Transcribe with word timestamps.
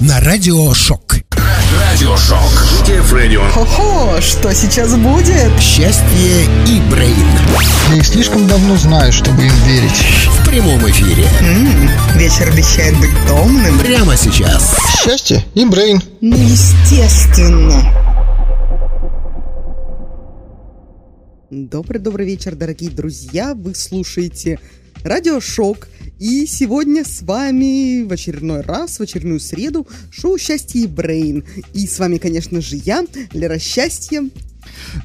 на 0.00 0.20
Радиошок. 0.20 1.16
Радиошок. 1.90 2.86
Кефредио. 2.86 3.42
Хо-хо, 3.50 4.20
что 4.20 4.52
сейчас 4.54 4.94
будет? 4.96 5.58
Счастье 5.60 6.44
и 6.68 6.80
Брейн 6.90 7.26
Я 7.90 7.96
их 7.96 8.06
слишком 8.06 8.46
давно 8.46 8.76
знаю, 8.76 9.12
чтобы 9.12 9.42
им 9.44 9.52
верить. 9.66 10.04
в 10.40 10.48
прямом 10.48 10.88
эфире. 10.90 11.26
М, 11.40 11.88
вечер 12.18 12.48
обещает 12.48 12.98
быть 12.98 13.10
томным. 13.26 13.78
Прямо 13.78 14.16
сейчас. 14.16 14.76
Счастье 15.02 15.44
и 15.54 15.64
Брейн. 15.64 16.02
Ну, 16.20 16.36
естественно. 16.36 17.82
Добрый-добрый 21.50 22.26
вечер, 22.26 22.54
дорогие 22.56 22.90
друзья. 22.90 23.54
Вы 23.54 23.74
слушаете 23.74 24.58
Радио 25.04 25.38
Шок. 25.38 25.88
И 26.18 26.46
сегодня 26.46 27.04
с 27.04 27.20
вами 27.20 28.04
в 28.04 28.12
очередной 28.12 28.62
раз, 28.62 28.98
в 28.98 29.02
очередную 29.02 29.38
среду, 29.38 29.86
шоу 30.10 30.38
«Счастье 30.38 30.84
и 30.84 30.86
Брейн». 30.86 31.44
И 31.74 31.86
с 31.86 31.98
вами, 31.98 32.16
конечно 32.16 32.62
же, 32.62 32.76
я, 32.76 33.04
Лера 33.34 33.58
Счастье. 33.58 34.30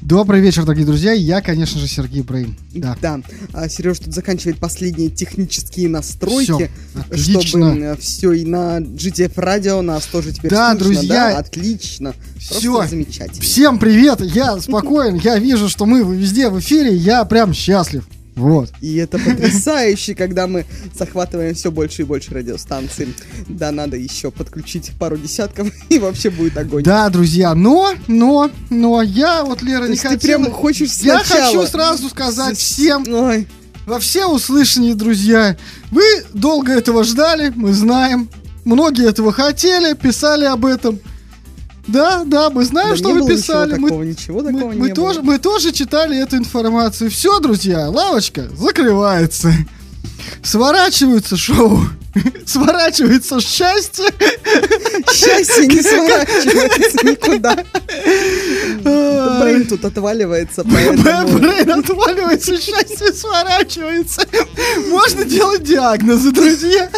Добрый 0.00 0.40
вечер, 0.40 0.62
дорогие 0.62 0.86
друзья. 0.86 1.12
Я, 1.12 1.42
конечно 1.42 1.78
же, 1.78 1.86
Сергей 1.86 2.22
Брейн. 2.22 2.56
Да. 2.74 2.96
Да. 3.02 3.20
А 3.52 3.68
Сереж 3.68 3.98
тут 3.98 4.14
заканчивает 4.14 4.56
последние 4.56 5.10
технические 5.10 5.90
настройки, 5.90 6.70
отлично. 6.94 7.48
чтобы 7.48 7.96
все 8.00 8.32
и 8.32 8.46
на 8.46 8.78
GTF 8.80 9.32
радио 9.36 9.82
нас 9.82 10.06
тоже 10.06 10.32
теперь 10.32 10.50
Да, 10.50 10.70
слышно, 10.70 10.94
друзья. 10.94 11.30
да? 11.32 11.38
Отлично. 11.38 12.14
Всё. 12.38 12.72
Просто 12.76 12.90
замечательно. 12.90 13.42
Всем 13.42 13.78
привет. 13.78 14.22
Я 14.22 14.58
спокоен. 14.60 15.16
Я 15.16 15.38
вижу, 15.38 15.68
что 15.68 15.84
мы 15.84 16.00
везде 16.16 16.48
в 16.48 16.58
эфире. 16.58 16.96
Я 16.96 17.26
прям 17.26 17.52
счастлив. 17.52 18.08
Вот. 18.40 18.72
И 18.80 18.96
это 18.96 19.18
потрясающе, 19.18 20.14
когда 20.14 20.46
мы 20.46 20.64
захватываем 20.94 21.54
все 21.54 21.70
больше 21.70 22.02
и 22.02 22.04
больше 22.06 22.32
радиостанций. 22.32 23.14
Да, 23.48 23.70
надо 23.70 23.98
еще 23.98 24.30
подключить 24.30 24.92
пару 24.98 25.18
десятков, 25.18 25.70
и 25.90 25.98
вообще 25.98 26.30
будет 26.30 26.56
огонь. 26.56 26.82
Да, 26.82 27.08
друзья, 27.10 27.54
но, 27.54 27.92
но, 28.08 28.50
но 28.70 29.02
я 29.02 29.44
вот, 29.44 29.60
Лера, 29.62 29.82
То 29.82 29.88
не 29.88 29.92
есть 29.92 30.08
ты 30.08 30.18
прям 30.18 30.50
хочешь 30.50 30.90
Я 31.00 31.22
сначала... 31.22 31.46
хочу 31.46 31.70
сразу 31.70 32.08
сказать 32.08 32.56
всем, 32.56 33.04
Ой, 33.12 33.46
во 33.84 33.98
все 33.98 34.26
услышания, 34.26 34.94
друзья, 34.94 35.56
вы 35.90 36.02
долго 36.32 36.72
этого 36.72 37.04
ждали, 37.04 37.52
мы 37.54 37.74
знаем. 37.74 38.30
Многие 38.64 39.08
этого 39.08 39.32
хотели, 39.32 39.94
писали 39.94 40.44
об 40.44 40.64
этом. 40.64 40.98
Да, 41.86 42.24
да, 42.24 42.50
мы 42.50 42.64
знаем, 42.64 42.90
да 42.90 42.96
что 42.96 43.10
вы 43.12 43.26
писали. 43.26 43.72
Ничего 43.72 43.80
Мы 43.80 43.88
такого, 43.88 44.02
ничего 44.02 44.40
Мы, 44.42 44.52
такого 44.52 44.72
мы 44.72 44.88
не 44.88 44.94
тоже, 44.94 45.20
было. 45.20 45.26
мы 45.32 45.38
тоже 45.38 45.72
читали 45.72 46.18
эту 46.18 46.36
информацию. 46.36 47.10
Все, 47.10 47.40
друзья, 47.40 47.88
лавочка 47.88 48.48
закрывается. 48.56 49.52
Сворачиваются 50.42 51.36
шоу. 51.36 51.80
Сворачивается 52.46 53.40
счастье. 53.40 54.06
Счастье 55.12 55.66
не 55.66 55.82
сворачивается 55.82 57.06
никуда. 57.06 57.64
Брейн 59.40 59.66
тут 59.66 59.84
отваливается. 59.84 60.64
Брейн 60.64 61.70
отваливается, 61.70 62.60
счастье 62.60 63.12
сворачивается. 63.12 64.26
Можно 64.88 65.24
делать 65.24 65.62
диагнозы, 65.62 66.32
друзья. 66.32 66.90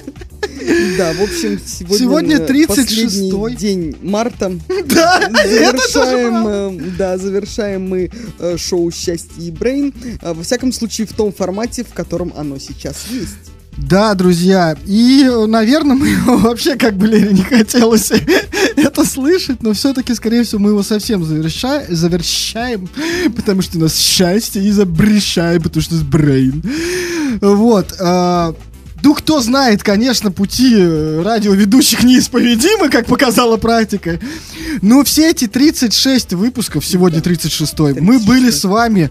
Да, 0.96 1.12
в 1.12 1.22
общем, 1.22 1.60
сегодня, 1.64 1.98
Сегодня 1.98 2.36
э, 2.36 2.46
36-й. 2.46 2.66
последний 2.66 3.56
день 3.56 3.96
марта. 4.02 4.52
Да, 4.86 5.20
это 5.34 5.72
тоже 5.92 5.92
Завершаем, 5.92 6.46
э, 6.46 6.70
да, 6.98 7.18
завершаем 7.18 7.88
мы 7.88 8.10
э, 8.38 8.56
шоу 8.56 8.90
«Счастье 8.90 9.44
и 9.44 9.50
Брейн». 9.50 9.92
Э, 10.20 10.32
Во 10.32 10.42
всяком 10.42 10.72
случае, 10.72 11.06
в 11.06 11.12
том 11.14 11.32
формате, 11.32 11.84
в 11.84 11.92
котором 11.94 12.32
оно 12.36 12.58
сейчас 12.58 13.06
есть. 13.10 13.51
Да, 13.76 14.14
друзья, 14.14 14.76
и, 14.86 15.28
наверное, 15.46 15.96
мы 15.96 16.08
его 16.08 16.36
вообще 16.36 16.76
как 16.76 16.96
бы 16.96 17.06
Лере 17.06 17.32
не 17.32 17.42
хотелось 17.42 18.12
это 18.76 19.04
слышать, 19.04 19.62
но 19.62 19.72
все-таки, 19.72 20.14
скорее 20.14 20.44
всего, 20.44 20.60
мы 20.60 20.70
его 20.70 20.82
совсем 20.82 21.22
заверша- 21.22 21.86
завершаем, 21.88 22.88
потому 23.36 23.62
что 23.62 23.78
у 23.78 23.80
нас 23.80 23.96
счастье, 23.96 24.62
и 24.62 24.70
забрешаем, 24.70 25.62
потому 25.62 25.82
что 25.82 25.94
у 25.94 25.98
нас 25.98 26.06
брейн. 26.06 26.62
Вот. 27.40 27.94
а, 27.98 28.54
ну, 29.02 29.14
кто 29.14 29.40
знает, 29.40 29.82
конечно, 29.82 30.30
пути 30.30 30.74
э, 30.76 31.22
радиоведущих 31.22 32.04
неисповедимы, 32.04 32.88
как 32.88 33.06
показала 33.06 33.56
практика. 33.56 34.20
Но 34.80 35.02
все 35.02 35.30
эти 35.30 35.48
36 35.48 36.34
выпусков, 36.34 36.86
сегодня 36.86 37.18
36-й, 37.18 38.00
мы 38.00 38.20
были 38.20 38.50
36. 38.50 38.60
с 38.60 38.64
вами 38.64 39.10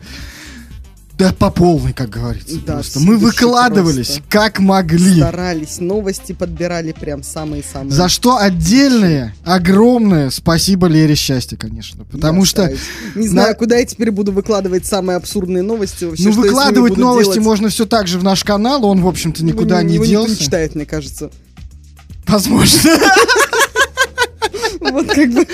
да 1.21 1.33
по 1.33 1.51
полной, 1.51 1.93
как 1.93 2.09
говорится. 2.09 2.55
Да, 2.65 2.73
просто. 2.73 2.99
Мы 2.99 3.17
выкладывались 3.17 4.07
просто. 4.07 4.23
как 4.29 4.59
могли. 4.59 5.19
Старались, 5.19 5.79
новости 5.79 6.31
подбирали 6.33 6.93
прям 6.93 7.21
самые-самые. 7.21 7.91
За 7.91 8.09
что 8.09 8.37
отдельное, 8.37 9.35
огромное 9.43 10.31
спасибо 10.31 10.87
Лере 10.87 11.13
Счастья, 11.15 11.57
конечно. 11.57 12.05
Потому 12.05 12.39
Я 12.41 12.45
что, 12.45 12.55
стараюсь. 12.63 12.79
Не 13.13 13.27
знаю, 13.27 13.49
на- 13.49 13.53
куда 13.53 13.77
я 13.77 13.85
теперь 13.85 14.09
буду 14.09 14.31
выкладывать 14.31 14.85
самые 14.87 15.17
абсурдные 15.17 15.61
новости. 15.61 16.05
Вообще, 16.05 16.23
ну, 16.29 16.31
выкладывать 16.31 16.97
новости 16.97 17.33
делать? 17.33 17.45
можно 17.45 17.69
все 17.69 17.85
так 17.85 18.07
же 18.07 18.17
в 18.17 18.23
наш 18.23 18.43
канал, 18.43 18.83
он, 18.85 19.01
в 19.03 19.07
общем-то, 19.07 19.45
никуда 19.45 19.83
не 19.83 19.95
его 19.95 20.05
никто 20.05 20.25
делся. 20.25 20.39
не 20.39 20.45
читает, 20.45 20.73
мне 20.75 20.85
кажется. 20.85 21.29
Возможно. 22.27 22.91
Вот 24.79 25.07
как 25.07 25.31
бы... 25.31 25.47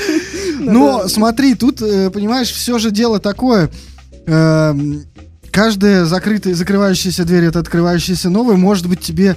Но 0.59 0.97
надо- 0.99 1.09
смотри, 1.09 1.55
тут, 1.55 1.81
э, 1.81 2.09
понимаешь, 2.09 2.49
все 2.51 2.79
же 2.79 2.89
дело 2.91 3.19
такое. 3.19 3.69
Каждая 5.61 6.05
закрытая, 6.05 6.53
закрывающаяся 6.53 7.25
дверь, 7.25 7.45
это 7.45 7.57
открывающаяся 7.57 8.29
новая, 8.29 8.57
может 8.57 8.85
быть, 8.85 8.99
тебе 8.99 9.35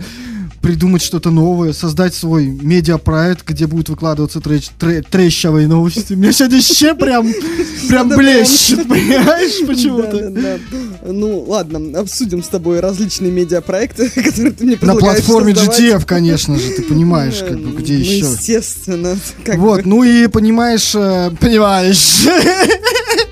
придумать 0.61 1.01
что-то 1.01 1.31
новое, 1.31 1.73
создать 1.73 2.13
свой 2.15 2.45
медиапроект, 2.45 3.49
где 3.49 3.67
будут 3.67 3.89
выкладываться 3.89 4.41
трэч- 4.41 4.71
трэ- 4.79 5.03
трещавые 5.11 5.67
новости. 5.67 6.13
Меня 6.13 6.31
сегодня 6.33 6.59
еще 6.59 6.95
прям, 6.95 7.33
прям 7.89 8.11
блещет, 8.11 8.87
понимаешь, 8.87 9.67
почему-то. 9.67 10.61
Ну, 11.11 11.41
ладно, 11.49 11.99
обсудим 11.99 12.43
с 12.43 12.49
тобой 12.49 12.81
различные 12.81 13.33
медиапроекты, 13.33 14.11
которые 14.15 14.53
ты 14.53 14.67
мне 14.67 14.79
На 14.83 14.97
платформе. 14.97 15.55
GTF, 15.55 16.05
конечно 16.05 16.59
же, 16.59 16.69
ты 16.73 16.83
понимаешь, 16.83 17.39
как 17.39 17.59
бы, 17.59 17.81
где 17.81 17.95
Ну, 17.95 18.01
еще. 18.01 18.19
естественно. 18.19 19.17
как 19.47 19.57
Вот, 19.57 19.87
ну 19.87 20.05
и 20.05 20.27
понимаешь, 20.27 20.93
э, 20.95 21.31
понимаешь. 21.41 22.27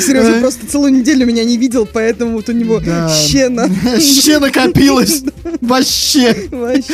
Сережа 0.00 0.40
просто 0.40 0.66
целую 0.66 0.92
неделю 0.92 1.26
меня 1.26 1.44
не 1.44 1.56
видел, 1.56 1.86
поэтому 1.90 2.32
вот 2.32 2.48
у 2.48 2.52
него 2.52 2.80
Да. 2.80 3.08
щена. 3.08 3.68
Ще 4.00 4.38
накопилось. 4.38 5.22
Вообще. 5.60 6.48
Вообще. 6.50 6.92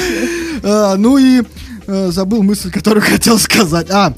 А, 0.62 0.96
ну 0.96 1.18
и 1.18 1.42
э, 1.86 2.10
забыл 2.12 2.42
мысль, 2.42 2.70
которую 2.70 3.02
хотел 3.06 3.38
сказать. 3.38 3.88
А, 3.90 4.14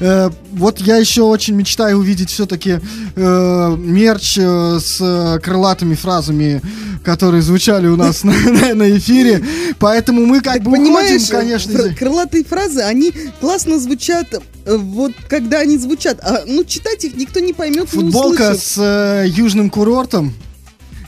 э, 0.00 0.30
вот 0.52 0.80
я 0.80 0.96
еще 0.96 1.22
очень 1.22 1.54
мечтаю 1.54 1.98
увидеть 1.98 2.30
все-таки 2.30 2.80
мерч 3.16 4.38
э, 4.38 4.78
с 4.80 4.98
э, 5.00 5.38
крылатыми 5.40 5.94
фразами, 5.94 6.60
которые 7.04 7.42
звучали 7.42 7.86
у 7.88 7.96
нас 7.96 8.22
на, 8.24 8.32
на- 8.32 8.74
на 8.74 8.96
эфире. 8.98 9.44
Поэтому 9.78 10.24
мы 10.26 10.40
как 10.40 10.54
Так 10.54 10.62
бы 10.64 10.72
понимаешь, 10.72 11.22
уходим, 11.22 11.36
конечно. 11.40 11.72
фр- 11.78 11.94
крылатые 11.94 12.44
фразы, 12.44 12.80
они 12.82 13.12
классно 13.40 13.78
звучат, 13.78 14.34
э, 14.64 14.76
вот 14.76 15.12
когда 15.28 15.60
они 15.60 15.78
звучат. 15.78 16.18
А, 16.22 16.42
ну, 16.46 16.64
читать 16.64 17.04
их 17.04 17.16
никто 17.16 17.40
не 17.40 17.52
поймет, 17.52 17.92
не 17.92 18.00
Футболка 18.00 18.42
услышит. 18.52 18.62
с 18.62 18.78
э, 18.78 19.24
южным 19.28 19.70
курортом. 19.70 20.34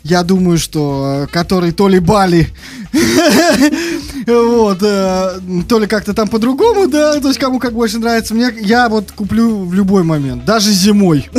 Я 0.05 0.23
думаю, 0.23 0.59
что 0.59 1.25
э, 1.25 1.33
который 1.33 1.73
то 1.73 1.89
ли 1.89 1.99
Бали, 1.99 2.51
вот, 4.27 4.79
э, 4.83 5.41
то 5.67 5.79
ли 5.79 5.87
как-то 5.87 6.13
там 6.13 6.29
по-другому, 6.29 6.89
да, 6.89 7.19
то 7.21 7.29
есть 7.29 7.41
кому 7.41 7.59
как 7.59 7.73
больше 7.73 7.99
нравится. 7.99 8.35
Мне 8.35 8.53
я 8.61 8.91
вот 8.91 9.13
куплю 9.13 9.65
в 9.65 9.73
любой 9.73 10.05
момент, 10.05 10.45
даже 10.45 10.71
зимой. 10.73 11.31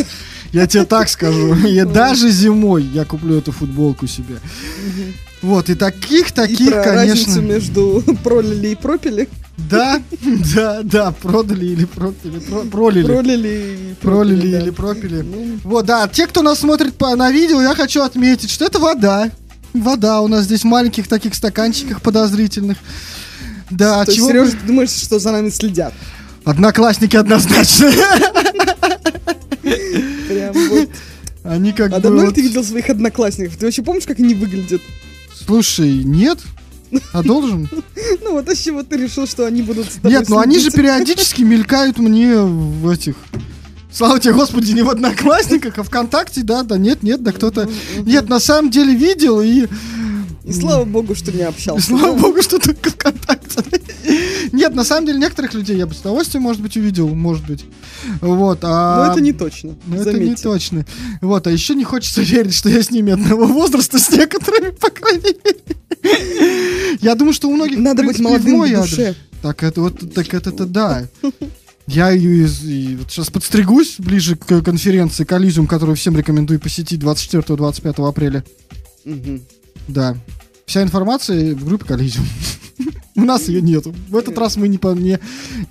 Я 0.52 0.66
тебе 0.66 0.86
так 0.86 1.10
скажу, 1.10 1.54
я 1.68 1.86
даже 1.86 2.32
зимой 2.32 2.82
я 2.82 3.06
куплю 3.06 3.38
эту 3.38 3.52
футболку 3.52 4.08
себе. 4.08 4.38
Вот, 5.44 5.70
и 5.70 5.76
таких, 5.76 6.32
И 6.32 6.34
таких, 6.34 6.72
про 6.72 6.84
конечно. 6.84 6.94
разницу 6.96 7.42
между 7.44 8.04
пролили 8.24 8.70
и 8.70 8.76
пропили. 8.76 9.30
Да, 9.58 10.02
да, 10.54 10.82
да, 10.84 11.12
продали 11.12 11.66
или 11.66 11.86
пропили, 11.86 12.40
про- 12.40 12.64
пролили. 12.66 13.06
Пролили 13.06 13.48
и 13.48 13.94
Пролили 14.02 14.52
да. 14.52 14.60
или 14.62 14.70
пропили. 14.70 15.22
Ну, 15.22 15.60
Вот, 15.64 15.86
да, 15.86 16.08
те, 16.10 16.28
кто 16.28 16.42
нас 16.42 16.60
смотрит 16.60 16.96
по, 16.96 17.16
на 17.16 17.32
видео, 17.32 17.62
я 17.62 17.74
хочу 17.74 18.02
отметить, 18.02 18.50
что 18.52 18.66
это 18.66 18.80
вода. 18.80 19.32
Вода 19.74 20.22
у 20.22 20.28
нас 20.28 20.44
здесь 20.46 20.62
в 20.62 20.66
маленьких 20.66 21.08
таких 21.08 21.36
стаканчиках 21.36 22.02
подозрительных. 22.02 22.78
Да, 23.70 24.04
то 24.06 24.14
чего... 24.14 24.28
Сережа, 24.28 24.52
ты 24.52 24.68
думаешь, 24.68 24.90
что 24.92 25.20
за 25.20 25.32
нами 25.32 25.50
следят? 25.50 25.94
Одноклассники 26.44 27.16
однозначно. 27.16 27.92
Прям 29.62 30.54
вот. 30.70 30.90
Они 31.44 31.72
как 31.74 31.92
А 31.92 31.96
бы 31.98 32.02
давно 32.02 32.22
ли 32.22 32.26
вот- 32.28 32.36
ты 32.36 32.42
видел 32.42 32.64
своих 32.64 32.90
одноклассников? 32.90 33.56
Ты 33.58 33.66
вообще 33.66 33.84
помнишь, 33.84 34.06
как 34.06 34.20
они 34.20 34.34
выглядят? 34.34 34.82
Слушай, 35.34 36.04
нет? 36.04 36.40
А 37.14 37.24
должен? 37.24 37.70
Ну 38.22 38.34
вот 38.34 38.50
а 38.50 38.56
с 38.56 38.60
чего 38.60 38.84
ты 38.84 38.98
решил, 38.98 39.28
что 39.28 39.46
они 39.46 39.62
будут 39.62 39.86
с 39.88 39.96
тобой 39.96 40.12
Нет, 40.12 40.30
ну 40.30 40.40
они 40.40 40.60
же 40.60 40.72
периодически 40.72 41.42
мелькают 41.42 41.98
мне 41.98 42.38
в 42.38 42.90
этих... 42.90 43.16
Слава 43.92 44.20
тебе, 44.20 44.34
Господи, 44.34 44.72
не 44.74 44.82
в 44.82 44.90
Одноклассниках, 44.90 45.78
а 45.78 45.84
ВКонтакте, 45.84 46.42
да, 46.44 46.64
да, 46.64 46.78
нет, 46.78 47.02
нет, 47.04 47.24
да 47.24 47.32
кто-то... 47.32 47.70
Нет, 48.00 48.30
на 48.30 48.40
самом 48.40 48.72
деле 48.72 48.94
видел 48.94 49.42
и... 49.42 49.68
И 50.44 50.54
слава 50.54 50.86
богу, 50.86 51.16
что 51.16 51.32
не 51.32 51.42
общался. 51.42 51.80
И 51.80 51.98
слава 51.98 52.16
богу, 52.16 52.42
что 52.44 52.60
только 52.60 52.92
ВКонтакте. 52.92 53.64
Не, 54.52 54.60
Нет, 54.60 54.76
на 54.76 54.84
самом 54.84 55.08
деле 55.08 55.20
некоторых 55.20 55.56
людей 55.56 55.76
я 55.76 55.88
бы 55.88 55.96
с 55.96 56.02
удовольствием, 56.02 56.44
может 56.44 56.62
быть, 56.62 56.78
увидел, 56.78 57.08
может 57.08 57.46
быть. 57.48 57.66
Вот, 58.22 58.60
а... 58.62 59.08
Но 59.08 59.12
это 59.12 59.22
не 59.22 59.34
точно. 59.34 59.76
Ну, 59.88 59.96
это 59.96 60.14
не 60.14 60.20
заметьте. 60.20 60.44
точно. 60.44 60.86
Вот, 61.22 61.48
а 61.48 61.52
еще 61.52 61.74
не 61.74 61.84
хочется 61.84 62.22
верить, 62.22 62.54
что 62.54 62.70
я 62.70 62.84
с 62.84 62.92
ними 62.92 63.14
одного 63.14 63.46
возраста, 63.46 63.98
с 63.98 64.10
некоторыми, 64.12 64.70
по 64.70 64.90
крайней 64.92 65.36
мере. 65.44 65.66
Я 67.06 67.16
думаю, 67.16 67.34
что 67.34 67.48
у 67.50 67.56
многих, 67.56 67.78
Надо 67.78 68.04
быть 68.04 68.20
молодым 68.20 68.62
в 68.64 68.70
душе. 68.82 69.16
Так 69.42 69.64
это 69.64 69.82
вот, 69.82 70.14
так 70.14 70.34
это, 70.34 70.52
да. 70.66 71.08
Я 71.88 72.12
и, 72.12 72.20
и 72.20 72.96
вот 72.96 73.12
сейчас 73.12 73.30
подстригусь 73.30 73.96
ближе 74.00 74.36
к 74.36 74.62
конференции 74.64 75.24
Коллизиум, 75.24 75.68
которую 75.68 75.96
всем 75.96 76.18
рекомендую 76.18 76.60
посетить 76.60 77.00
24-25 77.00 78.10
апреля. 78.10 78.44
Мгм. 79.04 79.42
Да. 79.88 80.18
Вся 80.66 80.82
информация 80.82 81.54
в 81.54 81.64
группе 81.64 81.86
Коллизиум. 81.86 82.26
У 83.16 83.22
нас 83.22 83.48
ее 83.48 83.62
нету. 83.62 83.94
В 84.10 84.18
этот 84.18 84.36
раз 84.38 84.56
мы 84.58 84.68
не, 84.68 84.80
по- 84.80 84.96
не, 84.96 85.20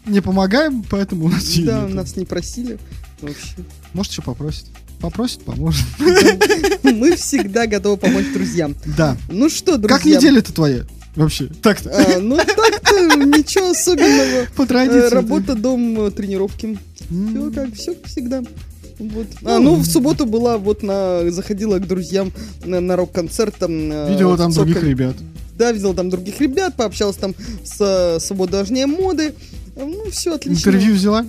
не 0.06 0.20
помогаем, 0.20 0.84
поэтому 0.88 1.26
у 1.26 1.28
нас 1.28 1.44
ее 1.50 1.66
Да, 1.66 1.82
нету. 1.82 1.96
нас 1.96 2.16
не 2.16 2.24
просили. 2.24 2.78
Вообще. 3.20 3.56
Может, 3.92 4.12
еще 4.12 4.22
попросит. 4.22 4.66
Попросит, 5.00 5.42
поможет. 5.42 5.84
Мы 6.84 7.16
всегда 7.16 7.66
готовы 7.66 7.96
помочь 7.96 8.26
друзьям. 8.32 8.74
Да. 8.96 9.16
Ну 9.28 9.50
что, 9.50 9.76
друзья. 9.76 9.96
Как 9.96 10.06
неделя-то 10.06 10.52
твоя? 10.54 10.84
Вообще. 11.16 11.48
Так-то. 11.62 11.90
А, 11.90 12.18
ну 12.18 12.36
так-то 12.36 13.16
ничего 13.16 13.70
особенного. 13.70 14.46
По 14.56 14.62
Э, 14.62 14.66
традиции. 14.66 15.14
Работа, 15.14 15.54
дом, 15.54 16.06
э, 16.06 16.10
тренировки. 16.10 16.78
Все 17.08 17.50
как, 17.52 17.74
все 17.74 17.94
как 17.94 18.06
всегда. 18.06 18.42
Вот. 18.98 19.26
А, 19.44 19.58
ну, 19.58 19.74
в 19.76 19.84
субботу 19.86 20.24
была 20.26 20.56
вот 20.58 20.82
на... 20.82 21.30
Заходила 21.30 21.78
к 21.78 21.86
друзьям 21.86 22.32
на, 22.64 22.80
на 22.80 22.96
рок-концерт. 22.96 23.54
Там, 23.58 23.70
э, 23.92 24.12
Видела 24.12 24.36
там 24.36 24.52
других 24.52 24.82
ребят. 24.82 25.16
Да, 25.56 25.70
видела 25.72 25.94
там 25.94 26.10
других 26.10 26.40
ребят, 26.40 26.74
пообщалась 26.76 27.16
там 27.16 27.34
с 27.64 27.76
э, 27.80 28.20
свободой 28.20 28.64
моды. 28.86 29.34
Ну, 29.76 30.10
все 30.10 30.34
отлично. 30.34 30.70
Интервью 30.70 30.94
взяла? 30.94 31.26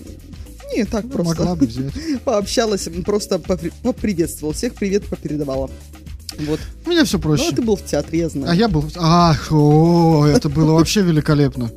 Не, 0.76 0.84
так 0.86 1.10
просто. 1.10 1.36
Могла 1.42 1.56
бы 1.56 1.68
взять. 1.68 1.94
Пообщалась, 2.26 2.88
просто 3.06 3.40
попри- 3.40 3.72
поприветствовала. 3.84 4.54
Всех 4.54 4.74
привет 4.74 5.06
попередавала. 5.06 5.70
Вот. 6.40 6.60
У 6.86 6.90
меня 6.90 7.04
все 7.06 7.18
Ну, 7.18 7.24
проще. 7.24 7.50
а 7.52 7.56
ты 7.56 7.62
был 7.62 7.76
в 7.76 7.84
театре, 7.86 8.20
я 8.20 8.30
знаю. 8.30 8.52
А 8.52 8.56
я 8.56 8.68
был... 8.68 8.84
Ах, 8.98 9.48
о, 9.52 10.26
это 10.26 10.50
было 10.50 10.74
вообще 10.74 11.02
великолепно. 11.02 11.70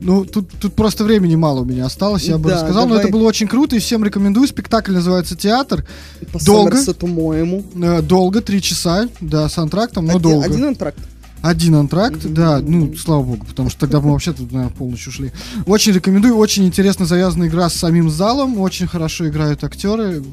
Ну, 0.00 0.24
тут, 0.24 0.50
тут 0.60 0.74
просто 0.74 1.04
времени 1.04 1.34
мало 1.36 1.60
у 1.60 1.64
меня 1.64 1.86
осталось, 1.86 2.24
я 2.24 2.36
бы 2.36 2.50
Да, 2.50 2.56
рассказал, 2.56 2.82
но 2.84 2.94
давай. 2.94 3.04
это 3.04 3.12
было 3.12 3.26
очень 3.28 3.46
круто, 3.48 3.76
и 3.76 3.78
всем 3.78 4.04
рекомендую. 4.04 4.46
Спектакль 4.48 4.92
называется 4.92 5.34
«Театр». 5.36 5.84
По 6.32 6.44
долго? 6.44 6.72
Сомерсету 6.72 7.06
моему. 7.06 7.64
Э, 7.76 8.02
Долго, 8.02 8.40
три 8.42 8.60
часа, 8.60 9.08
да, 9.20 9.48
с 9.48 9.56
антрактом, 9.56 10.04
но 10.06 10.16
Один- 10.16 10.22
долго. 10.22 10.46
Один 10.46 10.64
антракт. 10.66 10.98
Один 11.44 11.74
антракт, 11.74 12.24
да, 12.24 12.58
ну, 12.60 12.96
слава 12.96 13.22
богу, 13.22 13.44
потому 13.44 13.68
что 13.68 13.80
тогда 13.80 14.00
мы 14.00 14.12
вообще 14.12 14.32
тут, 14.32 14.50
наверное, 14.50 14.74
полночь 14.74 15.06
ушли. 15.06 15.30
Очень 15.66 15.92
рекомендую, 15.92 16.36
очень 16.36 16.64
интересно 16.64 17.04
завязана 17.04 17.46
игра 17.48 17.68
с 17.68 17.74
самим 17.74 18.08
залом, 18.08 18.58
очень 18.58 18.86
хорошо 18.86 19.28
играют 19.28 19.62
актеры, 19.62 20.24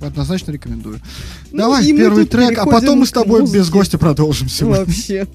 однозначно 0.00 0.52
рекомендую. 0.52 1.00
Ну, 1.50 1.58
Давай, 1.58 1.84
первый 1.92 2.24
трек, 2.24 2.56
а 2.56 2.66
потом 2.66 3.00
мы 3.00 3.06
с 3.06 3.10
тобой 3.10 3.40
музыке. 3.40 3.58
без 3.58 3.68
гостя 3.68 3.98
продолжим 3.98 4.48
сегодня. 4.48 4.84
Вообще. 4.84 5.26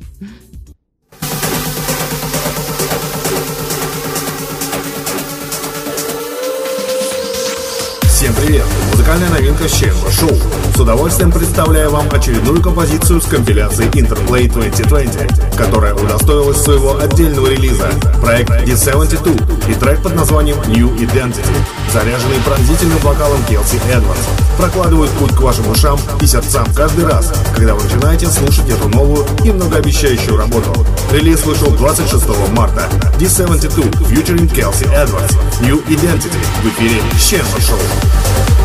Всем 8.04 8.34
привет! 8.36 8.64
Музыкальная 8.96 9.30
новинка 9.30 9.68
Щемба 9.68 10.10
Шоу. 10.10 10.32
С 10.74 10.80
удовольствием 10.80 11.30
представляю 11.30 11.92
вам 11.92 12.08
очередную 12.14 12.62
композицию 12.62 13.20
с 13.20 13.26
компиляции 13.26 13.88
Interplay 13.88 14.50
2020, 14.50 15.58
которая 15.58 15.94
удостоилась 15.94 16.62
своего 16.62 16.98
отдельного 16.98 17.48
релиза. 17.48 17.90
Проект 18.22 18.52
D72 18.52 19.70
и 19.70 19.74
трек 19.74 20.02
под 20.02 20.16
названием 20.16 20.56
New 20.68 20.96
Identity, 20.96 21.44
заряженный 21.92 22.40
пронзительным 22.46 22.98
вокалом 23.00 23.44
Келси 23.50 23.82
Эдвардс, 23.92 24.22
прокладывают 24.58 25.12
путь 25.12 25.36
к 25.36 25.42
вашим 25.42 25.70
ушам 25.70 26.00
и 26.22 26.26
сердцам 26.26 26.66
каждый 26.74 27.06
раз, 27.06 27.34
когда 27.54 27.76
вы 27.76 27.84
начинаете 27.84 28.28
слушать 28.28 28.70
эту 28.70 28.88
новую 28.88 29.28
и 29.44 29.52
многообещающую 29.52 30.38
работу. 30.38 30.74
Релиз 31.12 31.44
вышел 31.46 31.70
26 31.70 32.26
марта. 32.54 32.88
D72 33.20 33.92
featuring 34.08 34.48
Келси 34.48 34.86
Эдвардс. 34.86 35.36
New 35.60 35.84
Identity 35.84 36.32
в 36.64 36.68
эфире 36.70 37.02
Щемба 37.20 37.60
Шоу. 37.60 38.65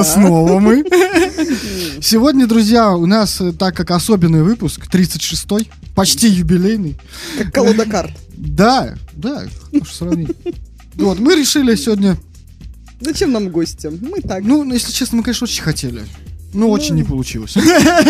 Это 0.00 0.10
снова 0.10 0.58
мы. 0.58 0.84
Сегодня, 2.02 2.46
друзья, 2.46 2.92
у 2.92 3.06
нас, 3.06 3.40
э, 3.40 3.52
так 3.52 3.76
как 3.76 3.90
особенный 3.90 4.42
выпуск, 4.42 4.86
36-й, 4.90 5.70
почти 5.94 6.28
юбилейный. 6.28 6.98
Как 7.38 7.52
колода 7.52 7.84
карт. 7.84 8.12
Да, 8.36 8.94
да, 9.12 9.44
хорошее 9.70 9.94
сравнение. 9.94 10.34
Вот, 10.94 11.18
мы 11.18 11.36
решили 11.36 11.74
сегодня, 11.74 12.16
Зачем 13.00 13.32
нам 13.32 13.48
гости? 13.48 13.86
Мы 13.86 14.20
так, 14.20 14.44
ну, 14.44 14.70
если 14.72 14.92
честно, 14.92 15.18
мы, 15.18 15.22
конечно, 15.22 15.44
очень 15.46 15.62
хотели. 15.62 16.02
Но 16.52 16.68
очень 16.68 16.96
не 16.96 17.04
получилось. 17.04 17.52
по 17.54 17.60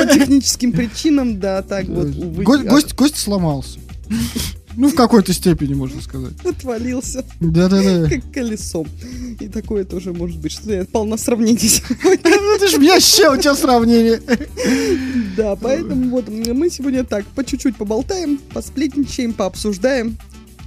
техническим 0.07 0.73
причинам, 0.73 1.39
да, 1.39 1.63
так 1.63 1.87
вот, 1.87 2.09
увы. 2.17 2.43
Го- 2.43 2.59
Гость, 2.59 2.95
гость 2.95 3.19
сломался. 3.19 3.79
Ну, 4.77 4.89
в 4.89 4.95
какой-то 4.95 5.33
степени, 5.33 5.75
можно 5.75 6.01
сказать. 6.01 6.33
Отвалился, 6.45 7.25
Да-да-да. 7.41 8.09
как 8.09 8.33
колесом. 8.33 8.87
И 9.41 9.49
такое 9.49 9.85
тоже 9.85 10.13
может 10.13 10.39
быть, 10.39 10.53
что 10.53 10.73
я 10.73 10.83
отпал 10.83 11.05
на 11.07 11.17
сравнение 11.17 11.69
сегодня. 11.69 12.21
Ну, 12.41 12.59
ты 12.59 12.69
ж 12.69 12.79
вообще 12.79 13.31
у 13.31 13.37
тебя 13.37 13.55
сравнение. 13.55 14.21
Да, 15.37 15.57
поэтому 15.57 16.11
вот 16.11 16.29
мы 16.29 16.71
сегодня 16.71 17.05
так, 17.05 17.25
по 17.27 17.45
чуть-чуть 17.45 17.77
поболтаем, 17.77 18.39
посплетничаем, 18.53 19.33
пообсуждаем 19.33 20.19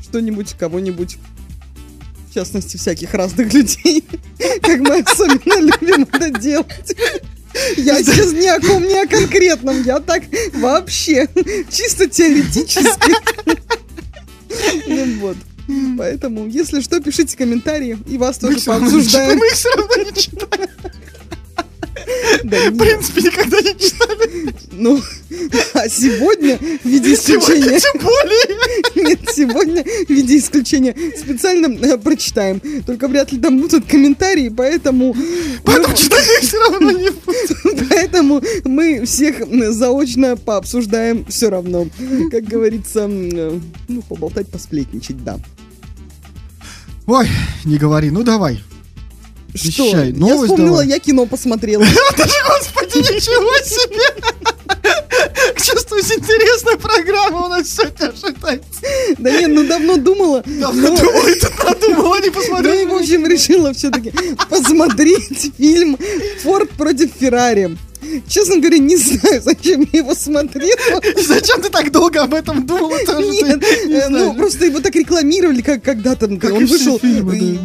что-нибудь, 0.02 0.54
кого-нибудь. 0.58 1.18
В 2.30 2.34
частности, 2.34 2.78
всяких 2.78 3.14
разных 3.14 3.54
людей. 3.54 4.04
Как 4.62 4.80
мы 4.80 5.00
особенно 5.00 5.60
любим 5.60 6.08
это 6.12 6.30
делать. 6.40 6.96
Я 7.78 8.02
сейчас 8.04 8.34
ни 8.34 8.48
о 8.48 8.60
ком, 8.60 8.84
ни 8.84 8.94
о 8.94 9.08
конкретном. 9.08 9.84
Я 9.84 10.00
так 10.00 10.24
вообще, 10.54 11.28
чисто 11.70 12.08
теоретически. 12.08 13.14
Ну 14.88 15.20
вот. 15.20 15.38
Поэтому, 15.98 16.48
если 16.48 16.82
что, 16.82 17.00
пишите 17.00 17.38
комментарии, 17.38 17.98
и 18.08 18.18
вас 18.18 18.38
тоже 18.38 18.60
пообсуждаем. 18.60 19.38
мы 19.38 19.48
их 19.48 19.54
все 19.54 19.70
равно 19.76 19.96
не 19.96 20.14
читаем. 20.14 20.70
Да 22.44 22.58
В 22.70 22.78
принципе, 22.78 23.22
никогда 23.22 23.62
не 23.62 23.78
читали. 23.80 24.54
Ну, 24.72 25.02
а 25.74 25.88
сегодня, 25.88 26.58
в 26.58 26.86
виде 26.86 27.16
Сегодня 27.16 27.70
исключения, 27.70 27.80
тем 27.80 28.02
более. 28.02 29.08
нет, 29.08 29.20
сегодня, 29.34 29.84
в 29.84 30.10
виде 30.10 30.38
исключения, 30.38 30.96
специально 31.18 31.68
э, 31.86 31.98
прочитаем. 31.98 32.62
Только 32.86 33.08
вряд 33.08 33.32
ли 33.32 33.40
там 33.40 33.60
будут 33.60 33.86
комментарии, 33.86 34.50
поэтому, 34.50 35.16
Поэтому 35.64 35.96
читать 35.96 36.26
их 36.26 36.50
все 36.50 36.60
равно 36.60 36.92
не 36.92 37.10
буду. 37.10 37.56
поэтому 37.89 38.42
мы 38.65 39.06
всех 39.06 39.42
заочно 39.74 40.36
пообсуждаем 40.38 41.25
все 41.25 41.50
равно. 41.50 41.88
Как 42.32 42.44
говорится, 42.46 43.08
э, 43.10 43.60
ну, 43.88 44.01
поболтать, 44.03 44.48
посплетничать, 44.48 45.24
да. 45.24 45.39
Ой, 47.06 47.27
не 47.65 47.77
говори, 47.77 48.12
ну 48.12 48.24
давай. 48.24 48.62
Что? 49.56 49.86
Вещай, 49.86 50.12
Я 50.12 50.15
новость 50.18 50.44
вспомнила, 50.44 50.77
давай. 50.77 50.88
я 50.88 51.00
кино 51.00 51.25
посмотрела. 51.25 51.84
Господи, 52.18 52.98
ничего 52.98 53.53
себе! 53.63 54.24
Чувствуюсь, 55.58 56.12
интересная 56.12 56.77
программа 56.77 57.46
у 57.46 57.50
нас 57.50 57.70
сегодня 57.70 58.08
ожидается. 58.10 58.82
Да 59.18 59.32
нет, 59.32 59.50
ну 59.50 59.63
давно 59.65 59.98
думала. 59.98 60.44
Давно 60.46 60.89
но- 60.89 60.98
думала, 60.98 61.27
и 61.27 61.39
тут 61.39 61.63
надумала, 61.63 62.15
не 62.15 62.22
Ну 62.22 62.25
и, 62.27 62.30
в 62.30 62.34
посмотрела. 62.34 63.00
общем, 63.00 63.25
решила 63.27 63.74
все-таки 63.74 64.12
посмотреть 64.50 65.51
фильм 65.58 65.98
«Форд 66.44 66.70
против 66.72 67.12
Феррари». 67.20 67.77
Честно 68.28 68.58
говоря, 68.58 68.78
не 68.78 68.96
знаю, 68.98 69.42
зачем 69.44 69.88
я 69.92 70.00
его 70.00 70.16
смотрела. 70.16 71.00
И 71.18 71.22
зачем 71.22 71.62
ты 71.62 71.70
так 71.70 71.92
долго 71.92 72.24
об 72.24 72.34
этом 72.34 72.66
ты 72.66 72.74
Нет, 72.74 73.64
не 73.86 73.94
э, 73.94 74.10
ну 74.10 74.34
просто 74.36 74.66
его 74.66 74.80
так 74.80 74.96
рекламировали, 74.96 75.62
как 75.62 75.84
когда-то. 75.84 76.26
Он 76.26 76.66
вышел, 76.66 77.00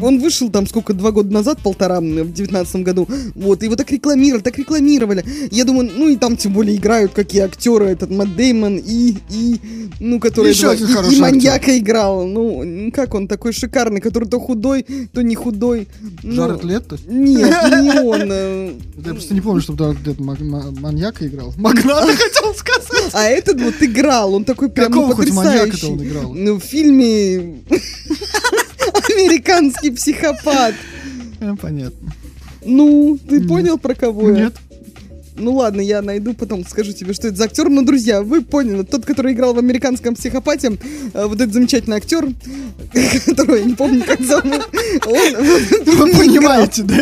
он 0.02 0.18
вышел 0.20 0.50
там 0.50 0.66
сколько, 0.66 0.92
два 0.94 1.10
года 1.12 1.32
назад, 1.32 1.60
полтора, 1.62 2.00
в 2.00 2.32
девятнадцатом 2.32 2.82
году. 2.84 3.08
Вот, 3.34 3.62
его 3.62 3.76
так 3.76 3.90
рекламировали, 3.90 4.42
так 4.42 4.58
рекламировали. 4.58 5.24
Я 5.50 5.64
думаю, 5.64 5.90
ну 5.94 6.08
и 6.08 6.16
там 6.16 6.36
тем 6.36 6.52
более 6.52 6.76
играют 6.76 7.12
какие 7.12 7.42
актеры, 7.42 7.86
этот 7.86 8.10
Мэтт 8.10 8.36
Деймон 8.36 8.76
и, 8.78 9.14
и, 9.30 9.60
ну, 10.00 10.20
который 10.20 10.50
Еще 10.52 10.70
один 10.70 10.86
и- 10.86 11.14
и 11.14 11.20
маньяка 11.20 11.76
играл. 11.78 12.26
Ну, 12.26 12.90
как 12.94 13.14
он 13.14 13.28
такой 13.28 13.52
шикарный, 13.52 14.00
который 14.00 14.28
то 14.28 14.38
худой, 14.38 14.84
то 15.12 15.22
не 15.22 15.34
худой. 15.34 15.88
Ну, 16.22 16.34
Джаред 16.46 16.64
Летто? 16.64 16.98
Нет, 17.06 17.50
не 17.82 18.00
он. 18.04 18.28
э, 18.30 18.72
Я 19.04 19.12
просто 19.12 19.34
не 19.34 19.40
помню, 19.40 19.60
чтобы 19.60 19.78
Джаред 19.84 20.06
Летто 20.06 20.22
маг- 20.36 20.78
маньяка 20.80 21.26
играл. 21.26 21.52
Магната 21.56 22.06
хотел 22.16 22.54
сказать. 22.54 23.10
А 23.12 23.24
этот 23.24 23.60
вот 23.60 23.74
играл, 23.80 24.34
он 24.34 24.44
такой 24.44 24.68
прям 24.70 24.92
Какого 24.92 25.14
хоть 25.14 25.30
маньяка-то 25.30 25.88
он 25.92 26.02
играл? 26.04 26.34
Ну, 26.34 26.58
в 26.58 26.62
фильме 26.64 27.62
«Американский 29.08 29.90
психопат». 29.90 30.74
Э, 31.40 31.54
Понятно. 31.60 32.12
Ну, 32.64 33.18
ты 33.28 33.46
понял, 33.46 33.78
про 33.78 33.94
кого 33.94 34.30
я? 34.30 34.44
Нет. 34.44 34.54
Ну 35.38 35.54
ладно, 35.54 35.80
я 35.80 36.02
найду, 36.02 36.34
потом 36.34 36.66
скажу 36.66 36.92
тебе, 36.92 37.14
что 37.14 37.28
это 37.28 37.36
за 37.36 37.44
актер. 37.44 37.68
Но, 37.68 37.82
друзья, 37.82 38.22
вы 38.22 38.42
поняли, 38.42 38.82
тот, 38.82 39.04
который 39.04 39.32
играл 39.32 39.54
в 39.54 39.58
«Американском 39.58 40.14
психопате», 40.14 40.78
э, 41.14 41.26
вот 41.26 41.40
этот 41.40 41.52
замечательный 41.52 41.96
актер, 41.96 42.28
которого 43.26 43.56
я 43.56 43.64
не 43.64 43.74
помню, 43.74 44.02
как 44.04 44.20
зовут, 44.20 44.68
Вы 45.86 46.10
понимаете, 46.12 46.82
да? 46.82 46.96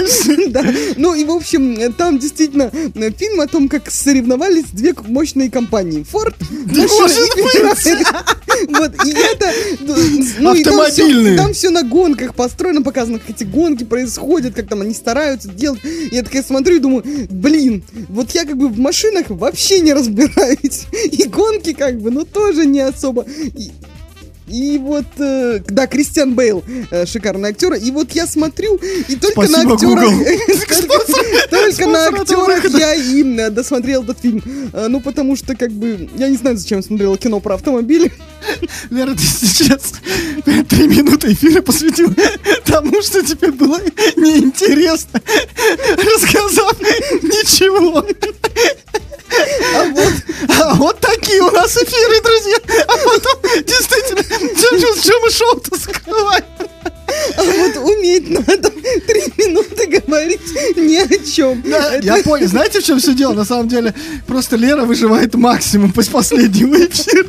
Да. 0.48 0.64
Ну 0.96 1.14
и, 1.14 1.24
в 1.24 1.30
общем, 1.30 1.92
там 1.94 2.18
действительно 2.18 2.70
э, 2.72 3.10
фильм 3.12 3.40
о 3.40 3.46
том, 3.46 3.68
как 3.68 3.90
соревновались 3.90 4.66
две 4.72 4.94
мощные 5.08 5.50
компании. 5.50 6.04
Может 6.12 6.34
Вот, 8.68 8.92
и 9.04 9.10
это... 9.10 9.52
ну, 10.38 10.54
и 10.54 10.64
там 10.64 10.80
Автомобильные. 10.80 11.36
Там 11.36 11.52
все 11.52 11.70
на 11.70 11.82
гонках 11.82 12.34
построено, 12.34 12.82
показано, 12.82 13.18
как 13.18 13.30
эти 13.30 13.44
гонки 13.44 13.84
происходят, 13.84 14.54
как 14.54 14.68
там 14.68 14.80
они 14.80 14.94
стараются 14.94 15.48
делать. 15.48 15.80
Я 16.10 16.22
такая 16.22 16.42
смотрю 16.42 16.76
и 16.76 16.78
думаю, 16.78 17.04
блин, 17.30 17.82
вот 18.08 18.25
я 18.34 18.44
как 18.44 18.56
бы 18.56 18.68
в 18.68 18.78
машинах 18.78 19.26
вообще 19.28 19.80
не 19.80 19.92
разбираюсь. 19.92 20.86
И 21.12 21.26
гонки 21.28 21.72
как 21.72 22.00
бы, 22.00 22.10
ну 22.10 22.24
тоже 22.24 22.66
не 22.66 22.80
особо. 22.80 23.24
И 24.46 24.78
вот, 24.78 25.04
э, 25.18 25.60
да, 25.68 25.86
Кристиан 25.86 26.34
Бейл, 26.34 26.62
э, 26.90 27.04
шикарный 27.06 27.50
актер. 27.50 27.74
И 27.74 27.90
вот 27.90 28.12
я 28.12 28.26
смотрю, 28.26 28.76
и 28.76 29.16
только 29.16 29.46
Спасибо, 29.46 29.62
на 29.62 29.72
актерах... 29.74 30.10
Только- 31.50 31.86
на 31.86 32.06
актерах 32.08 32.64
я 32.70 32.94
им 32.94 33.38
э, 33.38 33.50
досмотрел 33.50 34.04
этот 34.04 34.20
фильм. 34.20 34.42
Э, 34.72 34.86
Ну, 34.88 35.00
потому 35.00 35.36
что, 35.36 35.56
как 35.56 35.72
бы, 35.72 36.08
я 36.16 36.28
не 36.28 36.36
знаю, 36.36 36.56
зачем 36.56 36.78
я 36.78 36.82
смотрела 36.82 37.16
кино 37.18 37.40
про 37.40 37.54
автомобили. 37.54 38.12
Лера, 38.90 39.14
ты 39.14 39.22
сейчас 39.22 39.94
три 40.68 40.86
минуты 40.86 41.32
эфира 41.32 41.60
посвятил 41.62 42.14
тому, 42.64 43.02
что 43.02 43.22
тебе 43.22 43.50
было 43.50 43.80
неинтересно, 44.16 45.20
рассказав 45.96 46.80
ничего. 47.22 48.04
А 49.74 49.84
вот, 49.90 50.12
А 50.48 50.74
вот 50.76 51.00
такие 51.00 51.42
у 51.42 51.50
нас 51.50 51.76
эфиры, 51.76 52.22
друзья. 52.22 52.56
А 52.86 52.96
потом, 52.96 53.64
действительно, 53.66 54.22
мы 54.40 55.30
шоу-то 55.30 55.78
скрываем? 55.78 56.44
а 57.36 57.42
вот 57.42 57.76
уметь 57.90 58.28
надо 58.30 58.70
три 58.70 59.22
минуты 59.38 59.86
говорить 59.86 60.40
ни 60.76 60.96
о 60.96 61.24
чем. 61.24 61.62
Да, 61.66 61.94
я 62.02 62.22
понял. 62.22 62.46
Знаете, 62.48 62.80
в 62.80 62.84
чем 62.84 62.98
все 62.98 63.14
дело? 63.14 63.32
На 63.32 63.44
самом 63.44 63.68
деле, 63.68 63.94
просто 64.26 64.56
Лера 64.56 64.84
выживает 64.84 65.34
максимум 65.34 65.92
после 65.92 66.12
последнего 66.12 66.76
эфира. 66.76 67.26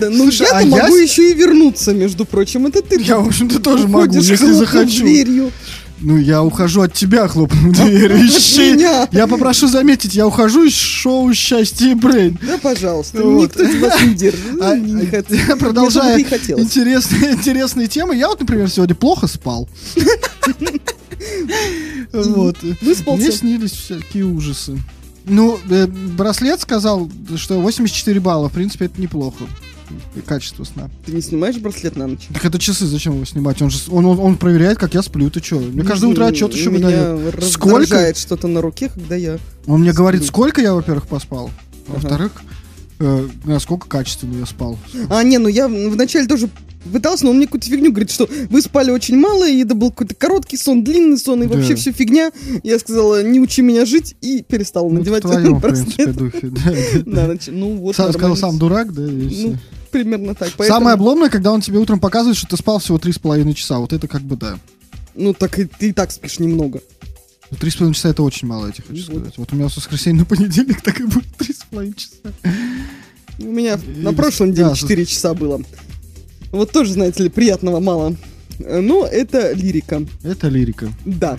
Да, 0.00 0.08
ну 0.10 0.24
Слушай, 0.24 0.42
я-то 0.42 0.56
а 0.58 0.62
я 0.62 0.68
могу 0.84 0.96
с- 0.96 1.00
еще 1.00 1.30
и 1.30 1.34
вернуться, 1.34 1.92
между 1.92 2.24
прочим. 2.24 2.66
Это 2.66 2.80
ты 2.82 3.00
Я, 3.00 3.18
в 3.18 3.28
общем-то, 3.28 3.60
тоже 3.60 3.86
могу, 3.86 4.14
если 4.16 4.52
захочу. 4.52 5.02
дверью. 5.02 5.52
Ну, 5.98 6.18
я 6.18 6.42
ухожу 6.42 6.82
от 6.82 6.92
тебя, 6.92 7.26
хлопнув 7.26 7.72
дверь. 7.72 8.12
От 8.16 8.20
Ищи. 8.20 8.76
Я 9.12 9.26
попрошу 9.26 9.66
заметить, 9.66 10.14
я 10.14 10.26
ухожу 10.26 10.64
из 10.64 10.74
шоу 10.74 11.32
«Счастье 11.32 11.92
и 11.92 11.94
Брейн». 11.94 12.38
Да, 12.42 12.58
пожалуйста, 12.58 13.22
Вот. 13.22 13.56
никто 13.56 13.64
вас 13.86 14.02
не 14.02 14.14
держит. 14.14 14.60
А, 14.60 14.76
не 14.76 15.02
а, 15.02 15.04
хот- 15.06 15.56
Продолжая 15.58 16.18
интересные, 16.18 17.32
интересные 17.32 17.86
темы. 17.86 18.14
Я 18.16 18.28
вот, 18.28 18.40
например, 18.40 18.68
сегодня 18.68 18.94
плохо 18.94 19.26
спал. 19.26 19.68
Вот. 22.12 22.56
Выспался? 22.82 23.22
Мне 23.22 23.32
снились 23.32 23.72
всякие 23.72 24.24
ужасы. 24.24 24.78
Ну, 25.24 25.58
э, 25.68 25.86
браслет 25.86 26.60
сказал, 26.60 27.10
что 27.36 27.60
84 27.60 28.20
балла. 28.20 28.48
В 28.48 28.52
принципе, 28.52 28.84
это 28.84 29.00
неплохо. 29.00 29.44
Качество 30.26 30.64
сна. 30.64 30.90
Ты 31.04 31.12
не 31.12 31.20
снимаешь 31.20 31.56
браслет 31.56 31.96
на 31.96 32.06
ночь? 32.06 32.28
Так 32.32 32.44
это 32.44 32.58
часы, 32.58 32.86
зачем 32.86 33.14
его 33.14 33.24
снимать? 33.24 33.60
Он 33.62 33.70
же 33.70 33.78
он, 33.90 34.04
он, 34.06 34.18
он 34.18 34.36
проверяет, 34.36 34.78
как 34.78 34.94
я 34.94 35.02
сплю. 35.02 35.30
Ты 35.30 35.42
что? 35.42 35.56
Мне 35.56 35.82
каждое 35.84 36.08
утро 36.10 36.26
отчет 36.26 36.54
еще 36.54 36.70
выдает. 36.70 37.44
Сколько? 37.44 38.14
что-то 38.14 38.48
на 38.48 38.60
руке, 38.60 38.90
когда 38.92 39.14
я... 39.16 39.38
Он 39.66 39.80
мне 39.80 39.92
говорит, 39.92 40.24
сколько 40.24 40.60
я, 40.60 40.74
во-первых, 40.74 41.06
поспал. 41.06 41.50
Во-вторых, 41.86 42.32
э, 42.98 43.28
насколько 43.44 43.88
качественно 43.88 44.38
я 44.38 44.46
спал. 44.46 44.78
А, 45.10 45.22
не, 45.22 45.38
ну 45.38 45.48
я 45.48 45.68
вначале 45.68 46.26
тоже 46.26 46.48
пытался, 46.92 47.24
но 47.24 47.30
он 47.30 47.36
мне 47.38 47.46
какую-то 47.46 47.66
фигню 47.68 47.90
говорит, 47.90 48.10
что 48.10 48.28
вы 48.48 48.62
спали 48.62 48.90
очень 48.90 49.16
мало, 49.16 49.48
и 49.48 49.62
это 49.62 49.74
был 49.74 49.90
какой-то 49.90 50.14
короткий 50.14 50.56
сон, 50.56 50.84
длинный 50.84 51.18
сон, 51.18 51.42
и 51.42 51.46
Да. 51.46 51.54
вообще 51.56 51.74
все 51.74 51.92
фигня. 51.92 52.30
Я 52.62 52.78
сказала, 52.78 53.22
не 53.22 53.40
учи 53.40 53.62
меня 53.62 53.84
жить, 53.84 54.14
и 54.20 54.42
перестала 54.42 54.88
Ну, 54.88 54.98
надевать 55.00 55.24
в 55.24 55.28
твоем, 55.30 55.56
в 55.56 55.60
принципе, 55.60 56.06
браслет. 56.06 56.16
духе. 56.16 57.02
да, 57.06 57.34
ну 57.48 57.76
вот. 57.76 57.94
Сказал, 57.94 58.36
сам 58.36 58.58
дурак, 58.58 58.92
да, 58.92 59.04
и 59.04 59.28
всё. 59.28 59.54
Ну, 59.96 60.02
примерно 60.02 60.34
так. 60.34 60.52
Поэтому- 60.56 60.78
Самое 60.78 60.94
обломное, 60.94 61.28
когда 61.30 61.52
он 61.52 61.60
тебе 61.60 61.78
утром 61.78 62.00
показывает, 62.00 62.36
что 62.36 62.46
ты 62.48 62.56
спал 62.56 62.78
всего 62.78 62.98
три 62.98 63.12
с 63.12 63.18
половиной 63.18 63.54
часа. 63.54 63.78
Вот 63.78 63.92
это 63.92 64.06
как 64.08 64.22
бы 64.22 64.36
да. 64.36 64.58
Ну, 65.14 65.32
так 65.32 65.58
и 65.58 65.64
ты 65.64 65.88
и 65.88 65.92
так 65.92 66.10
спишь 66.12 66.38
немного. 66.38 66.80
Ну, 67.50 67.56
Три 67.58 67.70
с 67.70 67.76
половиной 67.76 67.94
часа 67.94 68.08
это 68.10 68.22
очень 68.22 68.48
мало, 68.48 68.66
я 68.66 68.72
тебе 68.72 68.84
хочу 68.88 69.02
Вот. 69.06 69.16
сказать. 69.16 69.38
Вот 69.38 69.52
у 69.52 69.56
меня 69.56 69.68
с 69.68 69.76
воскресенья 69.76 70.20
на 70.20 70.24
понедельник 70.24 70.82
так 70.82 71.00
и 71.00 71.04
будет 71.04 71.34
три 71.36 71.52
с 71.54 71.64
половиной 71.70 71.94
часа. 71.94 72.16
У 73.38 73.44
меня 73.44 73.74
И- 73.74 74.00
на 74.00 74.12
прошлой 74.12 74.48
неделе 74.50 74.70
да, 74.70 74.74
4 74.74 75.06
часа 75.06 75.32
было. 75.34 75.60
Вот 76.52 76.72
тоже, 76.72 76.92
знаете 76.94 77.22
ли, 77.22 77.28
приятного 77.28 77.80
мало. 77.80 78.16
Э, 78.60 78.80
Но 78.80 79.06
это 79.06 79.52
лирика, 79.52 80.02
Это 80.24 80.48
лирика. 80.48 80.88
да. 81.04 81.38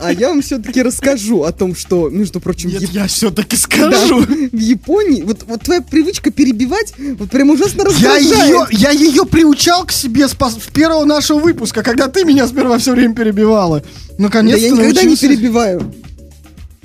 А 0.00 0.12
я 0.12 0.28
вам 0.28 0.42
все-таки 0.42 0.82
расскажу 0.82 1.42
о 1.44 1.52
том, 1.52 1.74
что, 1.74 2.08
между 2.08 2.40
прочим, 2.40 2.70
Нет, 2.70 2.82
Яп- 2.82 2.90
я 2.92 3.06
все-таки 3.06 3.56
да, 3.56 3.62
скажу. 3.62 4.20
в 4.20 4.56
Японии, 4.58 5.22
вот, 5.22 5.44
вот 5.46 5.62
твоя 5.62 5.80
привычка 5.82 6.30
перебивать, 6.30 6.94
вот 7.18 7.30
прям 7.30 7.50
ужасно 7.50 7.78
Я 7.80 7.84
раздражает. 7.84 8.48
ее, 8.48 8.66
я 8.70 8.90
ее 8.90 9.24
приучал 9.24 9.84
к 9.84 9.92
себе 9.92 10.28
с 10.28 10.32
с 10.38 10.70
первого 10.72 11.04
нашего 11.04 11.38
выпуска, 11.40 11.82
когда 11.82 12.08
ты 12.08 12.24
меня 12.24 12.46
сперва 12.46 12.78
все 12.78 12.92
время 12.92 13.14
перебивала. 13.14 13.80
Да 13.80 14.14
Наконец-то 14.24 14.64
я 14.66 14.70
никогда 14.72 15.02
не 15.02 15.08
научился. 15.08 15.28
перебиваю. 15.28 15.94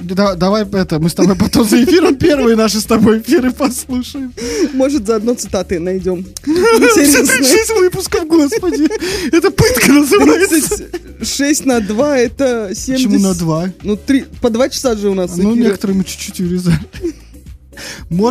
Да- 0.04 0.36
давай 0.36 0.64
это, 0.72 1.00
мы 1.00 1.10
с 1.10 1.14
тобой 1.14 1.36
потом 1.36 1.68
за 1.68 1.84
эфиром 1.84 2.16
первые 2.16 2.56
наши 2.56 2.80
с 2.80 2.86
тобой 2.86 3.20
эфиры 3.20 3.52
послушаем. 3.52 4.34
Может, 4.74 5.06
заодно 5.08 5.34
цитаты 5.36 5.80
найдем. 5.80 6.20
Интересно. 6.46 7.26
Шесть 7.44 7.72
выпусков, 7.72 8.28
господи. 8.28 8.88
Это 9.36 9.52
пытка 9.52 9.92
называется. 9.92 10.86
6 11.22 11.66
на 11.66 11.80
2 11.80 12.18
это 12.20 12.72
70. 12.76 12.96
Почему 13.08 13.20
на 13.20 13.34
два? 13.34 13.72
Ну, 13.84 13.96
три, 13.96 14.26
по 14.42 14.50
2 14.50 14.70
часа 14.70 14.96
же 14.96 15.10
у 15.10 15.14
нас 15.14 15.36
Ну, 15.38 15.54
эфиры. 15.54 15.66
некоторые 15.68 15.98
мы 15.98 16.04
чуть-чуть 16.04 16.40
урезали. 16.42 16.80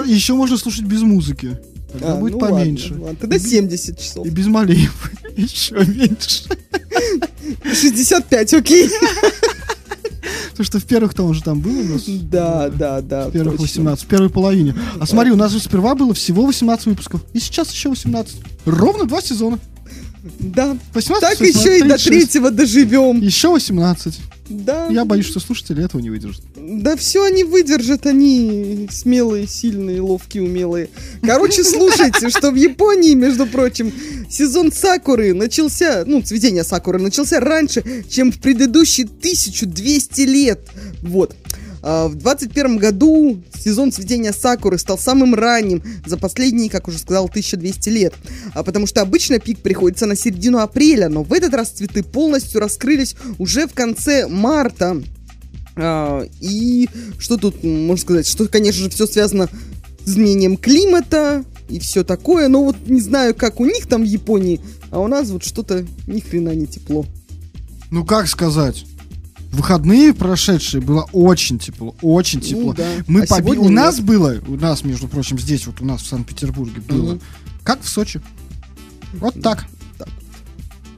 Еще 0.06 0.35
можно 0.35 0.56
слушать 0.56 0.85
без 0.85 1.00
музыки. 1.02 1.58
Тогда 1.92 2.12
А, 2.14 2.16
будет 2.16 2.32
ну 2.35 2.38
поменьше. 2.38 2.90
Ладно, 2.90 3.04
ладно. 3.04 3.18
Тогда 3.20 3.38
70 3.38 3.98
часов. 4.00 4.26
И 4.26 4.30
без 4.30 4.46
Малеева. 4.46 4.92
Еще 5.37 5.74
меньше. 5.74 6.44
65, 7.74 8.54
окей. 8.54 8.90
Потому 10.50 10.64
что 10.64 10.78
в 10.78 10.85
первых 10.85 11.14
там 11.14 11.26
уже 11.26 11.42
там 11.42 11.61
было 11.61 11.80
у 11.80 11.85
нас. 11.85 12.04
Да, 12.06 12.68
да, 12.68 13.00
да. 13.00 13.28
В 13.28 13.32
первых 13.32 13.58
точно. 13.58 13.66
18, 13.66 14.04
в 14.04 14.06
первой 14.06 14.30
половине. 14.30 14.74
А 15.00 15.06
смотри, 15.06 15.32
у 15.32 15.37
нас 15.37 15.52
же 15.52 15.58
сперва 15.58 15.94
было 15.94 16.14
всего 16.14 16.46
18 16.46 16.87
выпусков. 16.87 17.24
И 17.32 17.40
сейчас 17.40 17.72
еще 17.72 17.88
18. 17.88 18.37
Ровно 18.66 19.04
два 19.06 19.20
сезона. 19.20 19.58
Да. 20.22 20.76
18, 20.94 21.20
Так 21.20 21.38
16, 21.38 21.54
еще 21.54 21.78
и 21.78 21.82
до 21.82 21.96
36. 21.96 22.06
третьего 22.06 22.50
доживем. 22.50 23.20
Еще 23.20 23.48
18. 23.48 24.20
Да. 24.48 24.88
Я 24.88 25.04
боюсь, 25.04 25.26
что 25.26 25.40
слушатели 25.40 25.85
этого 25.85 26.00
не 26.00 26.11
выдержат. 26.11 26.44
Да 26.56 26.96
все 26.96 27.24
они 27.24 27.42
выдержат, 27.44 28.06
они 28.06 28.88
смелые, 28.90 29.46
сильные, 29.46 30.00
ловкие, 30.00 30.42
умелые. 30.42 30.90
Короче, 31.22 31.64
слушайте, 31.64 32.28
что 32.28 32.50
в 32.50 32.54
Японии, 32.54 33.14
между 33.14 33.46
прочим, 33.46 33.92
сезон 34.30 34.70
сакуры 34.70 35.32
начался, 35.35 36.04
ну, 36.06 36.22
цветение 36.22 36.64
сакуры 36.64 36.98
начался 36.98 37.40
раньше, 37.40 38.04
чем 38.08 38.30
в 38.30 38.38
предыдущие 38.38 39.06
1200 39.06 40.20
лет. 40.22 40.61
Вот. 41.02 41.35
А 41.83 42.09
В 42.09 42.14
21 42.14 42.77
году 42.77 43.42
сезон 43.59 43.90
цветения 43.90 44.33
сакуры 44.33 44.79
стал 44.79 44.99
самым 44.99 45.35
ранним 45.35 45.83
за 46.07 46.16
последние, 46.16 46.71
как 46.71 46.88
уже 46.88 46.99
сказал, 46.99 47.27
1200 47.27 47.88
лет. 47.88 48.14
А 48.55 48.62
потому 48.62 48.87
что 48.87 49.01
обычно 49.03 49.40
пик 49.40 49.59
приходится 49.61 50.07
на 50.07 50.14
середину 50.14 50.59
апреля, 50.59 51.09
но 51.09 51.25
в 51.25 51.33
этот 51.33 51.55
раз 51.55 51.71
цветы 51.71 52.03
полностью 52.03 52.61
раскрылись 52.61 53.16
уже 53.38 53.66
в 53.66 53.75
конце 53.75 54.29
марта. 54.29 55.03
А, 55.75 56.25
и 56.40 56.88
что 57.18 57.37
тут 57.37 57.64
можно 57.64 58.01
сказать? 58.01 58.27
Что, 58.29 58.47
конечно 58.47 58.85
же, 58.85 58.90
все 58.90 59.07
связано 59.07 59.49
с 60.05 60.11
изменением 60.11 60.57
климата 60.57 61.45
и 61.68 61.81
все 61.81 62.05
такое. 62.05 62.49
Но 62.49 62.64
вот 62.64 62.77
не 62.87 63.01
знаю, 63.01 63.35
как 63.35 63.59
у 63.59 63.64
них 63.64 63.88
там 63.88 64.03
в 64.03 64.07
Японии, 64.07 64.61
а 64.90 65.01
у 65.01 65.09
нас 65.09 65.31
вот 65.31 65.42
что-то 65.42 65.85
ни 66.07 66.21
хрена 66.21 66.55
не 66.55 66.66
тепло. 66.66 67.07
Ну 67.90 68.05
как 68.05 68.29
сказать? 68.29 68.85
В 69.53 69.57
выходные 69.59 70.15
прошедшие 70.15 70.81
было 70.81 71.07
очень 71.12 71.59
тепло, 71.59 71.95
очень 72.03 72.38
Ну 72.41 72.45
тепло. 72.45 72.73
да. 72.75 72.87
Мы 73.07 73.21
А 73.23 73.27
поби- 73.27 73.43
сегодня 73.43 73.65
У 73.65 73.69
нас 73.69 73.97
нет. 73.99 74.07
было, 74.07 74.41
у 74.49 74.57
нас, 74.57 74.83
между 74.83 75.09
прочим, 75.09 75.38
здесь 75.38 75.67
вот 75.67 75.81
у 75.81 75.85
нас 75.85 76.01
в 76.03 76.07
Санкт-Петербурге 76.07 76.81
было, 76.81 77.12
Мгм. 77.15 77.21
как 77.62 77.83
в 77.83 77.88
Сочи. 77.88 78.21
Вот 79.15 79.41
так. 79.43 79.67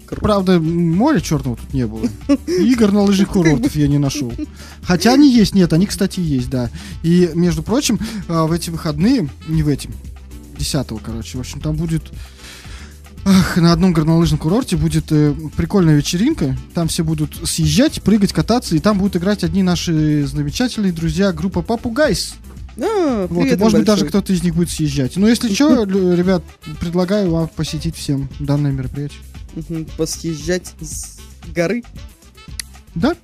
Круто. 0.06 0.22
Правда, 0.22 0.60
моря 0.60 1.18
черного 1.20 1.56
тут 1.56 1.72
не 1.72 1.86
было. 1.86 2.06
Игр 2.46 2.92
на 2.92 3.02
лыжных 3.02 3.30
курортов 3.30 3.74
я 3.74 3.88
не 3.88 3.98
нашел. 3.98 4.32
Хотя 4.82 5.14
они 5.14 5.34
есть, 5.34 5.54
нет, 5.54 5.72
они, 5.72 5.86
кстати, 5.86 6.20
есть, 6.20 6.50
да. 6.50 6.70
И, 7.02 7.30
между 7.34 7.62
прочим, 7.62 7.98
а, 8.28 8.44
в 8.46 8.52
эти 8.52 8.68
выходные, 8.70 9.28
не 9.48 9.62
в 9.62 9.68
эти, 9.68 9.88
10 10.58 10.98
короче, 11.02 11.38
в 11.38 11.40
общем, 11.40 11.60
там 11.60 11.74
будет... 11.76 12.02
Ах, 13.26 13.56
на 13.56 13.72
одном 13.72 13.92
горнолыжном 13.94 14.38
курорте 14.38 14.76
будет 14.76 15.10
э, 15.10 15.34
прикольная 15.56 15.96
вечеринка. 15.96 16.56
Там 16.74 16.88
все 16.88 17.02
будут 17.04 17.48
съезжать, 17.48 18.02
прыгать, 18.02 18.32
кататься, 18.34 18.76
и 18.76 18.80
там 18.80 18.98
будут 18.98 19.16
играть 19.16 19.44
одни 19.44 19.62
наши 19.62 20.26
замечательные 20.26 20.92
друзья 20.92 21.32
группа 21.32 21.62
Папугайс. 21.62 22.34
А, 22.76 23.26
Вот, 23.28 23.46
и, 23.46 23.56
может 23.56 23.78
быть, 23.78 23.86
даже 23.86 24.04
кто-то 24.06 24.32
из 24.32 24.42
них 24.42 24.54
будет 24.54 24.68
съезжать. 24.68 25.16
Но 25.16 25.26
если 25.28 25.52
что, 25.54 25.84
ребят, 25.84 26.42
предлагаю 26.80 27.30
вам 27.30 27.48
посетить 27.48 27.96
всем 27.96 28.28
данное 28.40 28.72
мероприятие. 28.72 29.20
Посъезжать 29.96 30.74
с 30.80 31.18
горы. 31.54 31.82
Да, 32.94 33.14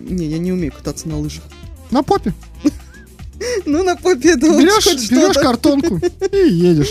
Не, 0.00 0.26
я 0.26 0.38
не 0.38 0.52
умею 0.52 0.72
кататься 0.72 1.08
на 1.08 1.18
лыжах. 1.18 1.44
на 1.90 2.02
попе. 2.02 2.34
Ну, 3.66 3.82
на 3.82 3.96
вот 3.96 4.18
Берешь, 4.18 5.10
берешь 5.10 5.34
картонку 5.36 6.00
и 6.32 6.48
едешь. 6.52 6.88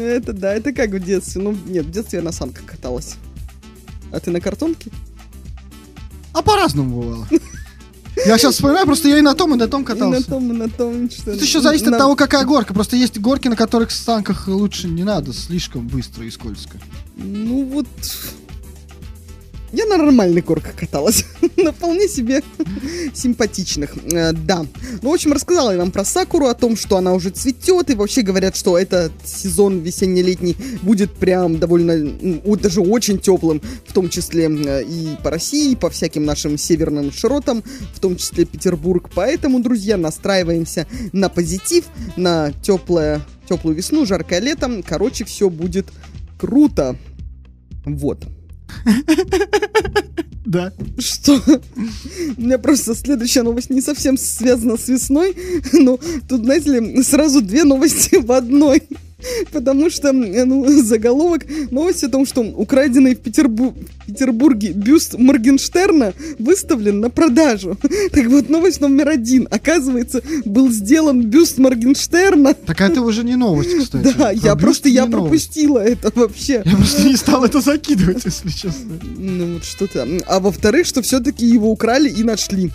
Это 0.00 0.32
да, 0.32 0.54
это 0.54 0.72
как 0.72 0.90
в 0.90 0.98
детстве. 1.00 1.42
Ну, 1.42 1.56
нет, 1.66 1.86
в 1.86 1.90
детстве 1.90 2.18
я 2.20 2.24
на 2.24 2.32
санках 2.32 2.64
каталась. 2.64 3.14
А 4.10 4.18
ты 4.20 4.30
на 4.30 4.40
картонке? 4.40 4.90
А 6.32 6.42
по-разному 6.42 7.00
бывало. 7.02 7.28
Я 8.26 8.36
сейчас 8.38 8.54
вспоминаю, 8.54 8.84
просто 8.86 9.08
я 9.08 9.18
и 9.18 9.20
на 9.20 9.34
том, 9.34 9.54
и 9.54 9.56
на 9.56 9.68
том 9.68 9.82
И 9.82 9.84
на 9.84 9.94
катался. 9.94 10.24
том, 10.28 10.52
и 10.52 10.56
на 10.56 10.68
том, 10.68 11.08
что... 11.10 11.30
Это 11.32 11.44
еще 11.44 11.60
зависит 11.60 11.86
на- 11.86 11.92
от 11.92 11.98
того, 11.98 12.16
какая 12.16 12.44
горка. 12.44 12.74
Просто 12.74 12.96
есть 12.96 13.18
горки, 13.20 13.46
на 13.48 13.54
которых 13.56 13.90
в 13.90 13.92
санках 13.92 14.48
лучше 14.48 14.88
не 14.88 15.04
надо, 15.04 15.32
слишком 15.32 15.86
быстро 15.86 16.24
и 16.24 16.30
скользко. 16.30 16.78
Ну 17.16 17.64
вот... 17.64 17.86
Я 19.72 19.86
на 19.86 19.96
нормальных 19.96 20.44
горках 20.44 20.76
каталась. 20.76 21.24
на 21.56 21.72
вполне 21.72 22.08
себе 22.08 22.42
симпатичных. 23.14 23.94
Э, 24.12 24.32
да. 24.32 24.64
Ну, 25.02 25.10
в 25.10 25.14
общем, 25.14 25.32
рассказала 25.32 25.72
я 25.72 25.78
вам 25.78 25.90
про 25.90 26.04
Сакуру, 26.04 26.46
о 26.46 26.54
том, 26.54 26.76
что 26.76 26.96
она 26.96 27.14
уже 27.14 27.30
цветет, 27.30 27.90
и 27.90 27.94
вообще 27.94 28.22
говорят, 28.22 28.56
что 28.56 28.78
этот 28.78 29.12
сезон 29.24 29.80
весенне-летний 29.80 30.56
будет 30.82 31.12
прям 31.12 31.58
довольно, 31.58 31.98
даже 32.56 32.80
очень 32.80 33.18
теплым, 33.18 33.60
в 33.86 33.92
том 33.92 34.08
числе 34.08 34.46
э, 34.46 34.84
и 34.84 35.16
по 35.22 35.30
России, 35.30 35.72
и 35.72 35.76
по 35.76 35.90
всяким 35.90 36.24
нашим 36.24 36.56
северным 36.58 37.12
широтам, 37.12 37.62
в 37.94 38.00
том 38.00 38.16
числе 38.16 38.44
Петербург. 38.44 39.10
Поэтому, 39.14 39.60
друзья, 39.60 39.96
настраиваемся 39.96 40.86
на 41.12 41.28
позитив, 41.28 41.84
на 42.16 42.52
теплое, 42.62 43.20
теплую 43.48 43.76
весну, 43.76 44.06
жаркое 44.06 44.40
лето. 44.40 44.82
Короче, 44.86 45.24
все 45.24 45.50
будет 45.50 45.86
круто. 46.38 46.96
Вот. 47.84 48.24
Да. 50.48 50.72
Что? 50.98 51.42
У 52.38 52.40
меня 52.40 52.58
просто 52.58 52.94
следующая 52.94 53.42
новость 53.42 53.68
не 53.68 53.82
совсем 53.82 54.16
связана 54.16 54.78
с 54.78 54.88
весной, 54.88 55.36
но 55.74 56.00
тут, 56.26 56.44
знаете 56.44 56.70
ли, 56.70 57.02
сразу 57.02 57.42
две 57.42 57.64
новости 57.64 58.16
в 58.16 58.32
одной. 58.32 58.82
Потому 59.52 59.90
что, 59.90 60.12
ну, 60.12 60.82
заголовок 60.82 61.44
новости 61.70 62.04
о 62.04 62.08
том, 62.08 62.26
что 62.26 62.42
украденный 62.42 63.14
в 63.14 63.18
Петербу- 63.18 63.74
Петербурге 64.06 64.72
бюст 64.72 65.14
Моргенштерна 65.18 66.12
выставлен 66.38 67.00
на 67.00 67.10
продажу. 67.10 67.76
Так 68.12 68.26
вот, 68.28 68.48
новость 68.48 68.80
номер 68.80 69.08
один. 69.08 69.48
Оказывается, 69.50 70.22
был 70.44 70.70
сделан 70.70 71.22
бюст 71.22 71.58
Моргенштерна. 71.58 72.54
Так 72.54 72.80
это 72.80 73.00
уже 73.02 73.24
не 73.24 73.36
новость, 73.36 73.76
кстати. 73.78 74.14
Да, 74.16 74.30
я 74.30 74.54
Про 74.54 74.62
просто, 74.62 74.88
я 74.88 75.06
новость. 75.06 75.20
пропустила 75.48 75.78
это 75.78 76.12
вообще. 76.14 76.62
Я 76.64 76.76
просто 76.76 77.02
не 77.08 77.16
стал 77.16 77.44
это 77.44 77.60
закидывать, 77.60 78.24
если 78.24 78.48
честно. 78.50 78.98
Ну, 79.18 79.54
вот 79.54 79.64
что-то. 79.64 80.06
А 80.26 80.40
во-вторых, 80.40 80.86
что 80.86 81.02
все-таки 81.02 81.44
его 81.46 81.70
украли 81.70 82.08
и 82.08 82.22
нашли. 82.22 82.70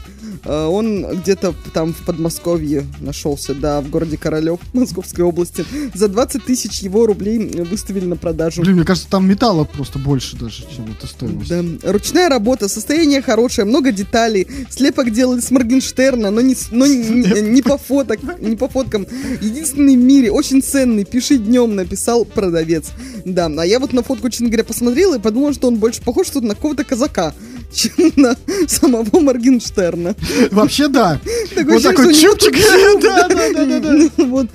Э, 0.45 0.65
Он 0.65 1.05
где-то 1.21 1.53
там 1.73 1.93
в 1.93 2.05
Подмосковье 2.05 2.85
нашелся, 2.99 3.53
да, 3.53 3.81
в 3.81 3.89
городе 3.89 4.17
Королев 4.17 4.59
Московской 4.73 5.23
области. 5.23 5.65
За 5.93 6.07
20 6.07 6.43
тысяч 6.43 6.79
его 6.79 7.05
рублей 7.05 7.37
выставили 7.63 8.05
на 8.05 8.15
продажу. 8.15 8.61
Блин, 8.61 8.75
мне 8.75 8.85
кажется, 8.85 9.09
там 9.09 9.27
металла 9.27 9.63
просто 9.63 9.99
больше 9.99 10.35
даже, 10.35 10.63
чем 10.75 10.85
эта 10.97 11.07
стоимость. 11.07 11.49
Да. 11.49 11.91
Ручная 11.91 12.29
работа, 12.29 12.67
состояние 12.67 13.21
хорошее, 13.21 13.65
много 13.65 13.91
деталей. 13.91 14.47
Слепок 14.69 15.11
делали 15.11 15.39
с 15.39 15.51
Моргенштерна, 15.51 16.31
но 16.31 16.41
не, 16.41 16.55
но 16.71 16.85
не, 16.85 17.41
не 17.41 17.61
по 17.61 17.77
фоток, 17.77 18.19
не 18.39 18.55
по 18.55 18.67
фоткам. 18.67 19.07
Единственный 19.41 19.95
в 19.95 19.99
мире, 19.99 20.31
очень 20.31 20.61
ценный, 20.61 21.05
пиши 21.05 21.37
днем, 21.37 21.75
написал 21.75 22.25
продавец. 22.25 22.91
Да, 23.25 23.45
а 23.57 23.65
я 23.65 23.79
вот 23.79 23.93
на 23.93 24.03
фотку, 24.03 24.29
честно 24.29 24.47
говоря, 24.47 24.63
посмотрела 24.63 25.15
и 25.15 25.19
подумала, 25.19 25.53
что 25.53 25.67
он 25.67 25.77
больше 25.77 26.01
похож 26.01 26.27
что 26.33 26.41
на 26.41 26.55
какого-то 26.55 26.83
казака, 26.83 27.33
чем 27.73 28.11
на 28.15 28.35
самого 28.67 29.19
Моргенштерна. 29.19 30.15
Вообще, 30.51 30.87
да. 30.87 31.19
Такое 31.55 31.75
Вот 31.75 31.83
такой 31.83 32.13
тут- 32.13 32.53
Да, 33.01 33.27
да, 33.27 33.49
да, 33.53 33.65
да, 33.65 33.79
да. 33.79 34.09
Вот, 34.25 34.47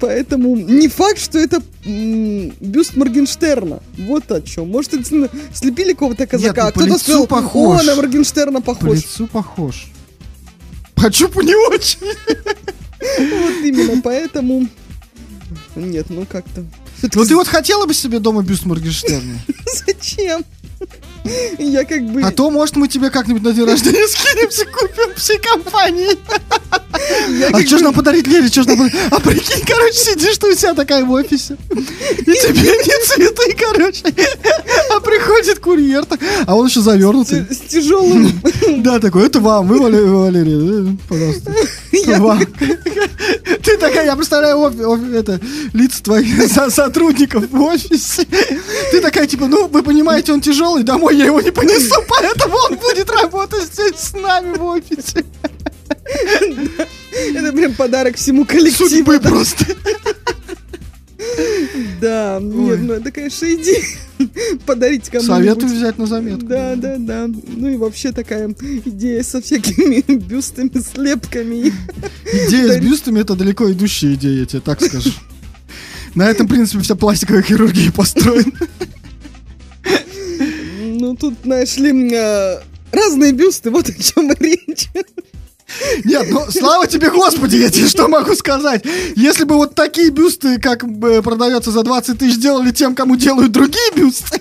поэтому 0.00 0.56
не 0.56 0.88
факт, 0.88 1.18
что 1.20 1.38
это 1.38 1.62
бюст 2.60 2.96
Моргенштерна. 2.96 3.80
Вот 3.98 4.30
о 4.30 4.40
чем. 4.42 4.68
Может, 4.70 4.92
слепили 5.54 5.92
какого-то 5.92 6.26
казака, 6.26 6.62
ну, 6.62 6.68
а 6.68 6.72
по 6.72 6.80
кто-то 6.80 6.98
сказал, 6.98 7.26
похож. 7.26 7.80
о, 7.80 7.84
на 7.84 7.94
Моргенштерна 7.96 8.60
По 8.60 8.74
похож. 8.74 8.96
лицу 8.98 9.26
похож. 9.26 9.86
По 10.94 11.10
чупу 11.10 11.40
не 11.42 11.54
очень. 11.54 11.98
Вот 13.02 13.64
именно, 13.64 14.00
поэтому... 14.00 14.68
Нет, 15.74 16.06
ну 16.08 16.24
как-то... 16.24 16.64
Ну 17.14 17.24
ты 17.24 17.34
вот 17.34 17.48
хотела 17.48 17.84
бы 17.84 17.94
себе 17.94 18.20
дома 18.20 18.42
бюст 18.42 18.64
Моргенштерна? 18.64 19.40
Зачем? 19.86 20.44
Я 21.58 21.84
как 21.84 22.02
бы... 22.04 22.22
А 22.22 22.30
то, 22.30 22.50
может, 22.50 22.76
мы 22.76 22.88
тебе 22.88 23.10
как-нибудь 23.10 23.42
на 23.42 23.52
день 23.52 23.64
рождения 23.64 24.06
скинемся, 24.08 24.64
купим 24.66 25.14
всей 25.16 25.38
компании. 25.38 26.18
А 27.52 27.60
что 27.60 27.78
ж 27.78 27.80
бы- 27.80 27.84
нам 27.84 27.94
подарить 27.94 28.26
Лере? 28.26 28.48
Что 28.48 28.62
ж 28.62 28.66
нам? 28.66 28.90
А 29.10 29.20
прикинь, 29.20 29.64
короче, 29.66 29.98
сидишь 29.98 30.38
ты 30.38 30.52
у 30.52 30.54
себя 30.54 30.74
такая 30.74 31.04
в 31.04 31.10
офисе. 31.12 31.56
И 31.70 32.24
тебе 32.24 32.70
не 32.70 33.06
цветы, 33.06 33.56
короче. 33.58 34.02
А 34.90 35.00
приходит 35.00 35.58
курьер, 35.60 36.04
а 36.46 36.56
он 36.56 36.66
еще 36.66 36.80
завернутый. 36.80 37.46
с 37.50 37.58
тяжелым... 37.70 38.40
Да, 38.82 38.98
такой, 38.98 39.26
это 39.26 39.38
вам, 39.40 39.68
вы, 39.68 39.78
Валерий, 39.78 40.06
Валерий, 40.06 40.92
э, 40.92 40.96
пожалуйста. 41.08 41.52
Ты 43.62 43.76
такая, 43.76 44.06
я 44.06 44.16
представляю 44.16 44.58
это, 45.14 45.40
лица 45.72 46.02
твоих 46.02 46.50
со- 46.50 46.70
сотрудников 46.70 47.44
в 47.50 47.60
офисе. 47.62 48.26
Ты 48.90 49.00
такая, 49.00 49.26
типа, 49.26 49.46
ну, 49.46 49.68
вы 49.68 49.82
понимаете, 49.82 50.32
он 50.32 50.40
тяжелый, 50.40 50.82
домой 50.82 51.11
я 51.12 51.26
его 51.26 51.40
не 51.40 51.50
понесу, 51.50 52.02
поэтому 52.08 52.56
он 52.70 52.76
будет 52.76 53.10
работать 53.10 53.64
здесь 53.64 53.96
с 53.96 54.12
нами 54.14 54.56
в 54.56 54.64
офисе. 54.64 55.24
Это 57.34 57.52
прям 57.52 57.74
подарок 57.74 58.16
всему 58.16 58.44
коллективу. 58.44 58.88
Судьбы 58.88 59.20
просто. 59.20 59.66
Да, 62.00 62.40
нет, 62.42 62.80
ну 62.80 62.94
это, 62.94 63.12
конечно, 63.12 63.46
идея. 63.54 63.84
Подарить 64.66 65.08
кому-нибудь. 65.08 65.36
Советую 65.36 65.72
взять 65.72 65.96
на 65.96 66.06
заметку. 66.06 66.46
Да, 66.46 66.74
да, 66.74 66.96
да. 66.98 67.28
Ну 67.28 67.68
и 67.68 67.76
вообще 67.76 68.10
такая 68.10 68.48
идея 68.84 69.22
со 69.22 69.40
всякими 69.40 70.02
бюстами, 70.16 70.72
слепками. 70.80 71.72
Идея 72.24 72.72
с 72.72 72.80
бюстами 72.80 73.20
это 73.20 73.36
далеко 73.36 73.70
идущая 73.70 74.14
идея, 74.14 74.40
я 74.40 74.46
тебе 74.46 74.60
так 74.60 74.82
скажу. 74.82 75.10
На 76.16 76.28
этом, 76.28 76.46
в 76.46 76.50
принципе, 76.50 76.82
вся 76.82 76.96
пластиковая 76.96 77.42
хирургия 77.42 77.92
построена. 77.92 78.52
Ну 81.12 81.16
тут, 81.16 81.34
знаешь 81.44 81.76
ли, 81.76 82.10
э, 82.10 82.60
разные 82.90 83.32
бюсты, 83.32 83.70
вот 83.70 83.86
о 83.86 83.92
чем 83.92 84.32
речь. 84.40 84.88
Нет, 86.04 86.26
ну, 86.30 86.50
слава 86.50 86.86
тебе, 86.86 87.10
Господи, 87.10 87.56
я 87.56 87.68
тебе 87.68 87.86
что 87.86 88.08
могу 88.08 88.34
сказать? 88.34 88.82
Если 89.14 89.44
бы 89.44 89.56
вот 89.56 89.74
такие 89.74 90.08
бюсты, 90.08 90.58
как 90.58 90.90
бы 90.90 91.20
продается 91.20 91.70
за 91.70 91.82
20 91.82 92.18
тысяч, 92.18 92.38
делали 92.38 92.70
тем, 92.70 92.94
кому 92.94 93.16
делают 93.16 93.52
другие 93.52 93.92
бюсты, 93.94 94.40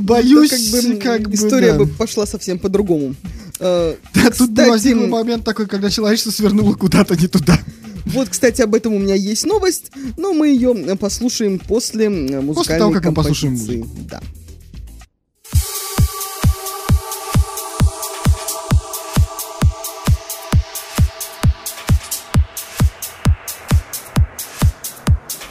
боюсь, 0.00 0.50
как 0.50 0.60
бы, 0.60 0.96
как 0.98 1.22
бы, 1.30 1.34
история 1.34 1.72
да. 1.72 1.78
бы 1.78 1.86
пошла 1.86 2.26
совсем 2.26 2.58
по-другому. 2.58 3.14
Э, 3.58 3.94
Да, 4.14 4.24
тут 4.24 4.50
кстати, 4.50 4.68
возник 4.68 4.96
момент 5.08 5.46
такой, 5.46 5.66
когда 5.66 5.88
человечество 5.88 6.30
свернуло 6.30 6.74
куда-то 6.74 7.16
не 7.16 7.26
туда. 7.26 7.58
Вот, 8.04 8.28
кстати, 8.28 8.60
об 8.60 8.74
этом 8.74 8.92
у 8.92 8.98
меня 8.98 9.14
есть 9.14 9.46
новость, 9.46 9.92
но 10.18 10.34
мы 10.34 10.48
ее 10.48 10.74
э, 10.74 10.96
послушаем 10.96 11.58
после 11.58 12.04
э, 12.04 12.40
музыкальной 12.42 12.78
того, 12.80 12.92
как 12.92 13.04
мы 13.06 13.14
послушаем 13.14 13.56
композиции. 13.56 13.86
Да. 14.10 14.20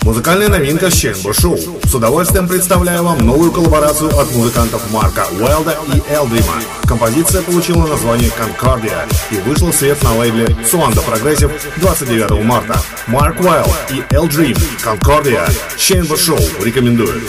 Музыкальная 0.08 0.48
новинка 0.48 0.90
Ченбо 0.90 1.34
Шоу. 1.34 1.58
С 1.84 1.94
удовольствием 1.94 2.48
представляю 2.48 3.04
вам 3.04 3.18
новую 3.26 3.52
коллаборацию 3.52 4.18
от 4.18 4.34
музыкантов 4.34 4.90
Марка 4.90 5.28
Уэлда 5.34 5.78
и 5.94 6.02
Элдрима. 6.10 6.54
Композиция 6.86 7.42
получила 7.42 7.86
название 7.86 8.30
Concordia 8.30 9.04
и 9.32 9.36
вышла 9.42 9.70
в 9.70 9.76
свет 9.76 10.02
на 10.04 10.16
лейбле 10.16 10.46
Suanda 10.64 11.04
Progressive 11.06 11.52
29 11.82 12.42
марта. 12.46 12.80
Марк 13.08 13.42
Уэлд 13.42 13.68
и 13.92 14.02
Элдрим. 14.16 14.56
Concordia. 14.82 15.46
Ченбо 15.76 16.16
Шоу. 16.16 16.40
Рекомендую. 16.64 17.24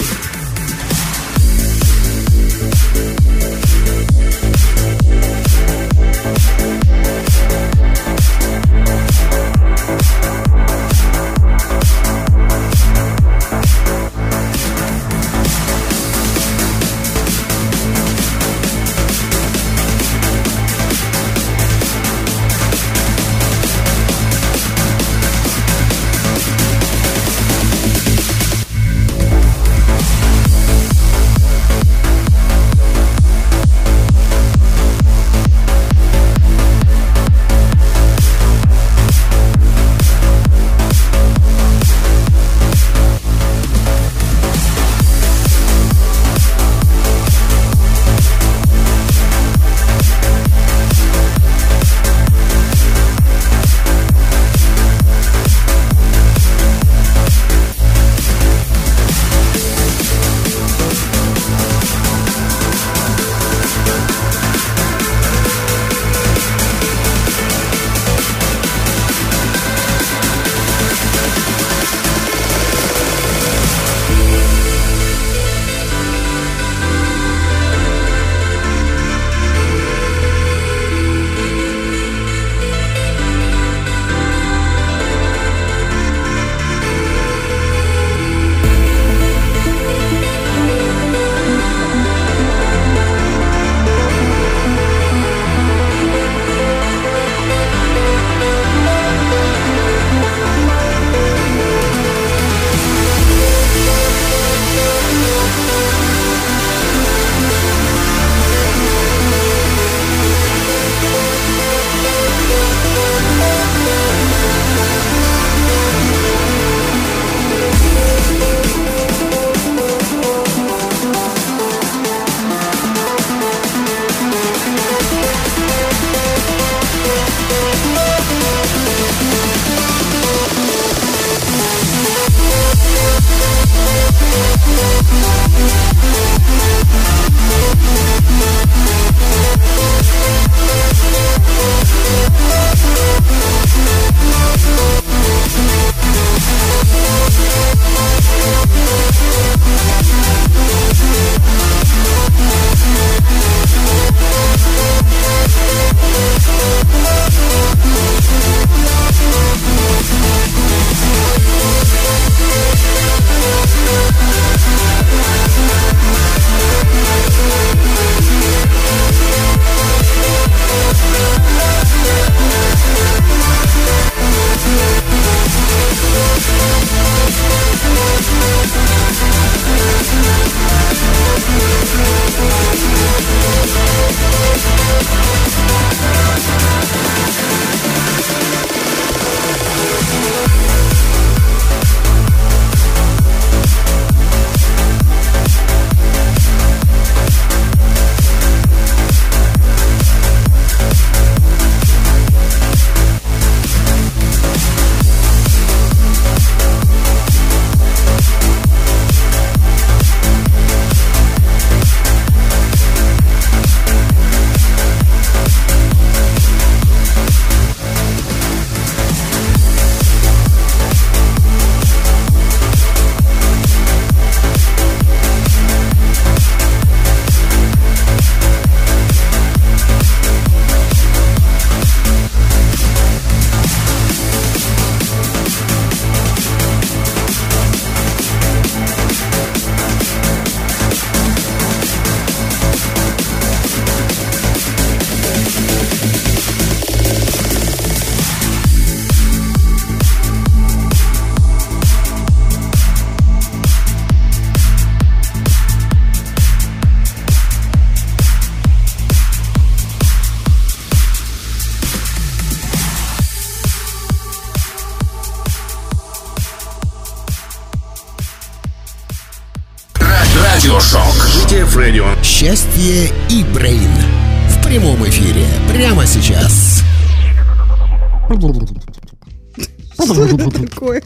Что 280.04 280.24
это 280.24 280.50
такое? 280.66 281.02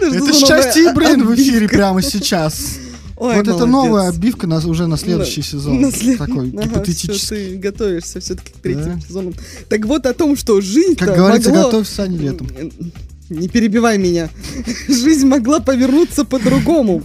Это 0.00 0.32
счастье 0.32 0.90
и 0.90 0.94
Брейн 0.94 1.24
в 1.26 1.34
эфире 1.34 1.68
прямо 1.68 2.02
сейчас. 2.02 2.78
Ой, 3.16 3.36
вот 3.36 3.46
это 3.46 3.66
новая 3.66 4.08
отбивка 4.08 4.48
на, 4.48 4.56
уже 4.66 4.88
на 4.88 4.96
следующий 4.96 5.40
На- 5.42 5.46
сезон. 5.46 5.80
на 5.80 5.92
след- 5.92 6.18
Такой 6.18 6.48
Ага, 6.50 6.64
гипотетический. 6.64 7.14
всё, 7.18 7.34
ты 7.36 7.56
готовишься 7.58 8.18
все-таки 8.20 8.50
к 8.52 8.56
третьему 8.56 8.96
Да. 9.00 9.06
сезону. 9.06 9.32
Так 9.68 9.84
вот 9.86 10.06
о 10.06 10.12
том, 10.14 10.36
что 10.36 10.60
жизнь 10.60 10.96
Как 10.96 11.14
говорится, 11.14 11.52
готовься, 11.52 11.94
Саня, 11.94 12.18
летом. 12.18 12.48
Не 13.30 13.48
перебивай 13.48 13.96
меня. 13.98 14.28
Жизнь 14.88 15.26
могла 15.26 15.60
повернуться 15.60 16.24
по-другому. 16.24 17.04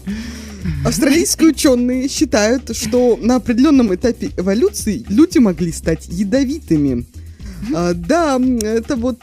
Австралийские 0.83 1.49
ученые 1.49 2.09
считают, 2.09 2.75
что 2.75 3.17
на 3.21 3.35
определенном 3.35 3.93
этапе 3.93 4.31
эволюции 4.35 5.05
люди 5.09 5.37
могли 5.37 5.71
стать 5.71 6.07
ядовитыми. 6.07 7.05
А, 7.75 7.93
да, 7.93 8.39
это 8.61 8.95
вот... 8.95 9.19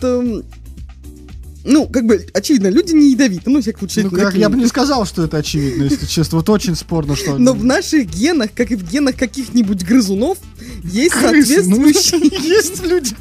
ну, 1.65 1.89
как 1.89 2.05
бы, 2.05 2.27
очевидно, 2.35 2.69
люди 2.69 2.93
не 2.93 3.13
ядовиты, 3.13 3.49
ну, 3.49 3.61
всяких 3.61 3.79
случае. 3.79 4.05
Ну, 4.05 4.11
как, 4.11 4.35
я 4.35 4.51
бы 4.51 4.57
не 4.57 4.67
сказал, 4.67 5.07
что 5.07 5.25
это 5.25 5.39
очевидно, 5.39 5.85
если 5.85 6.05
честно. 6.05 6.39
Вот 6.39 6.49
очень 6.51 6.77
спорно, 6.77 7.17
что... 7.17 7.39
Но 7.39 7.55
в 7.55 7.65
наших 7.65 8.07
генах, 8.07 8.51
как 8.55 8.71
и 8.71 8.77
в 8.77 8.89
генах 8.89 9.17
каких-нибудь 9.17 9.83
грызунов, 9.85 10.39
есть 10.83 11.15
ну, 11.15 11.21
соответствующий, 11.23 12.45
Есть 12.45 12.85
люди 12.85 13.15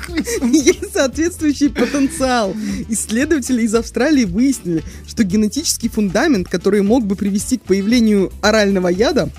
есть 0.51 0.93
соответствующий 0.93 1.69
потенциал. 1.69 2.53
Исследователи 2.89 3.62
из 3.62 3.73
Австралии 3.75 4.25
выяснили, 4.25 4.84
что 5.08 5.23
генетический 5.23 5.89
фундамент, 5.89 6.49
который 6.49 6.82
мог 6.82 7.06
бы 7.06 7.15
привести 7.15 7.58
к 7.58 7.63
появлению 7.63 8.32
орального 8.41 8.89
яда, 8.89 9.29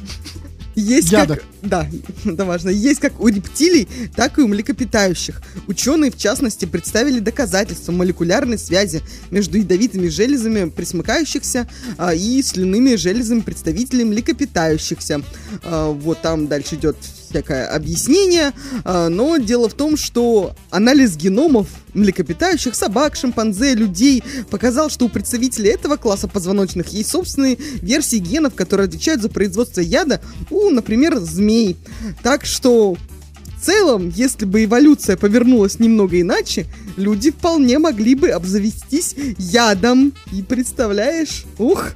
есть 0.75 1.13
Яда. 1.13 1.37
как... 1.37 1.45
Да, 1.63 1.89
это 2.25 2.45
важно. 2.45 2.71
Есть 2.71 3.01
как 3.01 3.21
у 3.21 3.29
рептилий, 3.29 3.89
так 4.15 4.39
и 4.39 4.43
у 4.43 4.49
млекопитающих. 4.49 5.43
Ученые, 5.67 6.11
в 6.11 6.19
частности, 6.19 6.65
представили 6.65 7.21
доказательства 7.21 7.93
молекулярной 7.93 8.59
связи 8.59 9.03
между 9.31 9.59
ядовитыми 9.59 10.09
железами 10.09 10.69
присмыкающихся 10.69 11.69
а, 11.99 12.15
и 12.15 12.43
слюнными 12.43 12.97
железами 12.97 13.41
представителей 13.41 14.05
млекопитающихся. 14.05 15.23
А, 15.63 15.91
вот 15.91 16.21
там 16.23 16.49
дальше 16.49 16.75
идет 16.75 16.97
всякое 17.35 17.67
объяснение, 17.67 18.53
а, 18.85 19.09
но 19.09 19.39
дело 19.39 19.69
в 19.69 19.75
том, 19.75 19.97
что 19.97 20.55
анализ 20.71 21.17
геномов 21.17 21.67
млекопитающих, 21.93 22.77
собак, 22.77 23.17
шимпанзе, 23.17 23.75
людей 23.75 24.23
показал, 24.51 24.89
что 24.89 25.07
у 25.07 25.09
представителей 25.09 25.71
этого 25.71 25.97
класса 25.97 26.29
позвоночных 26.29 26.89
есть 26.89 27.11
собственные 27.11 27.57
версии 27.57 28.19
генов, 28.19 28.55
которые 28.55 28.87
отвечают 28.87 29.21
за 29.21 29.29
производство 29.29 29.81
яда 29.81 30.21
у, 30.51 30.71
например, 30.71 31.19
змей. 31.19 31.77
Так 32.23 32.45
что 32.45 32.95
в 32.95 33.65
целом, 33.65 34.13
если 34.15 34.45
бы 34.45 34.65
эволюция 34.65 35.17
повернулась 35.17 35.81
немного 35.81 36.21
иначе, 36.21 36.67
люди 36.97 37.33
вполне 37.33 37.81
могли 37.81 38.15
бы 38.15 38.29
обзавестись 38.29 39.17
ядом. 39.39 40.13
И 40.33 40.43
представляешь, 40.43 41.45
ух, 41.59 41.93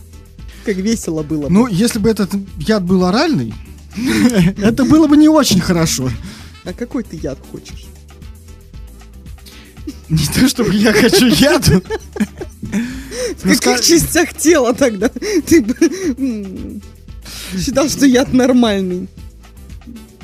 как 0.65 0.77
весело 0.77 1.23
было 1.23 1.43
бы. 1.43 1.51
Ну, 1.51 1.67
если 1.69 2.01
бы 2.01 2.11
этот 2.11 2.31
яд 2.59 2.83
был 2.83 3.05
оральный, 3.05 3.55
это 4.63 4.85
было 4.85 5.07
бы 5.07 5.17
не 5.17 5.29
очень 5.29 5.61
хорошо. 5.61 6.11
А 6.65 6.73
какой 6.73 7.03
ты 7.03 7.17
яд 7.17 7.39
хочешь? 7.51 7.87
Не 10.09 10.27
то, 10.27 10.49
чтобы 10.49 10.75
я 10.75 10.93
хочу 10.93 11.27
яду. 11.27 11.83
В 13.43 13.61
каких 13.61 13.81
частях 13.81 14.35
тела 14.35 14.75
тогда? 14.75 15.09
Ты 15.09 15.65
считал, 17.59 17.89
что 17.89 18.07
яд 18.07 18.33
нормальный. 18.33 19.09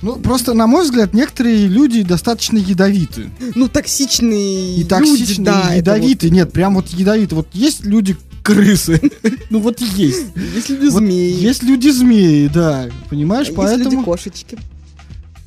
Ну, 0.02 0.16
просто, 0.16 0.52
на 0.52 0.66
мой 0.66 0.84
взгляд, 0.84 1.14
некоторые 1.14 1.66
люди 1.66 2.02
достаточно 2.02 2.58
ядовиты. 2.58 3.30
Ну, 3.54 3.68
токсичные 3.68 4.74
И 4.74 4.76
люди, 4.78 4.88
токсичные, 4.88 5.46
да, 5.46 5.60
и 5.74 5.80
это 5.80 5.92
ядовиты. 5.94 6.30
Нет, 6.30 6.52
прям 6.52 6.74
вот 6.74 6.88
ядовиты. 6.88 7.34
Вот 7.34 7.48
есть 7.54 7.86
люди 7.86 8.14
крысы. 8.44 9.00
Ну 9.50 9.60
вот 9.60 9.80
есть. 9.80 10.26
Есть 10.54 10.68
люди 10.68 10.86
Вот 10.86 11.02
змеи. 11.02 11.32
Есть 11.32 11.62
люди 11.62 11.88
змеи, 11.88 12.48
да. 12.48 12.88
Понимаешь, 13.08 13.48
а 13.48 13.50
есть 13.50 13.56
поэтому 13.56 14.04
кошечки. 14.04 14.58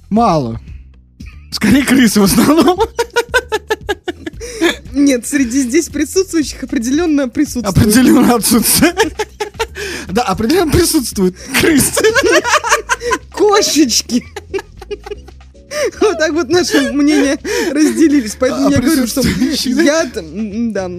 мало. 0.09 0.59
Скорее 1.51 1.85
крысы 1.85 2.19
в 2.19 2.23
основном. 2.23 2.79
Нет, 4.93 5.27
среди 5.27 5.61
здесь 5.61 5.89
присутствующих 5.89 6.63
определенно 6.63 7.29
присутствует. 7.29 7.77
Определенно 7.77 8.35
отсутствует. 8.35 8.97
Да, 10.09 10.23
определенно 10.23 10.71
присутствуют 10.71 11.35
крысы. 11.59 12.01
Кошечки. 13.31 14.23
Вот 16.01 16.17
так 16.17 16.33
вот 16.33 16.49
наши 16.49 16.91
мнения 16.93 17.37
разделились. 17.71 18.35
Поэтому 18.39 18.67
А 18.67 18.71
я 18.71 18.77
говорю, 18.79 19.07
что 19.07 19.21
присутствующие, 19.21 19.75
да? 19.75 19.81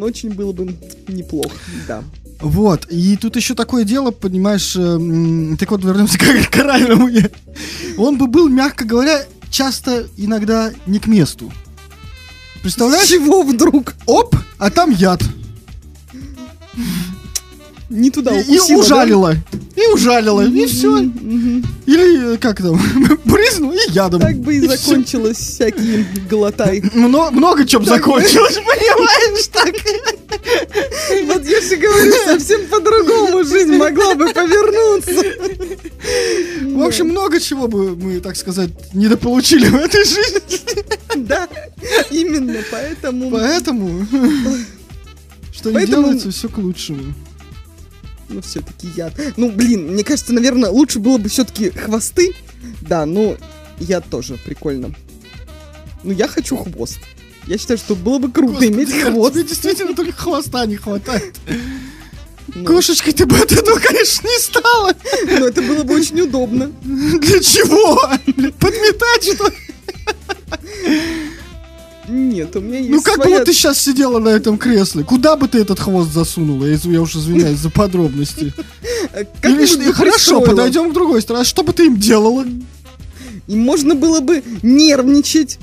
очень 0.02 0.30
было 0.30 0.52
бы 0.52 0.74
неплохо, 1.08 1.54
да. 1.86 2.02
Вот, 2.40 2.86
и 2.88 3.16
тут 3.16 3.34
еще 3.34 3.54
такое 3.54 3.82
дело, 3.82 4.12
понимаешь, 4.12 4.76
э, 4.76 5.56
так 5.58 5.70
вот 5.72 5.82
вернемся 5.84 6.18
к 6.18 6.22
я- 7.08 7.30
Он 7.96 8.16
бы 8.16 8.28
был, 8.28 8.48
мягко 8.48 8.84
говоря, 8.84 9.24
часто 9.50 10.06
иногда 10.16 10.70
не 10.86 11.00
к 11.00 11.08
месту. 11.08 11.52
С 12.58 12.60
Представляешь? 12.62 13.08
чего 13.08 13.42
вдруг? 13.42 13.94
Оп, 14.06 14.36
а 14.58 14.70
там 14.70 14.90
яд. 14.90 15.20
Не 17.90 18.10
туда 18.10 18.38
И, 18.38 18.44
и 18.44 18.58
укусила, 18.58 18.68
да? 18.68 18.84
ужалила. 18.84 19.34
И 19.74 19.86
ужалила, 19.94 20.42
и 20.46 20.66
все. 20.66 20.90
Мгм. 20.98 21.64
Или 21.86 22.36
как 22.36 22.58
там, 22.60 22.78
брызнул 23.24 23.72
и 23.72 23.90
ядом. 23.92 24.20
Так 24.20 24.36
бы 24.40 24.56
и 24.56 24.60
всё. 24.60 24.76
закончилось 24.76 25.38
всякие 25.38 26.04
глотай. 26.28 26.82
Мно- 26.94 27.30
много 27.30 27.64
чем 27.64 27.84
Так 27.84 28.04
бы. 28.04 28.20
закончилось, 28.20 28.56
понимаешь? 28.66 29.46
Так. 29.46 29.74
Вот 31.26 31.44
я 31.46 31.60
же 31.62 31.76
говорю, 31.76 32.12
совсем 32.26 32.66
по-другому 32.66 33.44
жизнь 33.44 33.74
могла 33.76 34.14
бы 34.14 34.28
повернуться. 34.32 35.24
В 36.76 36.82
общем, 36.82 37.08
много 37.08 37.40
чего 37.40 37.68
бы 37.68 37.96
мы, 37.96 38.20
так 38.20 38.36
сказать, 38.36 38.70
недополучили 38.92 39.66
в 39.66 39.74
этой 39.76 40.04
жизни. 40.04 40.40
Да, 41.16 41.48
именно 42.10 42.58
поэтому... 42.70 43.30
Поэтому, 43.30 44.06
что 45.54 45.70
не 45.72 45.86
делается, 45.86 46.30
все 46.30 46.48
к 46.48 46.58
лучшему. 46.58 47.14
Ну, 48.28 48.42
все-таки 48.42 48.88
яд. 48.96 49.14
Ну, 49.36 49.50
блин, 49.50 49.92
мне 49.92 50.04
кажется, 50.04 50.32
наверное, 50.32 50.70
лучше 50.70 50.98
было 50.98 51.18
бы 51.18 51.28
все-таки 51.28 51.70
хвосты. 51.70 52.34
Да, 52.82 53.06
ну, 53.06 53.36
Я 53.78 54.00
тоже, 54.00 54.38
прикольно. 54.44 54.94
Ну, 56.04 56.12
я 56.12 56.28
хочу 56.28 56.56
хвост. 56.56 56.98
Я 57.46 57.56
считаю, 57.56 57.78
что 57.78 57.94
было 57.94 58.18
бы 58.18 58.30
круто 58.30 58.66
иметь 58.68 58.92
хвост. 59.02 59.34
Тебе 59.34 59.44
действительно 59.44 59.94
только 59.94 60.12
хвоста 60.12 60.66
не 60.66 60.76
хватает. 60.76 61.36
Ну, 62.54 62.64
Кошечкой 62.64 63.12
ты 63.12 63.26
бы 63.26 63.36
от 63.38 63.52
этого, 63.52 63.78
конечно, 63.78 64.26
не 64.26 64.38
стала. 64.38 64.94
Но 65.38 65.46
это 65.46 65.62
было 65.62 65.82
бы 65.84 65.94
очень 65.94 66.20
удобно. 66.20 66.70
Для 66.82 67.40
чего? 67.40 67.96
Подметать 68.58 69.34
что? 69.34 69.52
Нет, 72.08 72.56
у 72.56 72.60
меня 72.60 72.78
есть 72.78 72.90
Ну 72.90 73.02
как 73.02 73.18
бы 73.18 73.22
своя- 73.24 73.38
вот 73.38 73.44
ты 73.46 73.52
сейчас 73.52 73.78
сидела 73.80 74.18
на 74.18 74.30
этом 74.30 74.56
кресле, 74.58 75.04
куда 75.04 75.36
бы 75.36 75.46
ты 75.48 75.58
этот 75.58 75.78
хвост 75.78 76.12
засунула? 76.12 76.64
Я, 76.66 76.78
я 76.82 77.02
уж 77.02 77.14
извиняюсь 77.16 77.58
за 77.58 77.70
подробности. 77.70 78.52
Э, 79.12 79.24
Или 79.44 79.86
бы 79.86 79.92
хорошо, 79.94 80.40
подойдем 80.42 80.90
к 80.90 80.94
другой 80.94 81.22
стороне. 81.22 81.42
А 81.42 81.44
что 81.44 81.62
бы 81.62 81.72
ты 81.72 81.86
им 81.86 81.96
делала? 81.96 82.44
И 83.46 83.56
можно 83.56 83.94
было 83.94 84.20
бы 84.20 84.42
нервничать. 84.62 85.58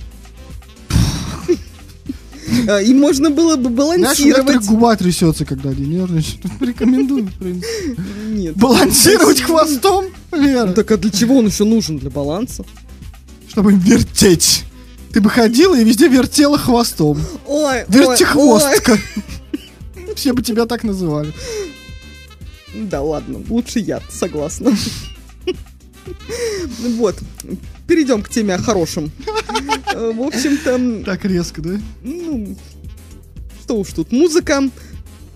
А, 2.67 2.79
И 2.81 2.93
можно 2.93 3.29
было 3.29 3.55
бы 3.55 3.69
Знаешь, 3.69 4.19
у 4.19 4.23
балансировать. 4.23 4.65
губа 4.65 4.95
трясется, 4.95 5.45
когда 5.45 5.69
они 5.69 5.85
нервничают. 5.85 6.41
Рекомендую, 6.61 7.25
в 7.25 7.33
принципе. 7.33 7.95
Нет. 8.29 8.55
Балансировать 8.55 9.41
хвостом, 9.41 10.05
Лера, 10.31 10.65
Ну, 10.67 10.73
Так 10.73 10.91
а 10.91 10.97
для 10.97 11.11
чего 11.11 11.37
он 11.37 11.47
еще 11.47 11.63
нужен? 11.65 11.97
Для 11.99 12.09
баланса? 12.09 12.63
чтобы 13.47 13.73
вертеть. 13.73 14.63
Ты 15.15 15.21
бы 15.21 15.29
ходила 15.29 15.79
и 15.79 15.83
везде 15.85 16.09
вертела 16.09 16.57
хвостом. 16.57 17.17
Ой, 17.47 17.83
ой, 17.83 17.85
Вертихвостка. 17.87 18.97
Все 20.17 20.33
бы 20.33 20.41
тебя 20.41 20.65
так 20.65 20.83
называли. 20.83 21.31
ой. 22.73 22.81
Да 22.83 23.01
ладно, 23.01 23.41
лучше 23.47 23.79
я, 23.79 24.01
согласна. 24.09 24.75
Вот, 26.97 27.15
перейдем 27.87 28.23
к 28.23 28.29
теме 28.29 28.55
о 28.55 28.57
хорошем. 28.57 29.09
Э, 29.93 30.11
В 30.13 30.21
общем-то, 30.21 31.05
Так 31.05 31.23
резко, 31.23 31.61
да? 31.61 31.79
ну, 32.03 32.57
что 33.63 33.77
уж 33.77 33.93
тут, 33.93 34.11
музыка. 34.11 34.69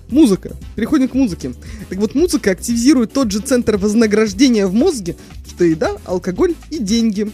Музыка. 0.09 0.57
Переходим 0.75 1.07
к 1.07 1.13
музыке. 1.13 1.53
Так 1.87 1.99
вот, 1.99 2.15
музыка 2.15 2.51
активизирует 2.51 3.13
тот 3.13 3.31
же 3.31 3.39
центр 3.39 3.77
вознаграждения 3.77 4.67
в 4.67 4.73
мозге, 4.73 5.15
что 5.47 5.63
еда, 5.63 5.95
алкоголь 6.03 6.53
и 6.69 6.79
деньги. 6.79 7.31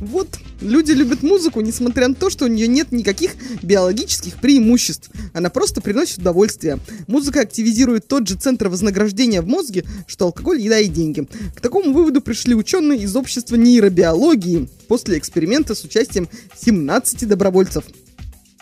Вот, 0.00 0.28
люди 0.60 0.92
любят 0.92 1.22
музыку, 1.22 1.60
несмотря 1.60 2.08
на 2.08 2.14
то, 2.14 2.30
что 2.30 2.44
у 2.44 2.48
нее 2.48 2.68
нет 2.68 2.92
никаких 2.92 3.32
биологических 3.62 4.36
преимуществ. 4.36 5.10
Она 5.32 5.50
просто 5.50 5.80
приносит 5.80 6.18
удовольствие. 6.18 6.78
Музыка 7.06 7.40
активизирует 7.40 8.06
тот 8.06 8.28
же 8.28 8.36
центр 8.36 8.68
вознаграждения 8.68 9.42
в 9.42 9.46
мозге, 9.46 9.84
что 10.06 10.26
алкоголь, 10.26 10.60
еда 10.60 10.78
и 10.78 10.88
деньги. 10.88 11.26
К 11.54 11.60
такому 11.60 11.92
выводу 11.92 12.20
пришли 12.20 12.54
ученые 12.54 13.00
из 13.00 13.16
общества 13.16 13.56
нейробиологии 13.56 14.68
после 14.88 15.18
эксперимента 15.18 15.74
с 15.74 15.84
участием 15.84 16.28
17 16.60 17.26
добровольцев. 17.26 17.84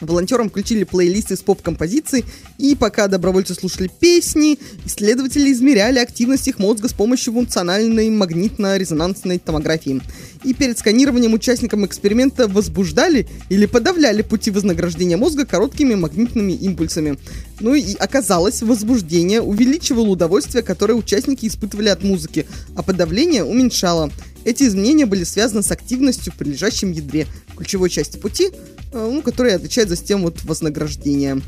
Волонтерам 0.01 0.49
включили 0.49 0.85
плейлисты 0.85 1.37
с 1.37 1.41
поп-композиций, 1.41 2.25
и 2.59 2.77
пока 2.77 3.09
добровольцы 3.09 3.55
слушали 3.55 3.91
песни, 4.01 4.59
исследователи 4.85 5.51
измеряли 5.51 5.99
активность 5.99 6.47
их 6.47 6.59
мозга 6.59 6.89
с 6.89 6.93
помощью 6.93 7.33
функциональной 7.33 8.09
магнитно-резонансной 8.09 9.41
томографии. 9.41 10.01
И 10.44 10.55
перед 10.55 10.79
сканированием 10.79 11.35
участникам 11.35 11.85
эксперимента 11.85 12.46
возбуждали 12.48 13.27
или 13.48 13.66
подавляли 13.66 14.22
пути 14.22 14.51
вознаграждения 14.51 15.16
мозга 15.16 15.46
короткими 15.46 15.94
магнитными 15.94 16.53
импульсами. 16.53 17.18
Ну 17.61 17.74
и 17.74 17.94
оказалось, 17.94 18.62
возбуждение 18.62 19.40
увеличивало 19.40 20.09
удовольствие, 20.09 20.62
которое 20.62 20.94
участники 20.94 21.46
испытывали 21.46 21.88
от 21.88 22.05
музыки, 22.05 22.46
а 22.77 22.83
подавление 22.83 23.44
уменьшало. 23.44 24.11
Эти 24.44 24.64
изменения 24.64 25.07
были 25.07 25.24
связаны 25.24 25.62
с 25.62 25.70
активностью 25.70 26.33
в 26.33 26.37
прилежащем 26.37 26.92
ядре, 26.92 27.27
ключевой 27.57 27.90
части 27.90 28.16
пути, 28.16 28.51
э, 28.92 29.11
ну, 29.12 29.20
которая 29.22 29.57
отвечает 29.57 29.88
за 29.88 29.96
систему 29.96 30.24
вот 30.24 30.42
вознаграждения. 30.44 31.42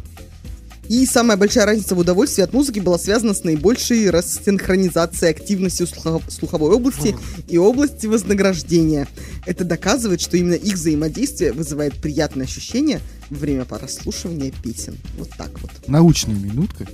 И 0.91 1.07
самая 1.07 1.36
большая 1.36 1.66
разница 1.66 1.95
в 1.95 2.01
удовольствии 2.01 2.43
от 2.43 2.53
музыки 2.53 2.80
была 2.80 2.99
связана 2.99 3.32
с 3.32 3.45
наибольшей 3.45 4.11
рассинхронизацией 4.11 5.30
активности 5.30 5.84
слухо- 5.86 6.20
слуховой 6.28 6.72
области 6.74 7.14
и 7.47 7.57
области 7.59 8.07
вознаграждения. 8.07 9.07
Это 9.47 9.64
доказывает, 9.64 10.20
что 10.20 10.36
именно 10.36 10.55
их 10.55 10.74
взаимодействие 10.74 11.53
вызывает 11.53 11.95
приятные 11.95 12.47
ощущения 12.47 13.01
во 13.30 13.36
время 13.38 13.66
прослушивания 13.66 14.53
песен. 14.64 14.97
Вот 15.16 15.30
так 15.38 15.51
вот. 15.62 15.70
Научная 15.86 16.34
минутка. 16.34 16.88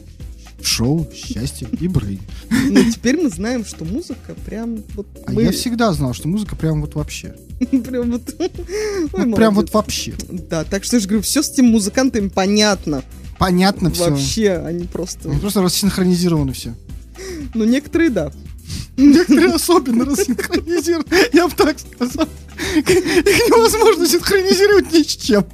Шоу 0.63 1.09
«Счастье 1.15 1.67
и 1.81 1.89
Брейн». 1.89 2.21
Но 2.69 2.83
теперь 2.91 3.17
мы 3.17 3.31
знаем, 3.31 3.65
что 3.65 3.87
музыка 3.87 4.35
прям 4.45 4.85
вот... 4.95 5.07
А 5.27 5.33
мы- 5.33 5.45
я 5.45 5.53
всегда 5.53 5.91
знал, 5.95 6.13
что 6.13 6.29
музыка 6.29 6.55
прям 6.55 6.83
вот 6.83 6.95
вообще. 6.97 7.35
прям 7.71 8.11
вот... 8.11 8.35
Ой, 8.39 8.51
Вот 9.13 9.37
прям 9.37 9.55
вот 9.55 9.73
вообще. 9.73 10.13
Да, 10.29 10.65
так 10.65 10.85
что 10.85 10.97
я 10.97 11.01
же 11.01 11.09
говорю, 11.09 11.23
все 11.23 11.43
с 11.43 11.51
тем 11.51 11.67
музыкантами 11.67 12.29
понятно. 12.29 13.03
Понятно 13.39 13.91
все. 13.91 14.11
Вообще, 14.11 14.53
они 14.64 14.87
просто... 14.87 15.28
Просто 15.28 15.62
рассинхронизированы 15.62 16.53
все. 16.53 16.74
Ну, 17.55 17.64
некоторые, 17.64 18.11
да. 18.11 18.32
Некоторые 18.97 19.55
особенно 19.55 20.05
рассинхронизированы. 20.05 21.07
Я 21.32 21.49
бы 21.49 21.55
так 21.55 21.78
сказал. 21.78 22.28
Их 22.76 22.89
невозможно 22.89 24.07
синхронизировать 24.07 24.93
ни 24.93 25.03
с 25.03 25.16
чем. 25.16 25.45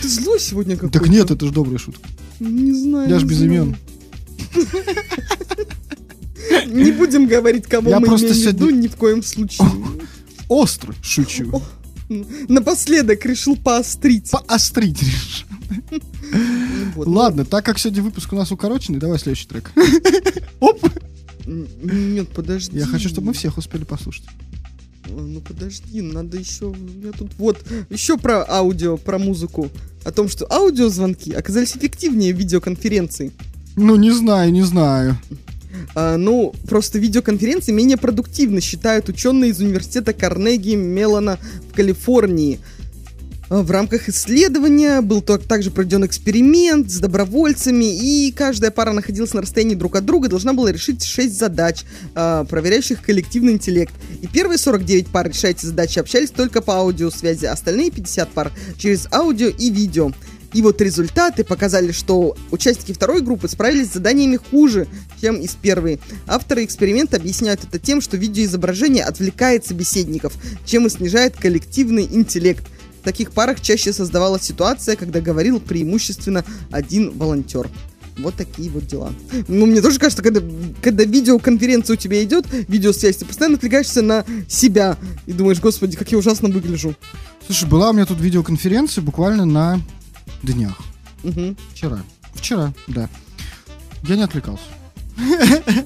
Ты 0.00 0.08
злой 0.08 0.40
сегодня 0.40 0.76
какой-то. 0.76 0.98
Так 0.98 1.08
нет, 1.08 1.30
это 1.30 1.46
же 1.46 1.52
добрая 1.52 1.78
шутка. 1.78 2.08
Не 2.40 2.72
знаю. 2.72 3.10
Я 3.10 3.18
ж 3.18 3.22
не 3.22 3.28
без 3.28 3.42
имен. 3.42 3.76
Не 6.66 6.92
будем 6.92 7.26
говорить, 7.26 7.66
кого 7.66 7.90
Я 7.90 8.00
мы 8.00 8.06
просто 8.06 8.28
имеем 8.28 8.42
в 8.42 8.46
виду, 8.52 8.70
ни 8.70 8.88
в 8.88 8.96
коем 8.96 9.22
случае. 9.22 9.68
Остро 10.48 10.94
шучу. 11.02 11.62
Напоследок 12.48 13.24
решил 13.26 13.56
поострить. 13.56 14.30
Поострить 14.30 15.02
решил. 15.02 15.46
Ладно, 16.96 17.44
так 17.44 17.64
как 17.64 17.78
сегодня 17.78 18.02
выпуск 18.02 18.32
у 18.32 18.36
нас 18.36 18.50
укороченный, 18.52 18.98
давай 18.98 19.18
следующий 19.18 19.46
трек. 19.46 19.72
Оп! 20.60 20.80
Нет, 21.46 22.28
подожди. 22.30 22.78
Я 22.78 22.86
хочу, 22.86 23.08
чтобы 23.08 23.28
мы 23.28 23.32
всех 23.34 23.58
успели 23.58 23.84
послушать. 23.84 24.24
А, 25.06 25.10
Ну 25.10 25.40
подожди, 25.40 26.00
надо 26.00 26.38
еще. 26.38 26.74
Я 27.02 27.12
тут 27.12 27.32
вот 27.38 27.64
еще 27.90 28.16
про 28.16 28.44
аудио, 28.48 28.96
про 28.96 29.18
музыку. 29.18 29.68
О 30.04 30.12
том, 30.12 30.28
что 30.28 30.50
аудиозвонки 30.50 31.32
оказались 31.32 31.76
эффективнее 31.76 32.32
видеоконференций. 32.32 33.32
Ну, 33.76 33.96
не 33.96 34.12
знаю, 34.12 34.52
не 34.52 34.62
знаю. 34.62 35.18
А, 35.94 36.16
ну, 36.16 36.54
просто 36.68 36.98
видеоконференции 36.98 37.72
менее 37.72 37.96
продуктивны, 37.96 38.60
считают 38.60 39.08
ученые 39.08 39.50
из 39.50 39.60
университета 39.60 40.12
Карнеги 40.12 40.74
Меллона 40.74 41.38
в 41.70 41.74
Калифорнии. 41.74 42.60
А, 43.48 43.62
В 43.62 43.70
рамках 43.70 44.08
исследования 44.08 45.00
был 45.00 45.20
также 45.20 45.70
проведен 45.70 46.04
эксперимент 46.04 46.90
с 46.90 46.98
добровольцами, 46.98 47.84
и 47.84 48.32
каждая 48.32 48.70
пара 48.70 48.92
находилась 48.92 49.34
на 49.34 49.42
расстоянии 49.42 49.74
друг 49.74 49.96
от 49.96 50.04
друга 50.04 50.28
должна 50.28 50.52
была 50.52 50.72
решить 50.72 51.04
6 51.04 51.38
задач, 51.38 51.84
а, 52.14 52.44
проверяющих 52.44 53.02
коллективный 53.02 53.52
интеллект. 53.52 53.94
И 54.22 54.26
первые 54.26 54.58
49 54.58 55.08
пар, 55.08 55.28
решая 55.28 55.54
задачи, 55.60 55.98
общались 55.98 56.30
только 56.30 56.60
по 56.62 56.74
аудиосвязи, 56.76 57.46
остальные 57.46 57.90
50 57.90 58.30
пар 58.30 58.52
через 58.78 59.06
аудио 59.12 59.48
и 59.48 59.70
видео. 59.70 60.12
И 60.54 60.62
вот 60.62 60.80
результаты 60.80 61.44
показали, 61.44 61.92
что 61.92 62.36
участники 62.50 62.92
второй 62.92 63.20
группы 63.20 63.48
справились 63.48 63.90
с 63.90 63.94
заданиями 63.94 64.38
хуже, 64.50 64.86
чем 65.20 65.36
из 65.36 65.50
первой. 65.50 66.00
Авторы 66.26 66.64
эксперимента 66.64 67.16
объясняют 67.16 67.64
это 67.64 67.78
тем, 67.80 68.00
что 68.00 68.16
видеоизображение 68.16 69.04
отвлекает 69.04 69.66
собеседников, 69.66 70.34
чем 70.64 70.86
и 70.86 70.90
снижает 70.90 71.36
коллективный 71.36 72.04
интеллект. 72.04 72.64
В 73.00 73.04
таких 73.04 73.32
парах 73.32 73.60
чаще 73.60 73.92
создавалась 73.92 74.42
ситуация, 74.42 74.96
когда 74.96 75.20
говорил 75.20 75.60
преимущественно 75.60 76.44
один 76.70 77.10
волонтер. 77.18 77.68
Вот 78.16 78.36
такие 78.36 78.70
вот 78.70 78.86
дела. 78.86 79.12
Ну, 79.48 79.66
мне 79.66 79.82
тоже 79.82 79.98
кажется, 79.98 80.22
когда, 80.22 80.40
когда 80.80 81.02
видеоконференция 81.02 81.94
у 81.94 81.96
тебя 81.96 82.22
идет, 82.22 82.46
видеосвязь, 82.68 83.16
ты 83.16 83.24
постоянно 83.24 83.56
отвлекаешься 83.56 84.02
на 84.02 84.24
себя 84.48 84.96
и 85.26 85.32
думаешь, 85.32 85.58
господи, 85.60 85.96
как 85.96 86.12
я 86.12 86.18
ужасно 86.18 86.48
выгляжу. 86.48 86.94
Слушай, 87.44 87.68
была 87.68 87.90
у 87.90 87.92
меня 87.92 88.06
тут 88.06 88.20
видеоконференция 88.20 89.02
буквально 89.02 89.44
на 89.44 89.80
днях. 90.52 90.76
Мгм. 91.22 91.56
Вчера. 91.72 91.98
Вчера, 92.34 92.72
да. 92.86 93.08
Я 94.04 94.16
не 94.16 94.22
отвлекался. 94.22 94.64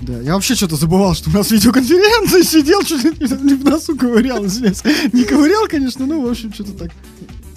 Да, 0.00 0.20
я 0.20 0.34
вообще 0.34 0.54
что-то 0.54 0.76
забывал, 0.76 1.14
что 1.14 1.28
у 1.28 1.32
нас 1.32 1.50
видеоконференция, 1.50 2.44
сидел, 2.44 2.82
чуть 2.84 3.02
ли 3.20 3.54
в 3.56 3.64
носу 3.64 3.96
ковырял, 3.96 4.46
извиняюсь. 4.46 4.82
Не 5.12 5.24
ковырял, 5.24 5.66
конечно, 5.66 6.06
ну, 6.06 6.24
в 6.24 6.30
общем, 6.30 6.52
что-то 6.54 6.70
так. 6.72 6.88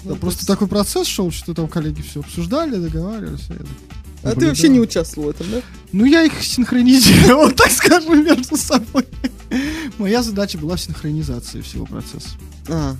Да, 0.02 0.10
Ну, 0.10 0.16
просто 0.16 0.40
то 0.40 0.42
есть- 0.42 0.46
такой 0.48 0.66
процесс 0.66 1.06
шел, 1.06 1.30
что 1.30 1.54
там 1.54 1.68
коллеги 1.68 2.02
все 2.02 2.18
обсуждали, 2.18 2.74
договаривались. 2.78 3.42
так 3.42 3.58
А 4.24 4.34
ты 4.34 4.48
вообще 4.48 4.68
не 4.70 4.80
участвовал 4.80 5.28
в 5.28 5.30
этом, 5.30 5.46
да? 5.52 5.62
Ну, 5.92 6.04
я 6.04 6.24
их 6.24 6.42
синхронизировал, 6.42 7.52
так 7.56 7.70
скажем, 7.70 8.24
между 8.24 8.56
собой. 8.56 9.06
Моя 9.98 10.24
задача 10.24 10.58
была 10.58 10.74
в 10.74 10.80
синхронизации 10.80 11.60
всего 11.60 11.86
процесса. 11.86 12.30
А, 12.68 12.96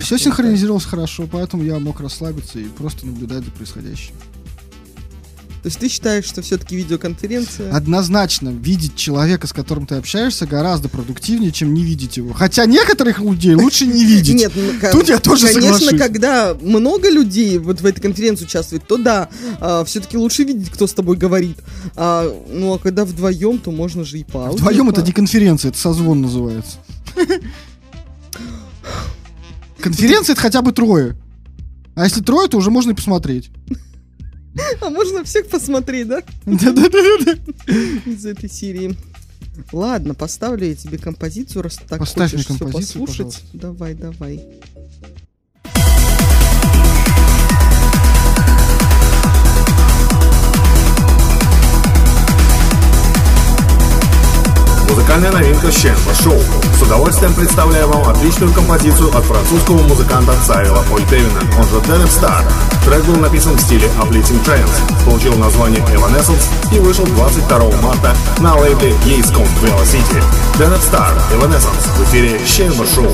Все 0.00 0.18
синхронизировалось 0.18 0.84
хорошо, 0.84 1.28
поэтому 1.30 1.64
я 1.64 1.78
мог 1.78 2.00
расслабиться 2.00 2.58
и 2.58 2.64
просто 2.64 3.06
наблюдать 3.06 3.44
за 3.44 3.50
происходящим. 3.50 4.14
То 5.62 5.66
есть 5.66 5.80
ты 5.80 5.88
считаешь, 5.88 6.24
что 6.24 6.40
все-таки 6.40 6.76
видеоконференция... 6.76 7.72
Однозначно, 7.72 8.50
видеть 8.50 8.94
человека, 8.94 9.48
с 9.48 9.52
которым 9.52 9.86
ты 9.86 9.96
общаешься, 9.96 10.46
гораздо 10.46 10.88
продуктивнее, 10.88 11.50
чем 11.50 11.74
не 11.74 11.82
видеть 11.82 12.16
его. 12.16 12.32
Хотя 12.32 12.64
некоторых 12.64 13.18
людей 13.18 13.54
лучше 13.54 13.86
не 13.86 14.04
видеть. 14.04 14.36
Нет, 14.36 14.52
ну, 14.54 14.90
Тут 14.92 15.08
я 15.08 15.18
тоже 15.18 15.52
Конечно, 15.52 15.98
когда 15.98 16.54
много 16.54 17.10
людей 17.10 17.58
вот 17.58 17.80
в 17.80 17.86
этой 17.86 18.00
конференции 18.00 18.44
участвует, 18.44 18.86
то 18.86 18.96
да, 18.98 19.28
все-таки 19.84 20.16
лучше 20.16 20.44
видеть, 20.44 20.70
кто 20.70 20.86
с 20.86 20.94
тобой 20.94 21.16
говорит. 21.16 21.58
А, 21.96 22.32
ну, 22.50 22.74
а 22.74 22.78
когда 22.78 23.04
вдвоем, 23.04 23.58
то 23.58 23.72
можно 23.72 24.04
же 24.04 24.18
и 24.18 24.26
аудио. 24.32 24.56
Вдвоем 24.56 24.90
это 24.90 25.02
не 25.02 25.12
конференция, 25.12 25.70
это 25.70 25.78
созвон 25.78 26.22
называется. 26.22 26.78
Конференция 29.80 30.32
это 30.34 30.42
хотя 30.42 30.62
бы 30.62 30.72
трое. 30.72 31.16
А 31.94 32.04
если 32.04 32.22
трое, 32.22 32.48
то 32.48 32.58
уже 32.58 32.70
можно 32.70 32.92
и 32.92 32.94
посмотреть. 32.94 33.50
А 34.80 34.90
можно 34.90 35.24
всех 35.24 35.48
посмотреть, 35.48 36.08
да? 36.08 36.22
Да-да-да. 36.46 37.32
Из 38.06 38.26
этой 38.26 38.50
серии. 38.50 38.96
Ладно, 39.72 40.14
поставлю 40.14 40.66
я 40.66 40.74
тебе 40.74 40.98
композицию, 40.98 41.62
раз 41.62 41.76
ты 41.76 41.84
так 41.88 41.98
Поставь 41.98 42.32
мне 42.32 42.42
хочешь 42.42 42.56
всё 42.56 42.64
композицию, 42.64 43.06
послушать. 43.06 43.42
Давай, 43.52 43.94
давай. 43.94 44.44
Музыкальная 55.18 55.42
новинка 55.42 55.72
Щенва 55.72 56.14
Шоу. 56.14 56.40
С 56.78 56.82
удовольствием 56.82 57.34
представляю 57.34 57.88
вам 57.88 58.08
отличную 58.08 58.52
композицию 58.52 59.08
от 59.08 59.24
французского 59.24 59.82
музыканта 59.82 60.32
Царила 60.46 60.84
Ольтевина, 60.94 61.40
он 61.58 61.64
же 61.64 61.80
Денеп 61.86 62.08
Star. 62.08 62.44
Трек 62.84 63.04
был 63.04 63.16
написан 63.16 63.56
в 63.56 63.60
стиле 63.60 63.88
Uplifting 64.00 64.40
Trance, 64.44 65.04
получил 65.04 65.34
название 65.34 65.80
Evanescence 65.86 66.46
и 66.70 66.78
вышел 66.78 67.04
22 67.04 67.58
марта 67.82 68.14
на 68.38 68.54
лейбле 68.58 68.94
Ейском 69.06 69.42
Velocity. 69.60 70.22
Денеп 70.56 70.78
Star, 70.78 71.12
Evanescence 71.32 71.88
в 71.96 72.04
эфире 72.04 72.40
Щенва 72.46 72.86
Шоу. 72.86 73.12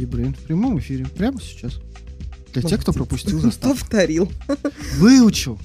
И 0.00 0.06
Брейн 0.06 0.34
в 0.34 0.38
прямом 0.38 0.78
эфире. 0.78 1.06
Прямо 1.06 1.40
сейчас. 1.40 1.74
Для 2.52 2.62
тех, 2.62 2.80
кто 2.80 2.92
пропустил 2.92 3.38
заставку. 3.40 3.78
Повторил. 3.78 4.30
Выучил. 4.98 5.58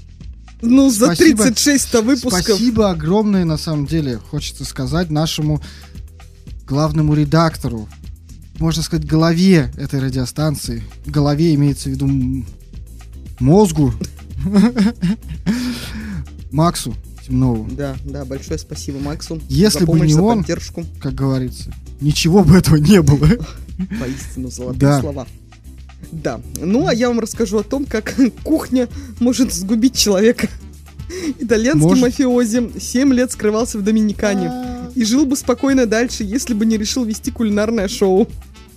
Ну, 0.61 0.89
за 0.89 1.07
Спасибо. 1.07 1.47
36-то 1.49 2.01
выпусков. 2.01 2.43
Спасибо 2.43 2.89
огромное, 2.91 3.45
на 3.45 3.57
самом 3.57 3.85
деле, 3.85 4.17
хочется 4.17 4.65
сказать 4.65 5.09
нашему 5.11 5.61
главному 6.65 7.13
редактору, 7.13 7.87
можно 8.59 8.81
сказать, 8.81 9.05
голове 9.05 9.71
этой 9.77 9.99
радиостанции. 9.99 10.81
Голове 11.05 11.53
имеется 11.55 11.89
в 11.89 11.91
виду 11.91 12.45
мозгу. 13.39 13.93
Максу 16.51 16.95
Темнову. 17.25 17.67
Да, 17.71 17.95
да, 18.05 18.23
большое 18.23 18.59
спасибо 18.59 18.99
Максу 18.99 19.41
Если 19.49 19.85
бы 19.85 19.99
не 19.99 20.13
он- 20.15 20.39
поддержку. 20.39 20.85
Как 20.99 21.13
говорится. 21.15 21.73
Ничего 22.01 22.43
бы 22.43 22.57
этого 22.57 22.75
не 22.77 23.01
было. 23.01 23.27
Поистину 23.99 24.49
золотые 24.49 24.79
Да. 24.79 24.99
слова. 25.01 25.27
Да. 26.11 26.39
Ну, 26.61 26.87
а 26.87 26.93
я 26.93 27.07
вам 27.09 27.19
расскажу 27.19 27.59
о 27.59 27.63
том, 27.63 27.85
как 27.85 28.15
кухня 28.43 28.87
может 29.19 29.53
сгубить 29.53 29.97
человека. 29.97 30.47
Итальянский 31.39 31.81
Может. 31.85 32.03
мафиози 32.03 32.71
7 32.79 33.13
лет 33.13 33.31
скрывался 33.31 33.77
в 33.77 33.83
Доминикане. 33.83 34.47
А. 34.49 34.91
И 34.95 35.03
жил 35.03 35.25
бы 35.25 35.35
спокойно 35.35 35.85
дальше, 35.85 36.23
если 36.23 36.53
бы 36.53 36.65
не 36.65 36.77
решил 36.77 37.05
вести 37.05 37.31
кулинарное 37.31 37.87
шоу. 37.87 38.27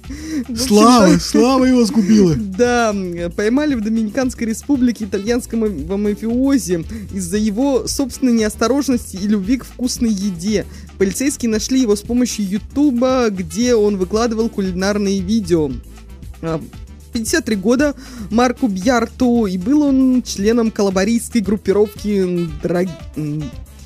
Общем-то, 0.08 0.66
Слава, 0.66 1.18
слава 1.18 1.64
его 1.64 1.84
сгубила. 1.84 2.34
Да, 2.36 2.94
поймали 3.36 3.74
в 3.74 3.80
Доминиканской 3.80 4.46
республике 4.46 5.04
итальянского 5.04 5.68
ма- 5.68 5.96
мафиози 5.96 6.84
из-за 7.12 7.36
его 7.36 7.86
собственной 7.86 8.32
неосторожности 8.32 9.16
и 9.16 9.26
любви 9.26 9.58
к 9.58 9.64
вкусной 9.64 10.10
еде. 10.10 10.66
Полицейские 10.98 11.50
нашли 11.50 11.80
его 11.80 11.96
с 11.96 12.02
помощью 12.02 12.48
Ютуба, 12.48 13.28
где 13.30 13.74
он 13.74 13.96
выкладывал 13.96 14.48
кулинарные 14.48 15.20
видео. 15.20 15.70
А, 16.42 16.60
53 17.12 17.56
года 17.56 17.94
Марку 18.30 18.68
Бьярту, 18.68 19.46
и 19.46 19.58
был 19.58 19.82
он 19.82 20.22
членом 20.22 20.70
коллабористской 20.70 21.40
группировки 21.40 22.48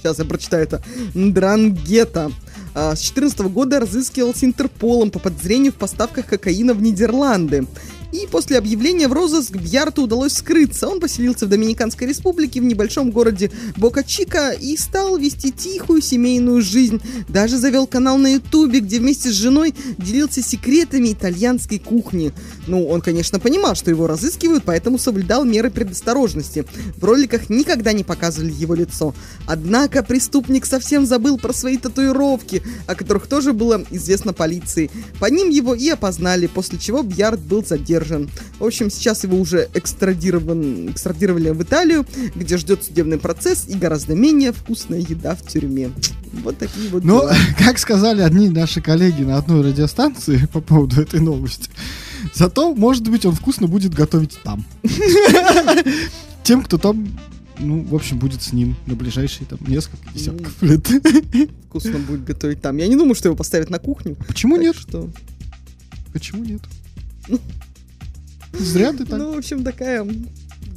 Сейчас 0.02 0.18
я 0.18 0.24
прочитаю 0.24 0.64
это. 0.64 0.82
Ндрангета. 1.14 2.32
А, 2.74 2.94
С 2.94 3.12
2014 3.12 3.40
года 3.52 3.80
разыскивался 3.80 4.46
Интерполом 4.46 5.10
по 5.10 5.18
подозрению 5.18 5.72
в 5.72 5.76
поставках 5.76 6.26
кокаина 6.26 6.74
в 6.74 6.82
Нидерланды. 6.82 7.66
И 8.12 8.26
после 8.30 8.58
объявления 8.58 9.08
в 9.08 9.12
розыск 9.14 9.52
Бьярту 9.56 10.02
удалось 10.02 10.34
скрыться. 10.34 10.86
Он 10.86 11.00
поселился 11.00 11.46
в 11.46 11.48
Доминиканской 11.48 12.06
республике 12.06 12.60
в 12.60 12.64
небольшом 12.64 13.10
городе 13.10 13.50
Бока-Чика 13.76 14.52
и 14.52 14.76
стал 14.76 15.16
вести 15.16 15.50
тихую 15.50 16.02
семейную 16.02 16.60
жизнь. 16.60 17.00
Даже 17.28 17.56
завел 17.56 17.86
канал 17.86 18.18
на 18.18 18.34
Ютубе, 18.34 18.80
где 18.80 18.98
вместе 18.98 19.30
с 19.30 19.34
женой 19.34 19.74
делился 19.96 20.42
секретами 20.42 21.12
итальянской 21.12 21.78
кухни. 21.78 22.32
Ну, 22.66 22.86
он, 22.86 23.00
конечно, 23.00 23.40
понимал, 23.40 23.74
что 23.74 23.90
его 23.90 24.06
разыскивают, 24.06 24.64
поэтому 24.64 24.98
соблюдал 24.98 25.44
меры 25.46 25.70
предосторожности. 25.70 26.66
В 26.98 27.04
роликах 27.04 27.48
никогда 27.48 27.94
не 27.94 28.04
показывали 28.04 28.52
его 28.52 28.74
лицо. 28.74 29.14
Однако 29.46 30.02
преступник 30.02 30.66
совсем 30.66 31.06
забыл 31.06 31.38
про 31.38 31.54
свои 31.54 31.78
татуировки, 31.78 32.62
о 32.86 32.94
которых 32.94 33.26
тоже 33.26 33.54
было 33.54 33.82
известно 33.90 34.34
полиции. 34.34 34.90
По 35.18 35.30
ним 35.30 35.48
его 35.48 35.74
и 35.74 35.88
опознали, 35.88 36.46
после 36.46 36.78
чего 36.78 37.02
Бьярд 37.02 37.40
был 37.40 37.64
задержан. 37.64 38.01
В 38.58 38.64
общем, 38.64 38.90
сейчас 38.90 39.24
его 39.24 39.38
уже 39.38 39.68
экстрадирован, 39.74 40.90
экстрадировали 40.90 41.50
в 41.50 41.62
Италию, 41.62 42.06
где 42.34 42.56
ждет 42.56 42.84
судебный 42.84 43.18
процесс 43.18 43.66
и 43.68 43.74
гораздо 43.74 44.14
менее 44.14 44.52
вкусная 44.52 45.00
еда 45.00 45.34
в 45.34 45.46
тюрьме. 45.46 45.90
Вот 46.32 46.58
такие 46.58 46.88
вот 46.90 47.04
Но, 47.04 47.20
дела. 47.20 47.34
как 47.58 47.78
сказали 47.78 48.22
одни 48.22 48.48
наши 48.48 48.80
коллеги 48.80 49.22
на 49.22 49.36
одной 49.36 49.62
радиостанции 49.62 50.46
по 50.52 50.60
поводу 50.60 51.00
этой 51.00 51.20
новости, 51.20 51.70
зато, 52.34 52.74
может 52.74 53.08
быть, 53.08 53.26
он 53.26 53.34
вкусно 53.34 53.66
будет 53.66 53.94
готовить 53.94 54.38
там. 54.42 54.64
Тем, 56.42 56.62
кто 56.62 56.78
там, 56.78 57.06
ну, 57.58 57.82
в 57.82 57.94
общем, 57.94 58.18
будет 58.18 58.42
с 58.42 58.52
ним 58.52 58.76
на 58.86 58.94
ближайшие 58.94 59.46
там 59.46 59.58
несколько 59.66 60.12
десятков 60.12 60.60
лет. 60.62 60.86
Вкусно 61.68 61.98
будет 61.98 62.24
готовить 62.24 62.60
там. 62.60 62.76
Я 62.78 62.88
не 62.88 62.96
думаю, 62.96 63.14
что 63.14 63.28
его 63.28 63.36
поставят 63.36 63.70
на 63.70 63.78
кухню. 63.78 64.16
Почему 64.26 64.56
Так 64.56 64.64
нет? 64.64 64.76
Что... 64.76 65.08
Почему 66.12 66.44
нет? 66.44 66.60
Зря 68.52 68.92
ты 68.92 69.04
так. 69.04 69.18
Ну, 69.18 69.34
в 69.34 69.38
общем, 69.38 69.64
такая 69.64 70.04
Все 70.04 70.14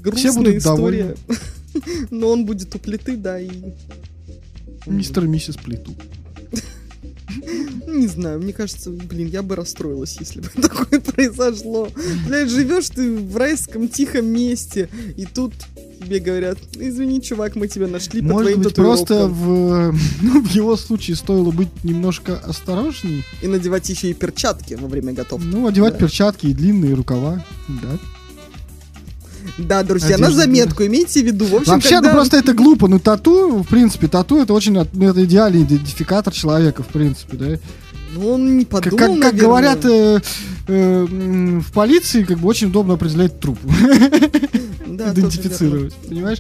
грустная 0.02 0.34
будут 0.34 0.56
история. 0.56 1.16
Но 2.10 2.30
он 2.30 2.46
будет 2.46 2.74
у 2.76 2.80
плиты, 2.80 3.18
да, 3.18 3.40
и... 3.40 3.50
Мистер 4.86 5.26
и 5.26 5.28
миссис 5.28 5.58
Плиту. 5.58 5.96
Не 7.88 8.08
знаю, 8.08 8.40
мне 8.40 8.54
кажется, 8.54 8.92
блин, 8.92 9.28
я 9.28 9.42
бы 9.42 9.56
расстроилась, 9.56 10.18
если 10.20 10.42
бы 10.42 10.50
такое 10.62 11.00
произошло. 11.00 11.90
Блядь, 12.28 12.50
живешь 12.50 12.90
ты 12.90 13.16
в 13.16 13.36
райском 13.38 13.88
тихом 13.88 14.28
месте, 14.28 14.90
и 15.18 15.26
тут 15.26 15.54
тебе 16.04 16.20
говорят, 16.20 16.58
извини, 16.74 17.22
чувак, 17.22 17.56
мы 17.56 17.68
тебя 17.68 17.88
нашли 17.88 18.22
по 18.22 18.28
Может 18.28 18.48
твоим 18.48 18.62
быть, 18.64 18.76
просто 18.76 19.06
татуировкам». 19.06 19.94
в, 19.94 20.00
ну, 20.22 20.42
в 20.42 20.52
его 20.52 20.76
случае 20.78 21.16
стоило 21.16 21.52
быть 21.52 21.70
немножко 21.84 22.38
осторожней. 22.38 23.24
И 23.42 23.48
надевать 23.48 23.88
еще 23.90 24.10
и 24.10 24.14
перчатки 24.14 24.76
во 24.76 24.88
время 24.88 25.14
готовки. 25.14 25.46
Ну, 25.46 25.68
одевать 25.68 25.94
Да. 25.94 26.00
перчатки 26.00 26.48
и 26.48 26.54
длинные 26.54 26.94
рукава. 26.94 27.44
Да. 27.68 27.90
Да, 29.58 29.84
друзья, 29.84 30.18
на 30.18 30.28
Одежда, 30.28 30.44
заметку 30.44 30.84
имейте 30.84 31.22
в 31.22 31.26
виду. 31.26 31.46
В 31.46 31.56
общем, 31.56 31.74
Вообще, 31.74 31.90
когда- 31.96 32.10
ну 32.10 32.16
просто 32.16 32.38
это 32.38 32.54
глупо. 32.54 32.88
Ну, 32.88 33.00
тату, 33.00 33.64
в 33.64 33.68
принципе, 33.68 34.08
тату 34.08 34.38
это 34.42 34.54
очень 34.54 34.74
ну, 34.74 35.10
это 35.10 35.24
идеальный 35.24 35.62
идентификатор 35.64 36.34
человека, 36.34 36.84
в 36.84 36.88
принципе, 36.88 37.38
да. 37.38 37.60
Ну, 38.16 38.30
он 38.34 38.58
не 38.58 38.66
подумал, 38.66 38.98
как- 38.98 39.22
как 39.22 39.36
говорят 39.36 39.86
э, 39.86 40.22
э, 40.68 41.06
в 41.06 41.72
полиции, 41.74 42.24
как 42.24 42.40
бы 42.40 42.48
очень 42.48 42.68
удобно 42.68 42.94
определять 42.96 43.40
труп, 43.40 43.60
Да, 44.88 45.12
идентифицировать, 45.14 45.94
понимаешь? 46.08 46.40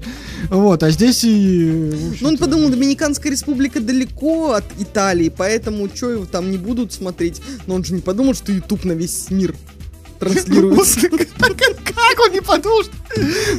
Вот, 0.49 0.83
а 0.83 0.89
здесь 0.91 1.23
и... 1.23 1.91
в 1.91 2.21
Ну, 2.21 2.29
он 2.29 2.37
подумал, 2.37 2.69
Доминиканская 2.69 3.31
республика 3.31 3.79
далеко 3.79 4.53
от 4.53 4.65
Италии, 4.79 5.31
поэтому 5.35 5.89
что 5.93 6.09
его 6.11 6.25
там 6.25 6.49
не 6.51 6.57
будут 6.57 6.93
смотреть. 6.93 7.41
Но 7.67 7.75
он 7.75 7.83
же 7.83 7.93
не 7.93 8.01
подумал, 8.01 8.33
что 8.33 8.51
YouTube 8.51 8.85
на 8.85 8.93
весь 8.93 9.29
мир 9.29 9.53
транслируется. 10.19 11.01
Как 11.09 12.19
он 12.27 12.31
не 12.33 12.41
подумал? 12.41 12.83
что- 12.83 12.93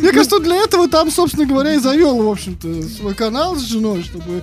Мне 0.01 0.13
кажется, 0.13 0.39
для 0.41 0.57
этого 0.57 0.89
там, 0.89 1.11
собственно 1.11 1.47
говоря, 1.47 1.75
и 1.75 1.79
завел, 1.79 2.23
в 2.23 2.29
общем-то, 2.29 2.83
свой 2.89 3.15
канал 3.15 3.57
с 3.57 3.63
женой, 3.63 4.03
чтобы 4.03 4.43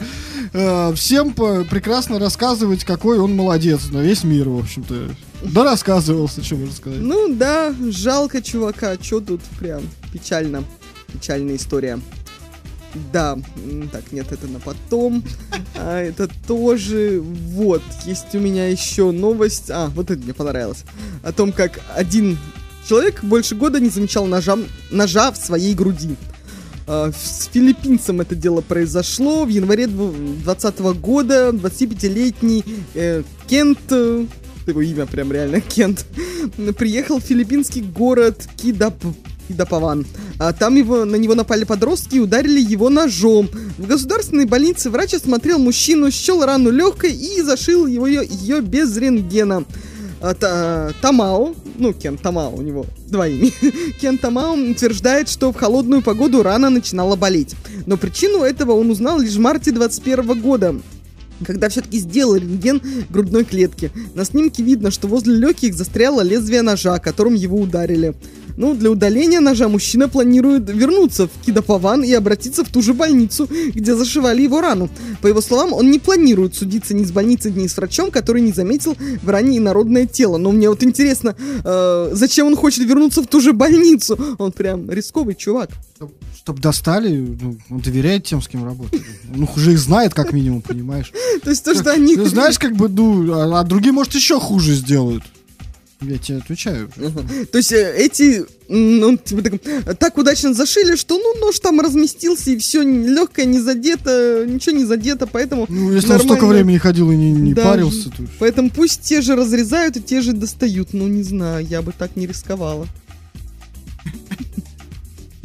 э, 0.53 0.93
всем 0.95 1.33
прекрасно 1.33 2.19
рассказывать, 2.19 2.83
какой 2.83 3.19
он 3.19 3.35
молодец 3.35 3.89
на 3.91 3.99
весь 3.99 4.23
мир, 4.23 4.49
в 4.49 4.59
общем-то. 4.59 5.09
Да 5.43 5.63
рассказывался, 5.63 6.43
что 6.43 6.55
можно 6.55 6.73
сказать. 6.73 6.99
Ну 6.99 7.33
да, 7.35 7.73
жалко 7.89 8.41
чувака, 8.41 8.95
что 9.01 9.19
тут 9.19 9.41
прям 9.59 9.81
печально. 10.11 10.63
Печальная 11.11 11.57
история. 11.57 11.99
Да, 13.11 13.37
так, 13.91 14.11
нет, 14.11 14.31
это 14.31 14.47
на 14.47 14.59
потом. 14.59 15.23
А 15.75 15.99
это 15.99 16.29
тоже. 16.47 17.21
Вот, 17.21 17.81
есть 18.05 18.33
у 18.33 18.39
меня 18.39 18.67
еще 18.67 19.11
новость. 19.11 19.69
А, 19.69 19.87
вот 19.87 20.11
это 20.11 20.21
мне 20.21 20.33
понравилось. 20.33 20.83
О 21.23 21.31
том, 21.31 21.51
как 21.51 21.79
один 21.95 22.37
человек 22.87 23.23
больше 23.23 23.55
года 23.55 23.79
не 23.79 23.89
замечал 23.89 24.25
ножа, 24.25 24.57
ножа 24.91 25.31
в 25.31 25.37
своей 25.37 25.73
груди. 25.73 26.15
А, 26.87 27.11
С 27.11 27.49
филиппинцем 27.51 28.21
это 28.21 28.35
дело 28.35 28.61
произошло 28.61 29.45
в 29.45 29.49
январе 29.49 29.87
2020 29.87 30.79
года. 30.99 31.49
25-летний 31.49 32.63
э, 32.93 33.23
Кент, 33.47 33.79
э, 33.89 34.25
его 34.67 34.81
имя 34.81 35.05
прям 35.05 35.31
реально 35.31 35.61
Кент, 35.61 36.05
приехал 36.77 37.19
в 37.19 37.23
филиппинский 37.23 37.81
город 37.81 38.47
Кидап... 38.57 38.95
Кидапаван. 39.47 40.05
А 40.39 40.53
там 40.53 40.75
его, 40.75 41.05
на 41.05 41.15
него 41.15 41.35
напали 41.35 41.63
подростки 41.63 42.15
и 42.15 42.19
ударили 42.19 42.59
его 42.59 42.89
ножом. 42.89 43.49
В 43.77 43.87
государственной 43.87 44.45
больнице 44.45 44.89
врач 44.89 45.13
осмотрел 45.13 45.59
мужчину, 45.59 46.11
счел 46.11 46.43
рану 46.45 46.69
легкой 46.71 47.11
и 47.13 47.41
зашил 47.41 47.85
его, 47.87 48.07
ее, 48.07 48.25
ее 48.27 48.61
без 48.61 48.95
рентгена. 48.97 49.65
А, 50.21 50.33
Та- 50.33 50.93
Тамао, 51.01 51.53
ну, 51.77 51.91
Кен 51.91 52.17
Тамао, 52.17 52.55
у 52.55 52.61
него 52.61 52.85
два 53.07 53.27
имени. 53.27 53.51
Кен 53.99 54.17
Тамао 54.17 54.53
утверждает, 54.55 55.27
что 55.27 55.51
в 55.51 55.55
холодную 55.57 56.01
погоду 56.01 56.43
рана 56.43 56.69
начинала 56.69 57.17
болеть. 57.17 57.55
Но 57.85 57.97
причину 57.97 58.43
этого 58.43 58.71
он 58.71 58.89
узнал 58.89 59.19
лишь 59.19 59.33
в 59.33 59.39
марте 59.39 59.73
21 59.73 60.39
года, 60.41 60.75
когда 61.45 61.67
все-таки 61.67 61.99
сделал 61.99 62.35
рентген 62.37 62.81
грудной 63.09 63.43
клетки. 63.43 63.91
На 64.15 64.23
снимке 64.23 64.63
видно, 64.63 64.91
что 64.91 65.09
возле 65.09 65.35
легких 65.35 65.73
застряло 65.73 66.21
лезвие 66.21 66.61
ножа, 66.61 66.99
которым 66.99 67.33
его 67.33 67.59
ударили. 67.59 68.15
Ну, 68.57 68.75
для 68.75 68.91
удаления 68.91 69.39
ножа 69.39 69.67
мужчина 69.67 70.07
планирует 70.07 70.69
вернуться 70.69 71.27
в 71.27 71.45
Кидапаван 71.45 72.03
и 72.03 72.11
обратиться 72.13 72.63
в 72.63 72.69
ту 72.69 72.81
же 72.81 72.93
больницу, 72.93 73.49
где 73.73 73.95
зашивали 73.95 74.41
его 74.41 74.61
рану. 74.61 74.89
По 75.21 75.27
его 75.27 75.41
словам, 75.41 75.73
он 75.73 75.91
не 75.91 75.99
планирует 75.99 76.55
судиться 76.55 76.93
ни 76.93 77.03
с 77.03 77.11
больницей, 77.11 77.51
ни 77.51 77.67
с 77.67 77.77
врачом, 77.77 78.11
который 78.11 78.41
не 78.41 78.51
заметил 78.51 78.95
в 79.21 79.29
ране 79.29 79.57
инородное 79.57 80.05
тело. 80.05 80.37
Но 80.37 80.51
мне 80.51 80.69
вот 80.69 80.83
интересно, 80.83 81.35
э, 81.63 82.09
зачем 82.13 82.47
он 82.47 82.55
хочет 82.55 82.85
вернуться 82.85 83.21
в 83.21 83.27
ту 83.27 83.41
же 83.41 83.53
больницу? 83.53 84.17
Он 84.37 84.51
прям 84.51 84.89
рисковый 84.89 85.35
чувак. 85.35 85.69
Чтоб 86.35 86.59
достали, 86.59 87.35
ну, 87.41 87.57
он 87.69 87.79
доверяет 87.79 88.25
тем, 88.25 88.41
с 88.41 88.47
кем 88.47 88.65
работает. 88.65 89.03
Ну, 89.33 89.47
уже 89.55 89.71
их 89.71 89.79
знает, 89.79 90.13
как 90.13 90.33
минимум, 90.33 90.61
понимаешь. 90.61 91.11
То 91.43 91.49
есть 91.49 91.63
то, 91.63 91.73
что 91.73 91.91
они... 91.91 92.15
Знаешь, 92.17 92.59
как 92.59 92.75
бы, 92.75 92.89
ну, 92.89 93.33
а, 93.33 93.61
а 93.61 93.63
другие, 93.63 93.93
может, 93.93 94.13
еще 94.13 94.39
хуже 94.39 94.73
сделают. 94.73 95.23
Я 96.07 96.17
тебе 96.17 96.37
отвечаю. 96.37 96.89
То 97.51 97.57
есть 97.57 97.71
э, 97.71 97.95
эти 97.97 98.45
ну, 98.69 99.17
типа, 99.17 99.41
так, 99.43 99.97
так 99.97 100.17
удачно 100.17 100.53
зашили, 100.53 100.95
что 100.95 101.17
ну 101.17 101.39
нож 101.39 101.59
там 101.59 101.79
разместился 101.79 102.51
и 102.51 102.57
все 102.57 102.81
легкое 102.81 103.45
не 103.45 103.59
задето, 103.59 104.45
ничего 104.47 104.75
не 104.75 104.85
задето, 104.85 105.27
поэтому 105.27 105.65
Ну, 105.69 105.91
если 105.91 106.11
он 106.11 106.19
столько 106.19 106.33
нормально. 106.33 106.53
времени 106.53 106.77
ходил 106.77 107.11
и 107.11 107.15
не, 107.15 107.31
не 107.31 107.53
Да, 107.53 107.63
парился, 107.63 108.09
то... 108.09 108.23
Поэтому 108.39 108.69
пусть 108.69 109.01
те 109.01 109.21
же 109.21 109.35
разрезают 109.35 109.97
и 109.97 110.01
те 110.01 110.21
же 110.21 110.33
достают. 110.33 110.93
Ну 110.93 111.07
не 111.07 111.23
знаю, 111.23 111.65
я 111.65 111.81
бы 111.81 111.93
так 111.97 112.15
не 112.15 112.27
рисковала. 112.27 112.87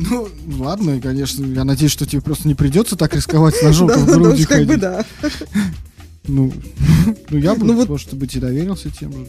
Ну, 0.00 0.28
ладно, 0.58 1.00
конечно, 1.00 1.44
я 1.44 1.64
надеюсь, 1.64 1.90
что 1.90 2.06
тебе 2.06 2.22
просто 2.22 2.46
не 2.46 2.54
придется 2.54 2.94
так 2.94 3.14
рисковать 3.14 3.56
с 3.56 3.62
ножом 3.62 3.88
Да, 3.88 3.96
в 3.96 4.06
груди 4.06 4.44
как 4.44 4.64
бы 4.64 4.78
ходить. 4.78 5.06
Ну, 6.28 6.52
ну, 7.30 7.38
я 7.38 7.54
бы, 7.54 7.66
Ну, 7.66 7.74
вот- 7.74 7.88
может 7.88 8.14
быть, 8.14 8.34
и 8.36 8.40
доверился 8.40 8.90
тем 8.90 9.12
же. 9.12 9.26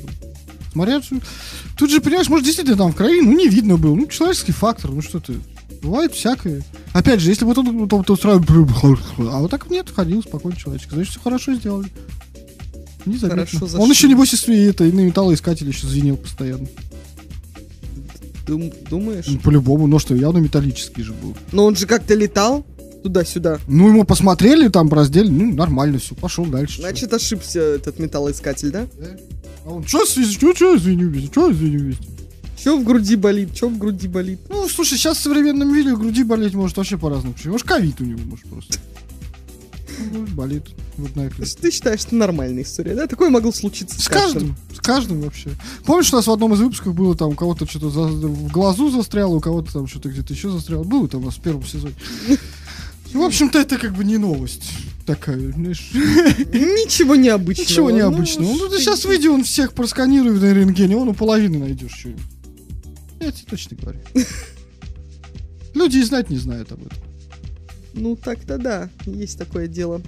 Смотря, 0.72 1.02
тут 1.78 1.90
же, 1.90 2.00
понимаешь, 2.00 2.30
может, 2.30 2.46
действительно 2.46 2.78
там 2.78 2.92
в 2.92 2.96
крови, 2.96 3.22
ну, 3.22 3.36
не 3.36 3.48
видно 3.48 3.78
был. 3.78 3.96
Ну, 3.96 4.06
человеческий 4.06 4.52
фактор, 4.52 4.92
ну, 4.92 5.02
что 5.02 5.20
ты. 5.20 5.36
Бывает 5.82 6.14
всякое. 6.14 6.62
Опять 6.94 7.22
же, 7.22 7.30
если 7.30 7.46
бы 7.46 7.54
вот 7.54 7.58
он 7.60 7.88
вот, 7.88 8.10
вот 8.10 8.22
сразу... 8.22 8.44
А 9.18 9.40
вот 9.40 9.50
так 9.50 9.70
нет, 9.70 9.90
ходил 9.90 10.22
спокойно 10.22 10.58
человечек. 10.58 10.92
Значит, 10.92 11.12
все 11.12 11.20
хорошо 11.22 11.56
сделали. 11.56 11.90
Незаметно. 13.06 13.46
Хорошо 13.46 13.82
Он 13.82 13.90
еще, 13.90 14.08
небось, 14.08 14.34
и 14.48 14.54
это, 14.64 14.84
и 14.84 14.92
на 14.92 15.00
металлоискатель 15.00 15.68
еще 15.68 15.88
звенел 15.88 16.18
постоянно. 16.18 16.68
Дум- 18.46 18.74
думаешь? 18.90 19.26
Ну, 19.28 19.40
по-любому, 19.40 19.88
но 19.88 20.00
что, 20.00 20.16
явно 20.16 20.40
металлический 20.40 21.04
же 21.04 21.14
был. 21.14 21.36
Но 21.52 21.66
он 21.66 21.76
же 21.76 21.86
как-то 21.86 22.14
летал 22.14 22.66
туда-сюда. 23.04 23.60
Ну, 23.68 23.88
ему 23.90 24.04
посмотрели, 24.04 24.68
там 24.68 24.92
раздели, 24.92 25.30
ну, 25.30 25.54
нормально 25.54 26.00
все, 26.00 26.16
пошел 26.16 26.46
дальше. 26.46 26.82
Значит, 26.82 27.14
ошибся 27.14 27.60
этот 27.60 28.00
металлоискатель, 28.00 28.72
да? 28.72 28.88
А 29.66 29.70
он, 29.70 29.86
что, 29.86 30.06
что, 30.06 30.56
что, 30.56 30.74
везде, 30.74 31.28
что, 31.28 31.48
везде? 31.50 31.98
Че 32.62 32.78
в 32.78 32.84
груди 32.84 33.16
болит? 33.16 33.54
Че 33.54 33.70
в 33.70 33.78
груди 33.78 34.08
болит? 34.08 34.40
Ну, 34.50 34.68
слушай, 34.68 34.98
сейчас 34.98 35.18
в 35.18 35.22
современном 35.22 35.74
мире 35.74 35.96
груди 35.96 36.24
болеть 36.24 36.54
может 36.54 36.76
вообще 36.76 36.98
по-разному. 36.98 37.34
Может, 37.46 37.66
ковид 37.68 38.02
у 38.02 38.04
него, 38.04 38.20
может, 38.26 38.46
просто. 38.50 38.80
Ну, 40.12 40.26
болит. 40.28 40.64
Вот 40.98 41.12
Ты 41.62 41.72
считаешь, 41.72 42.02
что 42.02 42.16
нормальная 42.16 42.64
история, 42.64 42.96
да? 42.96 43.08
Такое 43.08 43.30
могло 43.30 43.52
случиться 43.54 44.00
с, 44.00 44.04
С 44.04 44.10
каждым, 44.10 44.56
с 44.74 44.80
каждым 44.80 45.22
вообще. 45.22 45.52
Помнишь, 45.86 46.12
у 46.12 46.16
нас 46.18 46.28
в 46.28 46.32
одном 46.32 46.54
из 46.54 46.60
выпусков 46.60 46.94
было 46.94 47.16
там 47.16 47.30
у 47.30 47.36
кого-то 47.36 47.66
что-то 47.66 47.90
за- 47.90 48.02
в 48.02 48.52
глазу 48.52 48.90
застряло, 48.90 49.36
у 49.36 49.40
кого-то 49.40 49.72
там 49.72 49.88
что-то 49.88 50.10
где-то 50.10 50.34
еще 50.34 50.50
застряло. 50.50 50.84
Было 50.84 51.08
там 51.08 51.22
у 51.22 51.26
нас 51.26 51.36
в 51.36 51.42
первом 51.42 51.66
сезоне. 51.66 51.96
В 53.14 53.22
общем-то, 53.22 53.60
это 53.60 53.78
как 53.78 53.94
бы 53.94 54.04
не 54.04 54.18
новость 54.18 54.72
такая, 55.10 55.52
знаешь. 55.52 55.90
Ничего 55.94 57.16
необычного. 57.16 57.68
Ничего 57.68 57.90
Ну, 57.90 57.98
необычного. 57.98 58.54
Ну, 58.54 58.70
ты 58.70 58.78
сейчас 58.78 59.06
выйди, 59.06 59.28
он 59.28 59.44
всех 59.44 59.74
просканируй 59.74 60.40
на 60.40 60.54
рентгене, 60.54 60.96
он 60.96 61.10
у 61.10 61.14
половины 61.16 61.58
найдешь 61.58 61.94
что-нибудь. 61.94 62.24
Я 63.20 63.32
тебе 63.32 63.46
точно 63.50 63.78
говорю. 63.78 64.00
Люди 65.74 65.98
и 65.98 66.04
знать 66.04 66.30
не 66.30 66.38
знают 66.38 66.72
об 66.72 66.86
этом. 66.86 66.98
Ну 67.94 68.16
так-то 68.16 68.60
да, 68.60 68.90
есть 69.06 69.38
такое 69.38 69.68
дело. 69.68 70.02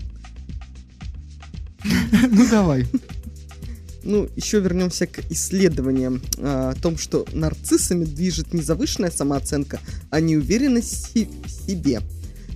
Ну, 2.29 2.47
давай. 2.49 2.85
Ну, 4.03 4.29
еще 4.35 4.59
вернемся 4.59 5.07
к 5.07 5.19
исследованиям 5.31 6.21
а, 6.37 6.71
о 6.71 6.75
том, 6.75 6.97
что 6.97 7.25
нарциссами 7.33 8.05
движет 8.05 8.53
не 8.53 8.61
завышенная 8.61 9.09
самооценка, 9.09 9.79
а 10.11 10.19
неуверенность 10.19 11.15
в 11.15 11.49
себе. 11.49 12.01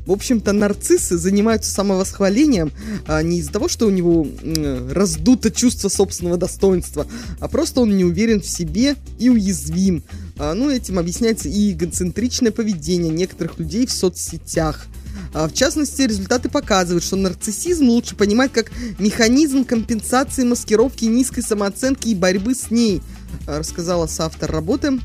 В 0.05 0.11
общем-то, 0.11 0.51
нарциссы 0.53 1.17
занимаются 1.17 1.71
самовосхвалением 1.71 2.71
а, 3.07 3.23
не 3.23 3.39
из-за 3.39 3.51
того, 3.51 3.67
что 3.67 3.87
у 3.87 3.89
него 3.89 4.27
м, 4.41 4.91
раздуто 4.91 5.49
чувство 5.51 5.89
собственного 5.89 6.37
достоинства, 6.37 7.07
а 7.39 7.47
просто 7.47 7.81
он 7.81 7.97
не 7.97 8.03
уверен 8.05 8.41
в 8.41 8.47
себе 8.47 8.95
и 9.17 9.29
уязвим. 9.29 10.03
А, 10.37 10.53
ну, 10.53 10.69
этим 10.69 10.99
объясняется 10.99 11.49
и 11.49 11.71
эгоцентричное 11.71 12.51
поведение 12.51 13.11
некоторых 13.11 13.57
людей 13.57 13.85
в 13.87 13.91
соцсетях. 13.91 14.85
А, 15.33 15.47
В 15.47 15.53
частности, 15.53 16.03
результаты 16.03 16.49
показывают, 16.49 17.03
что 17.03 17.15
нарциссизм 17.15 17.89
лучше 17.89 18.15
понимать 18.15 18.51
как 18.51 18.71
механизм 18.99 19.63
компенсации 19.65 20.43
маскировки 20.43 21.05
низкой 21.05 21.41
самооценки 21.41 22.09
и 22.09 22.15
борьбы 22.15 22.53
с 22.53 22.69
ней, 22.69 23.01
а, 23.47 23.59
рассказала 23.59 24.07
соавтор 24.07 24.51
работы. 24.51 24.99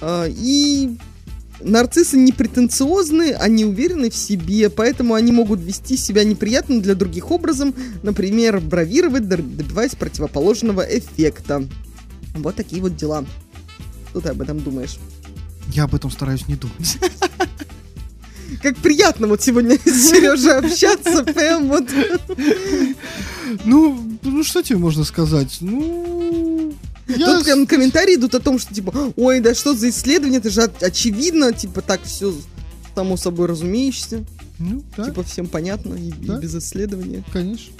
А, 0.00 0.26
И 0.28 0.96
нарциссы 1.60 2.16
не 2.16 2.32
претенциозны, 2.32 3.32
они 3.32 3.64
уверены 3.64 4.10
в 4.10 4.16
себе, 4.16 4.70
поэтому 4.70 5.14
они 5.14 5.32
могут 5.32 5.60
вести 5.60 5.96
себя 5.96 6.24
неприятным 6.24 6.80
для 6.80 6.94
других 6.94 7.30
образом, 7.30 7.74
например, 8.02 8.60
бравировать, 8.60 9.28
добиваясь 9.28 9.94
противоположного 9.94 10.82
эффекта. 10.82 11.66
Вот 12.34 12.54
такие 12.54 12.82
вот 12.82 12.96
дела. 12.96 13.24
Что 14.10 14.20
ты 14.20 14.28
об 14.30 14.40
этом 14.40 14.60
думаешь? 14.60 14.98
Я 15.72 15.84
об 15.84 15.94
этом 15.94 16.10
стараюсь 16.10 16.46
не 16.48 16.56
думать. 16.56 16.98
Как 18.62 18.76
приятно 18.78 19.26
вот 19.26 19.42
сегодня 19.42 19.78
с 19.84 20.10
Сережей 20.10 20.58
общаться, 20.58 21.24
прям 21.24 21.68
вот. 21.68 21.84
Ну, 23.64 24.18
ну 24.22 24.44
что 24.44 24.62
тебе 24.62 24.78
можно 24.78 25.04
сказать? 25.04 25.58
Ну, 25.60 26.55
я... 27.08 27.26
Тут 27.26 27.44
прям 27.44 27.66
комментарии 27.66 28.14
идут 28.16 28.34
о 28.34 28.40
том, 28.40 28.58
что 28.58 28.74
типа, 28.74 29.12
ой, 29.16 29.40
да 29.40 29.54
что 29.54 29.74
за 29.74 29.88
исследование, 29.90 30.38
это 30.40 30.50
же 30.50 30.62
очевидно, 30.80 31.52
типа 31.52 31.80
так 31.82 32.02
все 32.02 32.34
само 32.94 33.16
собой 33.16 33.46
разумеешься, 33.46 34.24
Ну, 34.58 34.82
да, 34.96 35.04
типа 35.06 35.22
всем 35.22 35.46
понятно 35.46 35.94
и, 35.94 36.08
и 36.08 36.12
Да. 36.26 36.38
без 36.38 36.54
исследования. 36.54 37.22
конечно. 37.32 37.72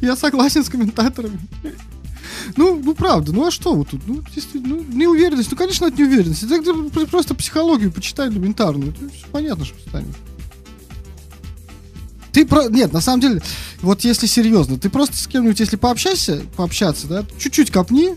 Я 0.00 0.16
согласен 0.16 0.64
с 0.64 0.68
комментаторами. 0.68 1.38
Ну, 2.56 2.80
ну 2.82 2.94
правда, 2.94 3.32
ну 3.32 3.46
а 3.46 3.50
что 3.50 3.74
вот 3.74 3.88
тут? 3.90 4.00
Ну, 4.06 4.22
действительно, 4.34 4.76
ну, 4.76 4.82
неуверенность, 4.96 5.50
ну, 5.50 5.56
конечно, 5.56 5.86
от 5.86 5.98
неуверенности. 5.98 6.46
Пр- 6.90 7.06
просто 7.06 7.34
психологию 7.34 7.90
почитай 7.92 8.28
элементарную. 8.28 8.90
Это 8.92 9.08
всё 9.10 9.26
понятно, 9.32 9.64
что 9.64 9.78
станет. 9.88 10.14
Ты 12.36 12.44
про... 12.44 12.68
Нет, 12.68 12.92
на 12.92 13.00
самом 13.00 13.22
деле, 13.22 13.42
вот 13.80 14.04
если 14.04 14.26
серьезно, 14.26 14.78
ты 14.78 14.90
просто 14.90 15.16
с 15.16 15.26
кем-нибудь, 15.26 15.58
если 15.58 15.76
пообщайся, 15.76 16.42
пообщаться, 16.54 17.06
да, 17.06 17.24
чуть-чуть 17.38 17.70
копни, 17.70 18.14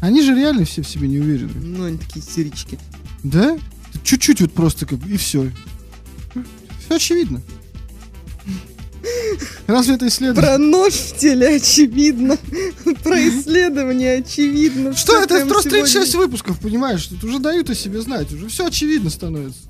они 0.00 0.22
же 0.22 0.34
реально 0.34 0.64
все 0.64 0.82
в 0.82 0.88
себе 0.88 1.06
не 1.06 1.20
уверены. 1.20 1.52
Ну, 1.62 1.84
они 1.84 1.96
такие 1.96 2.18
истерички. 2.18 2.80
Да? 3.22 3.56
Чуть-чуть 4.02 4.40
вот 4.40 4.52
просто 4.52 4.86
как 4.86 5.06
и 5.06 5.16
все. 5.16 5.52
Все 6.84 6.96
очевидно. 6.96 7.42
Разве 9.68 9.94
это 9.94 10.08
исследование? 10.08 10.42
Про 10.42 10.58
нож 10.58 10.92
в 10.92 11.16
теле 11.16 11.54
очевидно, 11.54 12.36
про 13.04 13.20
исследование 13.28 14.18
очевидно. 14.18 14.96
Что 14.96 15.22
это? 15.22 15.36
прям 15.36 15.48
Просто 15.48 15.70
сегодня. 15.70 15.92
36 15.92 16.14
выпусков, 16.16 16.58
понимаешь? 16.58 17.06
Тут 17.06 17.22
уже 17.22 17.38
дают 17.38 17.70
о 17.70 17.76
себе 17.76 18.00
знать, 18.00 18.32
уже 18.32 18.48
все 18.48 18.66
очевидно 18.66 19.10
становится. 19.10 19.60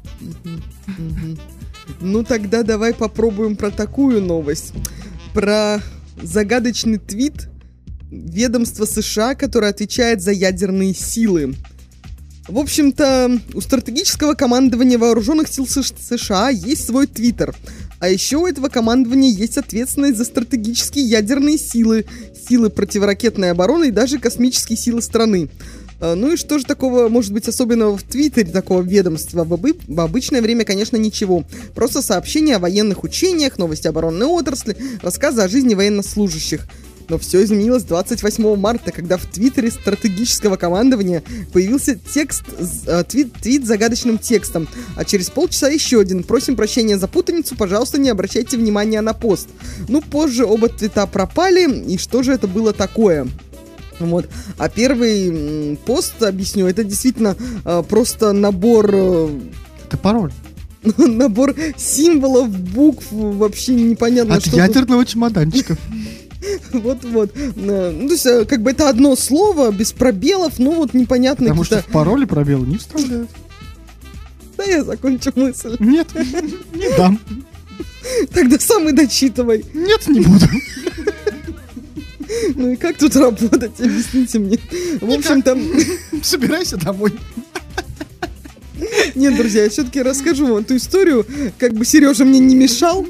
Ну 2.00 2.24
тогда 2.24 2.62
давай 2.62 2.94
попробуем 2.94 3.56
про 3.56 3.70
такую 3.70 4.20
новость. 4.22 4.72
Про 5.32 5.80
загадочный 6.22 6.98
твит 6.98 7.48
ведомства 8.10 8.84
США, 8.84 9.34
которое 9.34 9.70
отвечает 9.70 10.22
за 10.22 10.32
ядерные 10.32 10.94
силы. 10.94 11.54
В 12.46 12.58
общем-то, 12.58 13.40
у 13.54 13.60
стратегического 13.62 14.34
командования 14.34 14.98
вооруженных 14.98 15.48
сил 15.48 15.64
Сш- 15.64 15.94
США 15.98 16.50
есть 16.50 16.84
свой 16.84 17.06
твиттер. 17.06 17.54
А 18.00 18.08
еще 18.08 18.36
у 18.36 18.46
этого 18.46 18.68
командования 18.68 19.30
есть 19.30 19.56
ответственность 19.56 20.18
за 20.18 20.24
стратегические 20.24 21.06
ядерные 21.06 21.56
силы, 21.56 22.04
силы 22.46 22.68
противоракетной 22.68 23.50
обороны 23.50 23.88
и 23.88 23.92
даже 23.92 24.18
космические 24.18 24.76
силы 24.76 25.00
страны. 25.00 25.48
А, 26.04 26.14
Ну 26.14 26.34
и 26.34 26.36
что 26.36 26.58
же 26.58 26.66
такого 26.66 27.08
может 27.08 27.32
быть 27.32 27.48
особенного 27.48 27.96
в 27.96 28.02
Твиттере 28.02 28.52
такого 28.52 28.82
ведомства? 28.82 29.44
В, 29.44 29.54
обы- 29.54 29.80
в 29.88 30.00
обычное 30.00 30.42
время, 30.42 30.64
конечно, 30.66 30.98
ничего. 30.98 31.44
Просто 31.74 32.02
сообщения 32.02 32.56
о 32.56 32.58
военных 32.58 33.04
учениях, 33.04 33.56
новости 33.56 33.88
оборонной 33.88 34.26
отрасли, 34.26 34.76
рассказы 35.00 35.40
о 35.40 35.48
жизни 35.48 35.74
военнослужащих. 35.74 36.66
Но 37.08 37.18
все 37.18 37.42
изменилось 37.44 37.84
28 37.84 38.56
марта, 38.56 38.92
когда 38.92 39.16
в 39.16 39.24
твиттере 39.26 39.70
стратегического 39.70 40.56
командования 40.56 41.22
появился 41.52 41.96
текст, 41.96 42.44
э, 42.86 43.04
твит, 43.08 43.32
твит 43.34 43.64
с 43.64 43.68
загадочным 43.68 44.18
текстом. 44.18 44.68
А 44.96 45.04
через 45.06 45.30
полчаса 45.30 45.68
еще 45.68 46.00
один. 46.00 46.22
Просим 46.22 46.54
прощения 46.56 46.98
за 46.98 47.08
путаницу, 47.08 47.56
пожалуйста, 47.56 47.98
не 47.98 48.10
обращайте 48.10 48.58
внимания 48.58 49.00
на 49.00 49.14
пост. 49.14 49.48
Ну, 49.88 50.02
позже 50.02 50.44
оба 50.44 50.68
твита 50.68 51.06
пропали, 51.06 51.84
и 51.86 51.96
что 51.96 52.22
же 52.22 52.32
это 52.32 52.46
было 52.46 52.74
такое? 52.74 53.26
Вот. 54.00 54.28
А 54.58 54.68
первый 54.68 55.78
пост, 55.84 56.22
объясню, 56.22 56.66
это 56.66 56.84
действительно 56.84 57.36
э, 57.64 57.82
просто 57.88 58.32
набор 58.32 58.90
э, 58.92 59.28
Это 59.86 59.96
пароль. 59.96 60.32
набор 60.96 61.54
символов, 61.76 62.48
букв, 62.50 63.06
вообще 63.10 63.74
непонятно, 63.74 64.36
От 64.36 64.46
что... 64.46 64.56
ядерного 64.56 65.04
чемоданчика. 65.04 65.76
Вот-вот. 66.72 67.30
Э, 67.34 67.90
Ну, 67.90 68.08
то 68.08 68.12
есть, 68.12 68.48
как 68.48 68.62
бы 68.62 68.70
это 68.70 68.88
одно 68.88 69.16
слово, 69.16 69.70
без 69.70 69.92
пробелов, 69.92 70.58
ну 70.58 70.72
вот 70.74 70.92
непонятно 70.92 71.46
Потому 71.46 71.64
что 71.64 71.80
в 71.80 71.86
пароле 71.86 72.26
пробелы 72.26 72.66
не 72.66 72.76
вставляют. 72.78 73.30
Да 74.56 74.62
я 74.62 74.84
закончу 74.84 75.32
мысль. 75.34 75.76
Нет, 75.80 76.06
не 76.14 76.96
дам. 76.96 77.18
Тогда 78.32 78.56
сам 78.60 78.88
и 78.88 78.92
дочитывай. 78.92 79.64
Нет, 79.74 80.06
не 80.06 80.20
буду. 80.20 80.46
Ну 82.54 82.72
и 82.72 82.76
как 82.76 82.98
тут 82.98 83.16
работать, 83.16 83.80
объясните 83.80 84.38
мне. 84.38 84.58
В 85.00 85.10
общем-то, 85.10 85.58
Собирайся 86.22 86.76
домой. 86.76 87.12
нет, 89.14 89.36
друзья, 89.36 89.64
я 89.64 89.70
все-таки 89.70 90.02
расскажу 90.02 90.46
вам 90.46 90.58
эту 90.58 90.76
историю, 90.76 91.26
как 91.58 91.72
бы 91.74 91.84
Сережа 91.84 92.24
мне 92.24 92.38
не 92.38 92.54
мешал. 92.54 93.06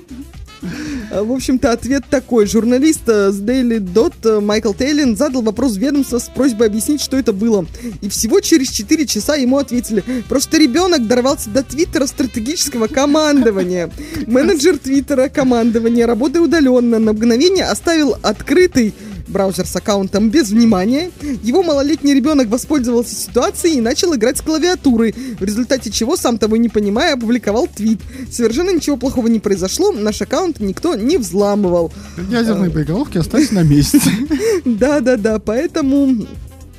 А, 1.11 1.23
В 1.23 1.33
общем-то, 1.33 1.73
ответ 1.73 2.05
такой. 2.09 2.47
Журналист 2.47 3.03
э, 3.07 3.31
с 3.31 3.41
Daily 3.41 3.79
Dot 3.79 4.15
э, 4.25 4.41
Майкл 4.41 4.73
Тейлин 4.73 5.17
задал 5.17 5.43
вопрос 5.43 5.75
в 5.75 5.79
ведомство 5.79 6.19
с 6.19 6.29
просьбой 6.29 6.69
объяснить, 6.69 7.01
что 7.03 7.17
это 7.17 7.33
было. 7.33 7.67
И 8.01 8.09
всего 8.09 8.41
через 8.41 8.71
4 8.71 9.07
часа 9.07 9.35
ему 9.37 9.59
ответили. 9.59 10.03
Просто 10.29 10.59
ребенок 10.59 11.07
дорвался 11.07 11.51
до 11.51 11.63
твиттера 11.63 12.07
стратегического 12.07 12.87
командования. 12.87 13.91
Менеджер 14.27 14.79
твиттера 14.79 15.29
командования, 15.29 16.07
работая 16.07 16.41
удаленно, 16.41 16.99
на 16.99 17.13
мгновение 17.13 17.65
оставил 17.65 18.17
открытый 18.23 18.95
браузер 19.29 19.67
с 19.67 19.75
аккаунтом 19.77 20.31
без 20.31 20.51
внимания. 20.51 21.11
Его 21.43 21.63
малолетний 21.63 22.15
ребенок 22.15 22.49
воспользовался 22.49 23.15
ситуацией 23.15 23.79
и 23.79 23.81
начал 23.81 24.15
играть 24.15 24.39
с 24.39 24.41
клавиатурой, 24.41 25.15
в 25.39 25.45
результате 25.45 25.91
чего, 25.91 26.17
сам 26.17 26.39
того 26.39 26.57
не 26.57 26.69
понимая, 26.69 27.15
опубликовал 27.15 27.67
твит. 27.67 28.01
Совершенно 28.31 28.71
ничего 28.71 28.97
плохого 28.97 29.29
не 29.29 29.41
произошло, 29.41 29.93
наш 29.93 30.21
аккаунт 30.23 30.61
никто 30.61 30.95
не 30.95 31.17
взламывал. 31.19 31.93
Ядерные 32.31 32.71
боеголовки 32.71 33.19
остались 33.19 33.51
на 33.51 33.63
месте. 33.63 34.01
Да-да-да, 34.65 35.39
поэтому 35.39 36.27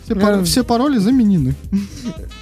пар- 0.07 0.43
Все 0.43 0.63
пароли 0.63 0.97
заменены. 0.97 1.55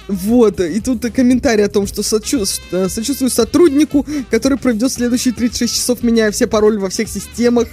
Вот, 0.08 0.60
и 0.60 0.80
тут 0.80 1.02
комментарий 1.12 1.64
о 1.64 1.68
том, 1.68 1.86
что 1.86 2.02
сочу- 2.02 2.44
э, 2.72 2.88
сочувствую 2.88 3.30
сотруднику, 3.30 4.06
который 4.30 4.58
проведет 4.58 4.92
следующие 4.92 5.32
36 5.32 5.74
часов, 5.74 6.02
меняя 6.02 6.30
все 6.30 6.46
пароли 6.46 6.76
во 6.76 6.90
всех 6.90 7.08
системах. 7.08 7.68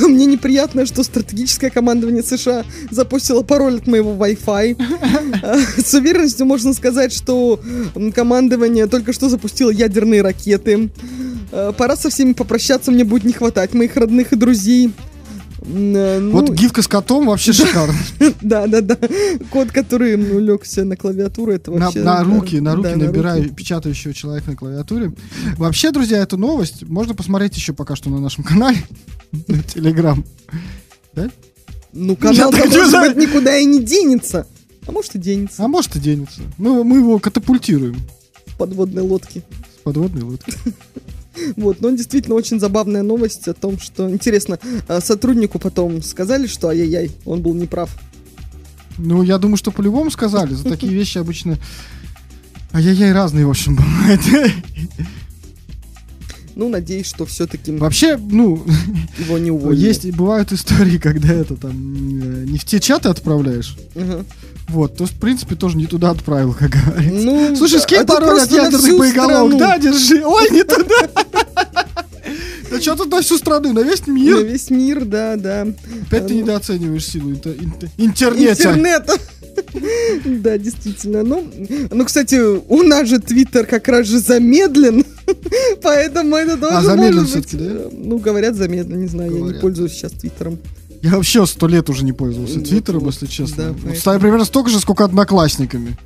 Мне 0.00 0.26
неприятно, 0.26 0.86
что 0.86 1.02
стратегическое 1.02 1.70
командование 1.70 2.22
США 2.22 2.64
запустило 2.90 3.42
пароль 3.42 3.76
от 3.76 3.86
моего 3.86 4.12
Wi-Fi. 4.14 4.76
С 5.84 5.94
уверенностью 5.94 6.46
можно 6.46 6.72
сказать, 6.72 7.12
что 7.12 7.60
командование 8.14 8.86
только 8.86 9.12
что 9.12 9.28
запустило 9.28 9.70
ядерные 9.70 10.22
ракеты. 10.22 10.90
А, 11.52 11.72
Пора 11.72 11.96
со 11.96 12.10
всеми 12.10 12.32
попрощаться, 12.32 12.90
мне 12.90 13.04
будет 13.04 13.24
не 13.24 13.32
хватать 13.32 13.74
моих 13.74 13.96
родных 13.96 14.32
и 14.32 14.36
друзей. 14.36 14.92
Ну, 15.70 16.30
Вот 16.30 16.50
гифка 16.50 16.80
с 16.80 16.88
котом 16.88 17.26
вообще 17.26 17.52
шикарно. 17.52 17.94
да, 18.40 18.66
да, 18.66 18.80
да. 18.80 18.96
Код, 19.50 19.70
который 19.70 20.14
улегся 20.14 20.84
на 20.84 20.96
клавиатуру, 20.96 21.52
это 21.52 21.70
На, 21.70 21.86
вообще... 21.86 21.98
на 22.00 22.16
да, 22.16 22.24
руки, 22.24 22.60
на 22.60 22.74
руки 22.74 22.88
да, 22.88 22.96
набираю 22.96 23.42
руки. 23.42 23.54
печатающего 23.54 24.14
человека 24.14 24.50
на 24.50 24.56
клавиатуре. 24.56 25.12
Вообще, 25.58 25.90
друзья, 25.90 26.18
эту 26.18 26.38
новость 26.38 26.84
можно 26.84 27.14
посмотреть 27.14 27.54
еще 27.56 27.74
пока 27.74 27.96
что 27.96 28.08
на 28.08 28.18
нашем 28.18 28.44
канале. 28.44 28.78
На 29.46 29.62
Телеграм. 29.62 30.24
Да? 31.14 31.28
Ну, 31.92 32.16
канал 32.16 32.50
может 32.50 33.14
быть 33.14 33.28
никуда 33.28 33.58
и 33.58 33.64
не 33.66 33.82
денется. 33.82 34.46
А 34.86 34.92
может 34.92 35.14
и 35.16 35.18
денется. 35.18 35.62
А 35.62 35.68
может 35.68 35.96
и 35.96 36.00
денется. 36.00 36.40
Мы, 36.56 36.82
мы 36.82 36.96
его 36.96 37.18
катапультируем 37.18 37.96
В 38.46 38.56
подводной 38.56 39.02
лодке. 39.02 39.42
с 39.76 39.82
подводной 39.82 40.22
лодки. 40.22 40.54
Вот, 41.56 41.80
но 41.80 41.90
действительно 41.90 42.34
очень 42.34 42.60
забавная 42.60 43.02
новость 43.02 43.48
о 43.48 43.54
том, 43.54 43.78
что... 43.78 44.10
Интересно, 44.10 44.58
а 44.86 45.00
сотруднику 45.00 45.58
потом 45.58 46.02
сказали, 46.02 46.46
что 46.46 46.68
ай-яй-яй, 46.68 47.10
он 47.24 47.42
был 47.42 47.54
неправ. 47.54 47.90
Ну, 48.98 49.22
я 49.22 49.38
думаю, 49.38 49.56
что 49.56 49.70
по-любому 49.70 50.10
сказали. 50.10 50.54
За 50.54 50.64
такие 50.64 50.92
вещи 50.92 51.18
обычно... 51.18 51.58
Ай-яй-яй, 52.72 53.12
разные, 53.12 53.46
в 53.46 53.50
общем, 53.50 53.76
бывают. 53.76 54.20
Ну, 56.54 56.68
надеюсь, 56.68 57.06
что 57.06 57.24
все-таки 57.24 57.70
Вообще, 57.70 58.16
ну, 58.16 58.64
его 59.16 59.38
не 59.38 59.52
уволили. 59.52 59.80
есть, 59.80 60.10
бывают 60.10 60.50
истории, 60.50 60.98
когда 60.98 61.32
это 61.32 61.54
там 61.54 61.70
э, 61.70 62.46
не 62.46 62.58
в 62.58 62.64
те 62.64 62.80
чаты 62.80 63.10
отправляешь. 63.10 63.76
Ага. 63.94 64.24
Вот, 64.68 64.96
то 64.96 65.04
есть, 65.04 65.14
в 65.16 65.18
принципе, 65.20 65.54
тоже 65.54 65.76
не 65.76 65.86
туда 65.86 66.10
отправил, 66.10 66.52
как 66.54 66.70
говорится. 66.70 67.24
Ну, 67.24 67.56
Слушай, 67.56 67.80
скинь 67.80 67.98
а 67.98 68.04
пароль 68.04 68.40
от 68.40 68.50
на 68.50 68.54
ядерных 68.56 68.98
боеголовок. 68.98 69.58
Да, 69.58 69.78
держи. 69.78 70.22
Ой, 70.24 70.48
не 70.50 70.62
туда. 70.64 71.08
Да 72.70 72.78
что 72.82 72.96
тут 72.96 73.10
на 73.10 73.22
всю 73.22 73.38
страну, 73.38 73.72
на 73.72 73.80
весь 73.80 74.06
На 74.06 74.12
мир? 74.12 74.44
весь 74.44 74.68
мир, 74.68 75.04
да, 75.06 75.36
да. 75.36 75.62
Опять 76.06 76.26
ты 76.26 76.34
Ну, 76.34 76.40
недооцениваешь 76.40 77.06
силу 77.06 77.30
интер- 77.32 77.56
интер- 77.58 77.88
интернета. 77.96 78.62
Интернета. 78.68 79.12
Да, 80.24 80.56
действительно. 80.56 81.22
Ну, 81.24 81.50
ну, 81.90 82.04
кстати, 82.04 82.36
у 82.36 82.82
нас 82.84 83.08
же 83.08 83.18
Твиттер 83.18 83.66
как 83.66 83.88
раз 83.88 84.06
же 84.06 84.20
замедлен, 84.20 85.04
поэтому 85.82 86.36
это 86.36 86.56
тоже 86.56 86.76
А, 86.76 86.82
замедлен 86.82 87.22
может 87.22 87.36
быть, 87.40 87.58
да? 87.58 87.64
э, 87.64 87.88
Ну, 87.92 88.18
говорят, 88.18 88.54
замедлен, 88.54 89.00
не 89.00 89.08
знаю, 89.08 89.30
я 89.30 89.34
не 89.36 89.40
Говорят. 89.42 89.60
пользуюсь 89.60 89.92
сейчас 89.92 90.12
Твиттером. 90.12 90.58
Я 91.02 91.10
вообще 91.16 91.46
сто 91.46 91.66
лет 91.68 91.88
уже 91.90 92.04
не 92.04 92.12
пользовался 92.12 92.58
Ну, 92.58 92.64
Твиттером, 92.64 93.00
вот, 93.00 93.14
если 93.14 93.26
честно. 93.26 93.64
да, 93.64 93.72
Вот 93.72 93.80
поэтому- 93.84 94.20
примерно 94.20 94.44
столько 94.44 94.70
же, 94.70 94.80
сколько 94.80 95.04
одноклассниками. 95.04 95.96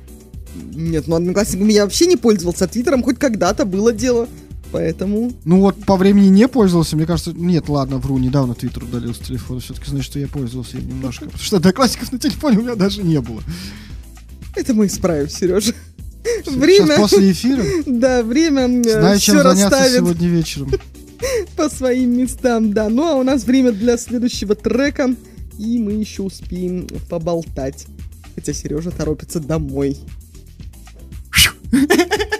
Нет, 0.75 1.07
ну, 1.07 1.15
одноклассниками 1.15 1.71
я 1.71 1.83
вообще 1.83 2.05
не 2.05 2.15
пользовался, 2.17 2.65
а 2.65 2.67
Твиттером 2.67 3.03
хоть 3.03 3.17
когда-то 3.19 3.65
было 3.65 3.91
дело, 3.93 4.27
поэтому... 4.71 5.31
Ну 5.45 5.59
вот 5.61 5.83
по 5.85 5.97
времени 5.97 6.27
не 6.27 6.47
пользовался, 6.47 6.95
мне 6.95 7.05
кажется, 7.05 7.33
нет, 7.33 7.69
ладно, 7.69 7.97
вру, 7.97 8.17
недавно 8.17 8.53
Твиттер 8.55 8.83
удалил 8.83 9.13
с 9.13 9.19
телефона, 9.19 9.59
все-таки 9.61 9.89
значит, 9.89 10.05
что 10.11 10.19
я 10.19 10.27
пользовался 10.27 10.77
им 10.77 10.87
немножко, 10.87 11.25
потому 11.25 11.43
что 11.43 11.57
одноклассников 11.57 12.11
на 12.11 12.19
телефоне 12.19 12.59
у 12.59 12.61
меня 12.61 12.75
даже 12.75 13.01
не 13.03 13.19
было. 13.19 13.41
Это 14.55 14.73
мы 14.73 14.85
исправим, 14.87 15.29
Сережа. 15.29 15.73
Сейчас 16.23 16.53
Время, 16.53 16.95
после 16.97 17.31
эфира 17.31 17.63
да, 17.85 18.23
время 18.23 18.67
знаю, 18.83 19.19
чем 19.19 19.37
заняться 19.39 19.69
расставит 19.69 19.97
сегодня 19.97 20.27
вечером. 20.29 20.71
по 21.55 21.69
своим 21.69 22.17
местам, 22.17 22.73
да. 22.73 22.89
Ну, 22.89 23.03
а 23.03 23.15
у 23.15 23.23
нас 23.23 23.43
время 23.43 23.71
для 23.71 23.97
следующего 23.97 24.55
трека, 24.55 25.15
и 25.57 25.79
мы 25.79 25.93
еще 25.93 26.23
успеем 26.23 26.87
поболтать. 27.09 27.87
Хотя 28.35 28.53
Сережа 28.53 28.91
торопится 28.91 29.39
домой. 29.39 29.97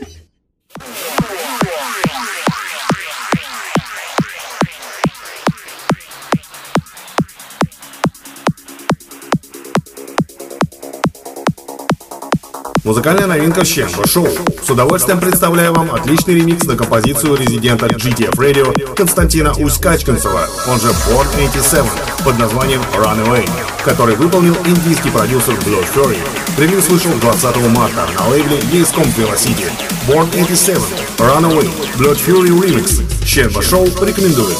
Музыкальная 12.83 13.27
новинка 13.27 13.63
Щемба 13.63 14.05
Шоу. 14.05 14.27
С 14.61 14.69
удовольствием 14.69 15.17
представляю 15.17 15.73
вам 15.73 15.95
отличный 15.95 16.35
ремикс 16.35 16.65
на 16.65 16.75
композицию 16.75 17.37
резидента 17.37 17.85
GTF 17.85 18.35
Radio 18.35 18.93
Константина 18.93 19.53
Усть-Качкинцева, 19.53 20.49
он 20.67 20.79
же 20.81 20.89
Born 20.89 21.25
87, 21.33 21.85
под 22.25 22.37
названием 22.39 22.81
Runaway, 22.93 23.49
который 23.85 24.17
выполнил 24.17 24.55
индийский 24.65 25.11
продюсер 25.11 25.53
Blood 25.53 25.87
Fury. 25.95 26.17
Ремикс 26.57 26.89
вышел 26.89 27.11
20 27.21 27.55
марта 27.69 28.05
на 28.19 28.27
лейбле 28.27 28.59
Ейском 28.73 29.03
Velocity. 29.03 29.71
Born 30.05 30.29
87, 30.33 30.77
Runaway, 31.19 31.69
Blood 31.97 32.19
Fury 32.27 32.49
Remix. 32.49 33.01
Щемба 33.25 33.61
Шоу 33.61 33.87
рекомендует. 34.01 34.57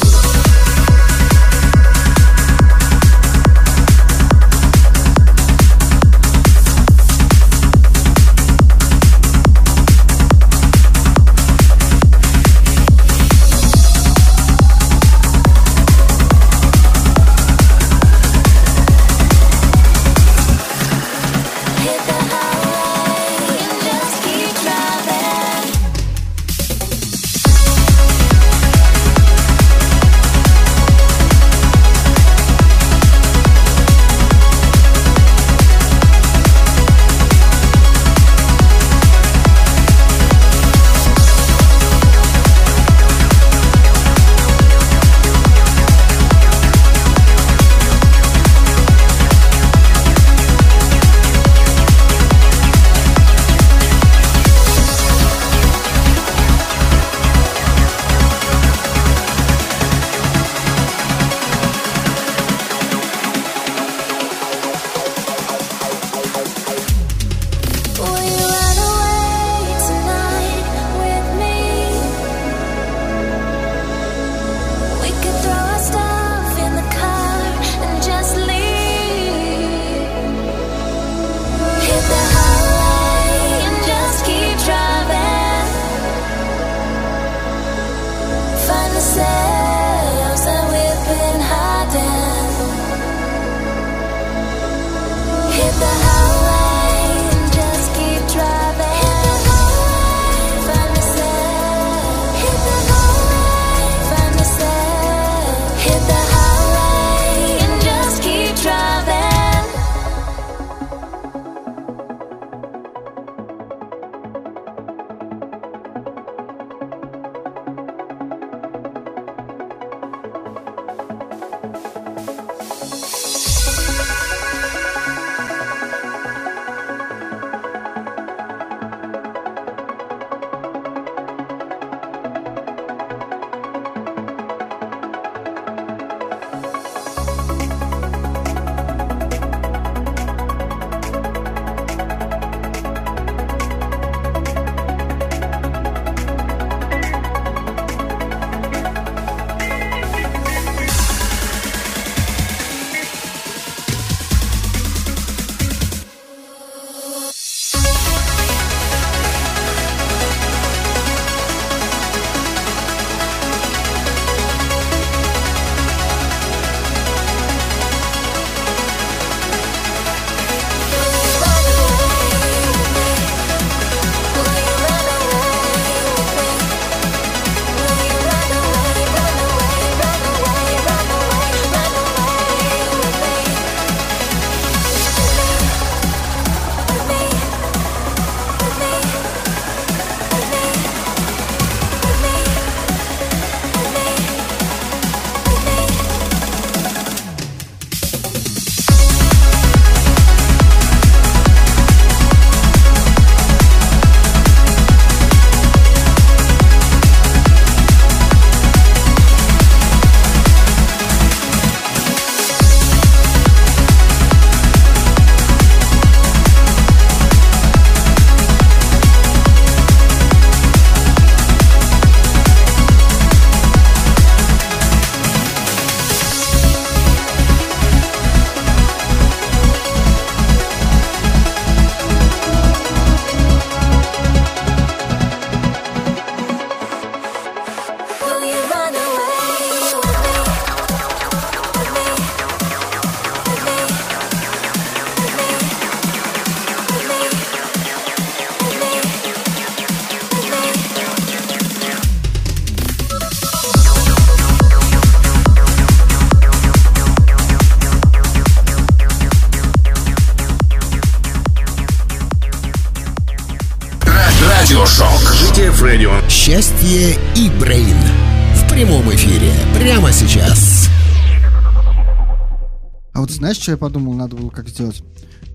Знаешь, 273.54 273.62
что 273.62 273.72
я 273.72 273.76
подумал, 273.76 274.14
надо 274.14 274.36
было 274.36 274.50
как 274.50 274.68
сделать? 274.68 275.02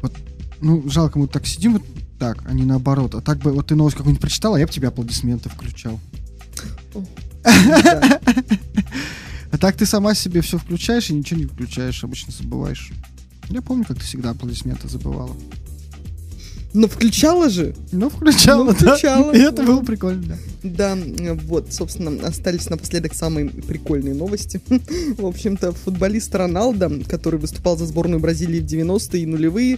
Вот, 0.02 0.14
ну, 0.62 0.90
жалко, 0.90 1.20
мы 1.20 1.28
так 1.28 1.46
сидим 1.46 1.74
вот 1.74 1.84
так, 2.18 2.44
а 2.46 2.54
не 2.54 2.64
наоборот. 2.64 3.16
А 3.16 3.22
так 3.22 3.40
бы, 3.40 3.52
вот 3.52 3.68
ты 3.68 3.76
новость 3.76 3.98
какую-нибудь 3.98 4.22
прочитала, 4.22 4.56
а 4.56 4.60
я 4.60 4.68
бы 4.68 4.72
тебе 4.72 4.88
аплодисменты 4.88 5.50
включал. 5.50 6.00
А 9.52 9.58
так 9.58 9.76
ты 9.76 9.88
сама 9.88 10.14
себе 10.14 10.42
все 10.42 10.60
включаешь 10.60 11.10
и 11.10 11.14
ничего 11.16 11.40
не 11.40 11.48
включаешь, 11.48 12.04
обычно 12.04 12.32
забываешь. 12.32 12.92
Я 13.50 13.64
помню, 13.64 13.84
как 13.84 13.98
ты 13.98 14.04
всегда 14.04 14.30
аплодисменты 14.30 14.88
забывала. 14.88 15.36
Но 16.74 16.88
включала 16.88 17.50
же. 17.50 17.76
Ну, 17.92 18.10
включала, 18.10 18.64
Ну, 18.64 18.72
да. 18.72 18.76
включала. 18.76 19.32
И 19.32 19.40
это 19.40 19.64
было 19.64 19.82
прикольно, 19.82 20.24
да. 20.24 20.38
Да, 20.62 20.98
вот, 21.46 21.74
собственно, 21.74 22.28
остались 22.28 22.70
напоследок 22.70 23.14
самые 23.14 23.50
прикольные 23.50 24.14
новости. 24.14 24.62
В 25.18 25.26
общем-то, 25.26 25.72
футболист 25.72 26.34
Роналдо, 26.36 26.92
который 27.08 27.40
выступал 27.40 27.78
за 27.78 27.86
сборную 27.86 28.20
Бразилии 28.20 28.60
в 28.60 28.66
90-е 28.66 29.24
и 29.24 29.26
нулевые, 29.26 29.78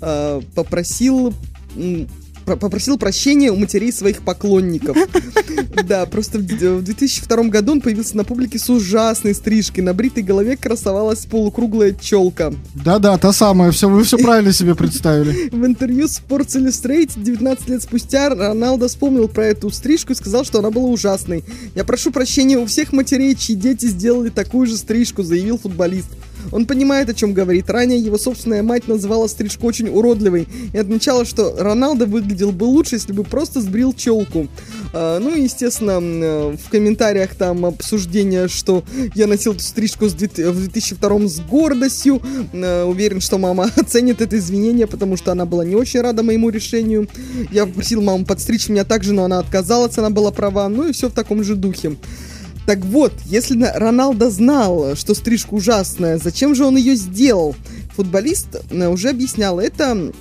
э, 0.00 0.40
попросил 0.54 1.34
попросил 2.44 2.98
прощения 2.98 3.50
у 3.50 3.56
матерей 3.56 3.92
своих 3.92 4.22
поклонников. 4.22 4.96
Да, 5.84 6.06
просто 6.06 6.38
в 6.38 6.42
д- 6.42 6.74
в 6.76 6.82
2002 6.82 7.44
году 7.44 7.72
он 7.72 7.80
появился 7.80 8.16
на 8.16 8.24
публике 8.24 8.58
с 8.58 8.68
ужасной 8.68 9.34
стрижкой. 9.34 9.82
На 9.82 9.94
бритой 9.94 10.22
голове 10.22 10.56
красовалась 10.56 11.24
полукруглая 11.26 11.96
челка. 11.98 12.52
Да-да, 12.74 13.16
та 13.18 13.32
самая, 13.32 13.70
все, 13.72 13.88
вы 13.88 14.04
все 14.04 14.18
правильно 14.18 14.52
себе 14.52 14.74
представили. 14.74 15.48
В 15.52 15.64
интервью 15.64 16.06
Sports 16.06 16.56
Illustrated 16.56 17.22
19 17.22 17.68
лет 17.68 17.82
спустя 17.82 18.28
Роналдо 18.28 18.88
вспомнил 18.88 19.28
про 19.28 19.46
эту 19.46 19.70
стрижку 19.70 20.12
и 20.12 20.14
сказал, 20.14 20.44
что 20.44 20.58
она 20.58 20.70
была 20.70 20.86
ужасной. 20.86 21.42
«Я 21.74 21.84
прошу 21.84 22.10
прощения 22.12 22.58
у 22.58 22.66
всех 22.66 22.92
матерей, 22.92 23.34
чьи 23.34 23.56
дети 23.56 23.86
сделали 23.86 24.28
такую 24.28 24.66
же 24.66 24.76
стрижку», 24.76 25.22
заявил 25.22 25.58
футболист. 25.58 26.08
Он 26.50 26.66
понимает, 26.66 27.08
о 27.08 27.14
чем 27.14 27.32
говорит. 27.32 27.70
Ранее 27.70 27.98
его 27.98 28.18
собственная 28.18 28.62
мать 28.62 28.88
называла 28.88 29.26
стрижку 29.26 29.66
очень 29.66 29.88
уродливой 29.88 30.48
и 30.72 30.78
отмечала, 30.78 31.24
что 31.24 31.54
Роналдо 31.58 32.06
выглядел 32.06 32.52
бы 32.52 32.64
лучше, 32.64 32.96
если 32.96 33.12
бы 33.12 33.24
просто 33.24 33.60
сбрил 33.60 33.92
челку. 33.92 34.48
А, 34.92 35.18
ну 35.18 35.34
естественно, 35.34 35.98
э, 36.00 36.56
в 36.56 36.70
комментариях 36.70 37.34
там 37.34 37.64
обсуждение, 37.64 38.48
что 38.48 38.84
я 39.14 39.26
носил 39.26 39.52
эту 39.52 39.62
стрижку 39.62 40.06
в 40.06 40.16
2002 40.16 41.28
с 41.28 41.40
гордостью. 41.40 42.20
Э, 42.52 42.84
Уверен, 42.84 43.20
что 43.20 43.38
мама 43.38 43.70
оценит 43.76 44.20
это 44.20 44.36
извинение, 44.36 44.86
потому 44.86 45.16
что 45.16 45.32
она 45.32 45.46
была 45.46 45.64
не 45.64 45.74
очень 45.74 46.00
рада 46.00 46.22
моему 46.22 46.50
решению. 46.50 47.08
Я 47.50 47.66
попросил 47.66 48.02
маму 48.02 48.24
подстричь 48.24 48.68
меня 48.68 48.84
также, 48.84 49.12
но 49.12 49.24
она 49.24 49.38
отказалась, 49.38 49.96
она 49.98 50.10
была 50.10 50.30
права. 50.30 50.68
Ну 50.68 50.88
и 50.88 50.92
все 50.92 51.08
в 51.08 51.12
таком 51.12 51.42
же 51.44 51.56
духе. 51.56 51.96
Так 52.66 52.84
вот, 52.84 53.12
если 53.26 53.54
на- 53.56 53.72
Роналдо 53.74 54.30
знал, 54.30 54.94
что 54.94 55.14
стрижка 55.14 55.54
ужасная, 55.54 56.18
зачем 56.18 56.54
же 56.54 56.64
он 56.64 56.76
ее 56.76 56.94
сделал? 56.94 57.56
Футболист 57.96 58.56
э, 58.70 58.88
уже 58.88 59.10
объяснял 59.10 59.58
это, 59.58 60.12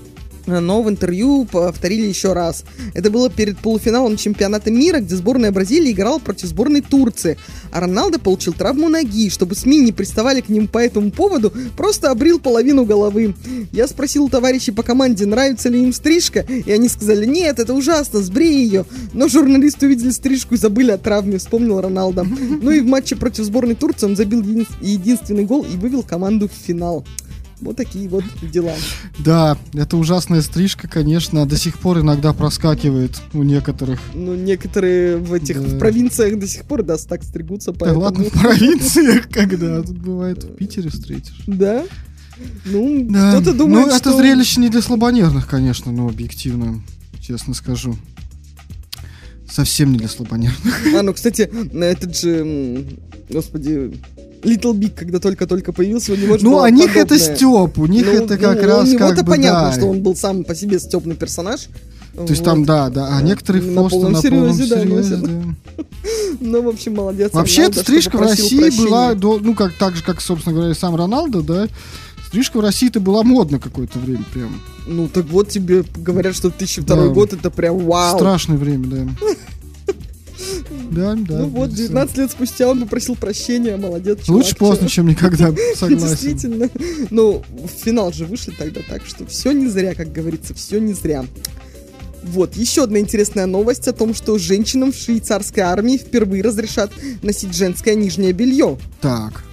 но 0.45 0.81
в 0.81 0.89
интервью 0.89 1.45
повторили 1.45 2.07
еще 2.07 2.33
раз. 2.33 2.63
Это 2.93 3.09
было 3.09 3.29
перед 3.29 3.57
полуфиналом 3.59 4.17
чемпионата 4.17 4.71
мира, 4.71 4.99
где 4.99 5.15
сборная 5.15 5.51
Бразилии 5.51 5.91
играла 5.91 6.19
против 6.19 6.47
сборной 6.47 6.81
Турции. 6.81 7.37
А 7.71 7.79
Роналдо 7.79 8.19
получил 8.19 8.53
травму 8.53 8.89
ноги. 8.89 9.29
Чтобы 9.29 9.55
СМИ 9.55 9.77
не 9.77 9.91
приставали 9.91 10.41
к 10.41 10.49
ним 10.49 10.67
по 10.67 10.79
этому 10.79 11.11
поводу, 11.11 11.53
просто 11.77 12.11
обрил 12.11 12.39
половину 12.39 12.85
головы. 12.85 13.35
Я 13.71 13.87
спросил 13.87 14.25
у 14.25 14.29
товарищей 14.29 14.71
по 14.71 14.83
команде, 14.83 15.25
нравится 15.25 15.69
ли 15.69 15.81
им 15.83 15.93
стрижка, 15.93 16.39
и 16.41 16.71
они 16.71 16.87
сказали, 16.89 17.25
нет, 17.25 17.59
это 17.59 17.73
ужасно, 17.73 18.19
сбрей 18.21 18.63
ее. 18.65 18.85
Но 19.13 19.27
журналисты 19.27 19.85
увидели 19.87 20.11
стрижку 20.11 20.55
и 20.55 20.57
забыли 20.57 20.91
о 20.91 20.97
травме, 20.97 21.37
вспомнил 21.37 21.79
Роналдо. 21.81 22.25
Ну 22.61 22.69
и 22.71 22.79
в 22.81 22.85
матче 22.85 23.15
против 23.15 23.45
сборной 23.45 23.75
Турции 23.75 24.05
он 24.05 24.15
забил 24.15 24.41
един- 24.41 24.67
единственный 24.81 25.45
гол 25.45 25.63
и 25.63 25.77
вывел 25.77 26.03
команду 26.03 26.47
в 26.47 26.51
финал. 26.67 27.05
Вот 27.61 27.75
такие 27.77 28.09
вот 28.09 28.23
дела. 28.41 28.73
Да, 29.19 29.55
это 29.73 29.95
ужасная 29.97 30.41
стрижка, 30.41 30.87
конечно, 30.87 31.45
до 31.45 31.57
сих 31.57 31.77
пор 31.77 31.99
иногда 31.99 32.33
проскакивает 32.33 33.21
у 33.33 33.43
некоторых. 33.43 33.99
Ну, 34.15 34.33
некоторые 34.35 35.17
в 35.17 35.31
этих 35.33 35.61
Да. 35.61 35.67
в 35.75 35.79
провинциях 35.79 36.39
до 36.39 36.47
сих 36.47 36.63
пор, 36.65 36.81
да, 36.83 36.97
так 36.97 37.23
стригутся, 37.23 37.71
Да 37.71 37.77
поэтому... 37.79 38.01
ладно, 38.01 38.23
в 38.25 38.31
провинциях, 38.31 39.29
когда 39.29 39.81
тут 39.83 39.97
бывает 39.97 40.43
в 40.43 40.55
Питере 40.55 40.89
встретишь. 40.89 41.43
Да? 41.45 41.85
Ну, 42.65 43.05
Да. 43.09 43.33
кто-то 43.39 43.53
думает, 43.55 43.87
ну, 43.87 43.91
это 43.95 44.09
что... 44.09 44.17
зрелище 44.17 44.59
не 44.59 44.69
для 44.69 44.81
слабонервных, 44.81 45.47
конечно, 45.47 45.91
но 45.91 46.07
объективно, 46.07 46.81
честно 47.21 47.53
скажу. 47.53 47.95
Совсем 49.49 49.91
не 49.91 49.99
для 49.99 50.07
слабонервных. 50.07 50.95
А, 50.95 51.01
ну, 51.03 51.13
кстати, 51.13 51.41
этот 51.75 52.17
же, 52.17 52.85
господи, 53.29 53.99
Little 54.43 54.73
Big, 54.73 54.91
когда 54.95 55.19
только-только 55.19 55.71
появился, 55.73 56.13
у 56.13 56.15
него 56.15 56.37
Ну, 56.41 56.57
у 56.57 56.67
них 56.67 56.95
это 56.95 57.15
подобное. 57.15 57.35
степ, 57.35 57.77
у 57.79 57.85
них 57.85 58.05
Ну, 58.05 58.11
это 58.11 58.37
как 58.37 58.61
ну, 58.61 58.67
раз 58.67 58.93
как 58.97 59.17
бы, 59.17 59.31
понятно, 59.31 59.69
да. 59.69 59.73
что 59.73 59.85
он 59.87 60.01
был 60.01 60.15
сам 60.15 60.43
по 60.43 60.55
себе 60.55 60.79
степный 60.79 61.15
персонаж. 61.15 61.67
То 62.15 62.25
есть 62.27 62.43
там, 62.43 62.65
да, 62.65 62.89
да, 62.89 63.15
а 63.15 63.21
некоторые 63.21 63.63
На 63.63 63.81
просто 63.81 63.99
полном 63.99 64.13
на 64.13 64.21
полном 64.21 64.53
серьезе, 64.53 64.75
да, 64.75 64.81
серьезе, 64.81 65.15
носят. 65.15 65.23
да. 65.77 65.83
Ну, 66.41 66.61
в 66.63 66.67
общем, 66.69 66.95
молодец. 66.95 67.31
Вообще, 67.33 67.63
эта 67.63 67.79
стрижка 67.79 68.17
в 68.17 68.21
России 68.21 68.59
прощения. 68.59 68.89
была, 68.89 69.13
ну, 69.39 69.53
как 69.55 69.73
так 69.77 69.95
же, 69.95 70.03
как, 70.03 70.19
собственно 70.21 70.55
говоря, 70.55 70.71
и 70.71 70.75
сам 70.75 70.95
Роналдо, 70.95 71.41
да, 71.41 71.67
стрижка 72.27 72.57
в 72.57 72.61
России-то 72.61 72.99
была 72.99 73.23
модна 73.23 73.59
какое-то 73.59 73.99
время 73.99 74.23
прям. 74.33 74.59
Ну, 74.87 75.07
так 75.07 75.25
вот 75.27 75.49
тебе 75.49 75.83
говорят, 75.97 76.35
что 76.35 76.49
2002 76.49 76.95
Да. 76.95 77.07
год 77.09 77.33
это 77.33 77.49
прям 77.51 77.77
вау. 77.77 78.17
Страшное 78.17 78.57
время, 78.57 78.87
да. 78.87 79.07
Да, 80.91 81.15
да. 81.15 81.39
Ну 81.39 81.47
вот, 81.47 81.69
да, 81.69 81.75
19 81.75 82.17
лет 82.17 82.31
спустя 82.31 82.67
он 82.67 82.81
попросил 82.81 83.15
прощения, 83.15 83.77
молодец, 83.77 84.25
чувак, 84.25 84.43
Лучше 84.43 84.55
поздно, 84.55 84.89
чем 84.89 85.07
никогда, 85.07 85.53
согласен. 85.75 86.07
Действительно. 86.07 86.69
Ну, 87.09 87.43
в 87.49 87.67
финал 87.67 88.11
же 88.11 88.25
вышли 88.25 88.53
тогда, 88.57 88.81
так 88.87 89.05
что 89.05 89.25
все 89.25 89.51
не 89.51 89.67
зря, 89.67 89.95
как 89.95 90.11
говорится, 90.11 90.53
все 90.53 90.79
не 90.79 90.93
зря. 90.93 91.25
Вот, 92.23 92.55
еще 92.55 92.83
одна 92.83 92.99
интересная 92.99 93.47
новость 93.47 93.87
о 93.87 93.93
том, 93.93 94.13
что 94.13 94.37
женщинам 94.37 94.91
в 94.91 94.95
швейцарской 94.95 95.63
армии 95.63 95.97
впервые 95.97 96.43
разрешат 96.43 96.91
носить 97.23 97.55
женское 97.55 97.95
нижнее 97.95 98.31
белье. 98.31 98.77
Так. 99.01 99.43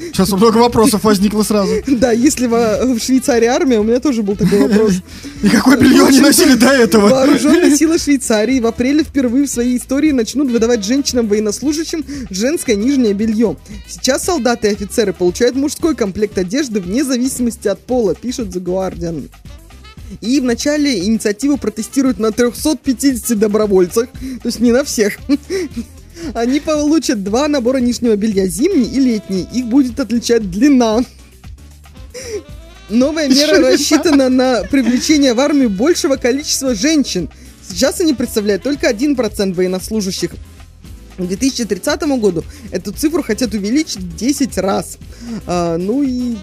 Сейчас 0.00 0.30
много 0.32 0.58
вопросов 0.58 1.04
возникло 1.04 1.42
сразу. 1.42 1.72
Да, 2.00 2.12
если 2.12 2.46
в 2.46 2.98
Швейцарии 2.98 3.46
армия, 3.46 3.78
у 3.78 3.82
меня 3.82 4.00
тоже 4.00 4.22
был 4.22 4.36
такой 4.36 4.60
вопрос. 4.60 4.94
И 5.42 5.48
какое 5.48 5.76
белье 5.76 6.06
они 6.06 6.20
носили 6.20 6.54
до 6.54 6.68
этого? 6.68 7.08
Вооруженные 7.08 7.76
силы 7.76 7.98
Швейцарии 7.98 8.60
в 8.60 8.66
апреле 8.66 9.04
впервые 9.04 9.46
в 9.46 9.50
своей 9.50 9.76
истории 9.76 10.12
начнут 10.12 10.50
выдавать 10.50 10.84
женщинам-военнослужащим 10.84 12.04
женское 12.30 12.76
нижнее 12.76 13.12
белье. 13.12 13.56
Сейчас 13.86 14.24
солдаты 14.24 14.68
и 14.68 14.72
офицеры 14.72 15.12
получают 15.12 15.56
мужской 15.56 15.94
комплект 15.94 16.38
одежды 16.38 16.80
вне 16.80 17.04
зависимости 17.04 17.68
от 17.68 17.80
пола, 17.80 18.14
пишет 18.14 18.48
The 18.48 18.62
Guardian. 18.62 19.28
И 20.20 20.40
вначале 20.40 20.98
инициативу 20.98 21.56
протестируют 21.56 22.18
на 22.18 22.32
350 22.32 23.38
добровольцах, 23.38 24.08
то 24.08 24.46
есть 24.46 24.60
не 24.60 24.72
на 24.72 24.82
всех. 24.84 25.18
Они 26.34 26.60
получат 26.60 27.22
два 27.22 27.48
набора 27.48 27.78
нижнего 27.78 28.16
белья, 28.16 28.46
зимний 28.46 28.88
и 28.88 29.00
летний. 29.00 29.46
Их 29.52 29.66
будет 29.66 29.98
отличать 30.00 30.50
длина. 30.50 31.00
Новая 32.88 33.28
мера 33.28 33.60
рассчитана 33.60 34.28
на 34.28 34.62
привлечение 34.64 35.34
в 35.34 35.40
армию 35.40 35.70
большего 35.70 36.16
количества 36.16 36.74
женщин. 36.74 37.28
Сейчас 37.68 38.00
они 38.00 38.14
представляют 38.14 38.62
только 38.62 38.90
1% 38.90 39.54
военнослужащих. 39.54 40.32
К 41.16 41.22
2030 41.22 42.02
году 42.18 42.44
эту 42.72 42.92
цифру 42.92 43.22
хотят 43.22 43.54
увеличить 43.54 43.98
в 43.98 44.16
10 44.16 44.58
раз. 44.58 44.98
А, 45.46 45.76
ну 45.76 46.02
и 46.02 46.36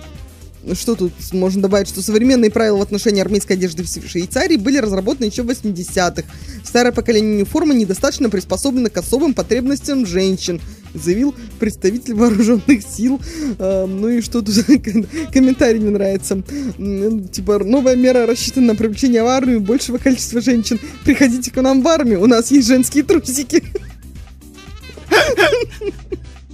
что 0.73 0.95
тут 0.95 1.13
можно 1.31 1.61
добавить, 1.61 1.87
что 1.87 2.01
современные 2.01 2.51
правила 2.51 2.77
в 2.77 2.81
отношении 2.81 3.21
армейской 3.21 3.55
одежды 3.55 3.83
в 3.83 3.87
Швейцарии 3.87 4.57
были 4.57 4.77
разработаны 4.77 5.25
еще 5.25 5.43
в 5.43 5.49
80-х. 5.49 6.23
Старое 6.63 6.91
поколение 6.91 7.37
униформы 7.37 7.73
недостаточно 7.73 8.29
приспособлено 8.29 8.89
к 8.89 8.97
особым 8.97 9.33
потребностям 9.33 10.05
женщин, 10.05 10.61
заявил 10.93 11.33
представитель 11.59 12.13
вооруженных 12.13 12.83
сил. 12.83 13.21
А, 13.59 13.85
ну 13.85 14.09
и 14.09 14.21
что 14.21 14.41
тут 14.41 14.55
комментарий 15.33 15.79
мне 15.79 15.91
нравится. 15.91 16.41
Типа, 17.31 17.59
новая 17.59 17.95
мера 17.95 18.25
рассчитана 18.25 18.67
на 18.67 18.75
привлечение 18.75 19.23
в 19.23 19.27
армию 19.27 19.61
большего 19.61 19.97
количества 19.97 20.41
женщин. 20.41 20.79
Приходите 21.03 21.51
к 21.51 21.61
нам 21.61 21.81
в 21.81 21.87
армию, 21.87 22.21
у 22.21 22.27
нас 22.27 22.51
есть 22.51 22.67
женские 22.67 23.03
трусики. 23.03 23.63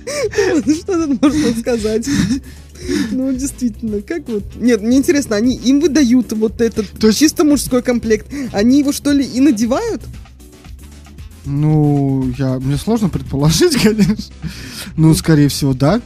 Что 0.03 1.07
тут 1.07 1.21
можно 1.21 1.59
сказать? 1.59 2.07
Ну, 3.11 3.31
действительно, 3.33 4.01
как 4.01 4.27
вот... 4.27 4.43
Нет, 4.55 4.81
мне 4.81 4.97
интересно, 4.97 5.35
они 5.35 5.55
им 5.55 5.79
выдают 5.79 6.33
вот 6.33 6.61
этот 6.61 6.89
То 6.99 7.07
есть- 7.07 7.19
чисто 7.19 7.43
мужской 7.43 7.81
комплект. 7.81 8.27
Они 8.51 8.79
его, 8.79 8.91
что 8.91 9.11
ли, 9.11 9.23
и 9.25 9.39
надевают? 9.39 10.01
Ну, 11.45 12.31
я, 12.37 12.59
мне 12.59 12.77
сложно 12.77 13.09
предположить, 13.09 13.75
конечно. 13.83 14.33
Ну, 14.95 15.13
скорее 15.13 15.49
всего, 15.49 15.73
да. 15.73 16.01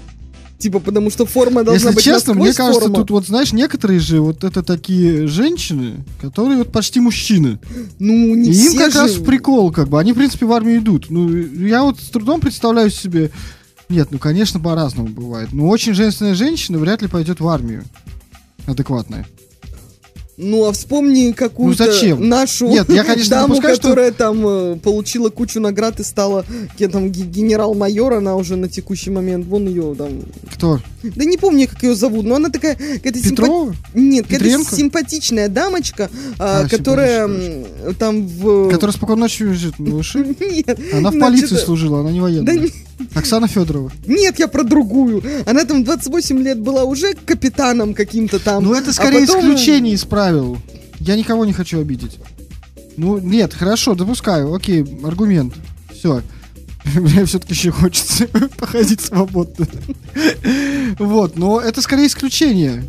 Типа, 0.57 0.79
потому 0.79 1.11
что 1.11 1.27
форма 1.27 1.63
должна 1.63 1.89
Если 1.89 1.95
быть 1.95 2.03
честно, 2.03 2.33
мне 2.33 2.51
кажется, 2.51 2.81
форма. 2.81 2.95
тут 2.95 3.11
вот, 3.11 3.27
знаешь, 3.27 3.53
некоторые 3.53 3.99
же 3.99 4.21
вот 4.21 4.43
это 4.43 4.63
такие 4.63 5.27
женщины, 5.27 6.03
которые 6.19 6.57
вот 6.57 6.71
почти 6.71 6.99
мужчины. 6.99 7.59
Ну, 7.99 8.33
не 8.33 8.49
И 8.49 8.53
все 8.53 8.71
им 8.71 8.77
как 8.79 8.91
же... 8.91 8.99
раз 9.01 9.11
в 9.17 9.23
прикол, 9.23 9.71
как 9.71 9.87
бы. 9.89 9.99
Они, 9.99 10.13
в 10.13 10.15
принципе, 10.15 10.47
в 10.47 10.51
армию 10.51 10.79
идут. 10.79 11.11
Ну, 11.11 11.29
я 11.29 11.83
вот 11.83 11.99
с 11.99 12.09
трудом 12.09 12.41
представляю 12.41 12.89
себе... 12.89 13.29
Нет, 13.89 14.09
ну, 14.11 14.19
конечно, 14.19 14.59
по-разному 14.59 15.07
бывает. 15.09 15.49
Но 15.53 15.67
очень 15.69 15.93
женственная 15.93 16.35
женщина 16.35 16.77
вряд 16.77 17.01
ли 17.01 17.07
пойдет 17.07 17.39
в 17.39 17.47
армию. 17.47 17.83
Адекватная. 18.65 19.25
Ну, 20.39 20.65
а 20.65 20.71
вспомни 20.71 21.31
какую-то 21.31 21.85
Ну, 21.85 21.91
зачем? 21.91 22.29
нашу 22.29 22.67
Нет, 22.67 22.87
я, 22.89 23.03
конечно, 23.03 23.31
даму, 23.37 23.47
допускаю, 23.55 23.75
что- 23.75 23.83
которая 23.87 24.11
там 24.11 24.47
э, 24.47 24.75
получила 24.75 25.29
кучу 25.29 25.59
наград 25.59 25.99
и 25.99 26.03
стала 26.03 26.45
кем 26.77 26.91
там 26.91 27.09
ге- 27.11 27.23
генерал-майор, 27.23 28.13
она 28.13 28.35
уже 28.35 28.55
на 28.55 28.69
текущий 28.69 29.09
момент, 29.09 29.47
вон 29.47 29.65
ее 29.67 29.95
там... 29.95 30.21
Кто? 30.53 30.79
Да 31.01 31.25
не 31.25 31.37
помню, 31.37 31.67
как 31.67 31.81
ее 31.81 31.95
зовут, 31.95 32.23
но 32.27 32.35
она 32.35 32.49
такая 32.49 32.75
какая-то 32.75 33.19
Петрова? 33.23 33.73
Нет, 33.95 34.25
какая-то 34.25 34.43
Петренко? 34.45 34.75
симпатичная 34.75 35.49
дамочка, 35.49 36.11
а, 36.37 36.65
А, 36.65 36.69
которая 36.69 37.27
симпатичная 37.27 37.93
там 37.95 38.27
в... 38.27 38.69
Которая 38.69 38.95
спокойно 38.95 39.21
ночью 39.21 39.49
лежит 39.49 39.79
на 39.79 39.95
уши? 39.95 40.19
Нет, 40.39 40.79
Она 40.93 41.09
в 41.09 41.17
полиции 41.19 41.55
служила, 41.55 42.01
она 42.01 42.11
не 42.11 42.21
военная. 42.21 42.69
Оксана 43.13 43.47
Федорова. 43.47 43.91
нет, 44.05 44.39
я 44.39 44.47
про 44.47 44.63
другую. 44.63 45.23
Она 45.45 45.63
там 45.65 45.83
28 45.83 46.39
лет 46.41 46.59
была 46.59 46.83
уже 46.83 47.13
капитаном 47.13 47.93
каким-то 47.93 48.39
там. 48.39 48.63
Ну, 48.63 48.73
это 48.73 48.89
а 48.89 48.93
скорее 48.93 49.25
потом- 49.25 49.41
исключение 49.41 49.93
из 49.93 50.03
правил. 50.05 50.57
Я 50.99 51.15
никого 51.15 51.45
не 51.45 51.53
хочу 51.53 51.79
обидеть. 51.79 52.17
Ну, 52.97 53.19
нет, 53.19 53.53
хорошо, 53.53 53.93
допускаю. 53.93 54.53
Окей, 54.53 54.83
аргумент. 55.03 55.53
Все. 55.93 56.21
Мне 56.95 57.25
все-таки 57.25 57.53
еще 57.53 57.71
хочется 57.71 58.27
походить 58.57 59.01
свободно. 59.01 59.67
Вот, 60.99 61.37
но 61.37 61.59
это 61.59 61.81
скорее 61.81 62.07
исключение. 62.07 62.83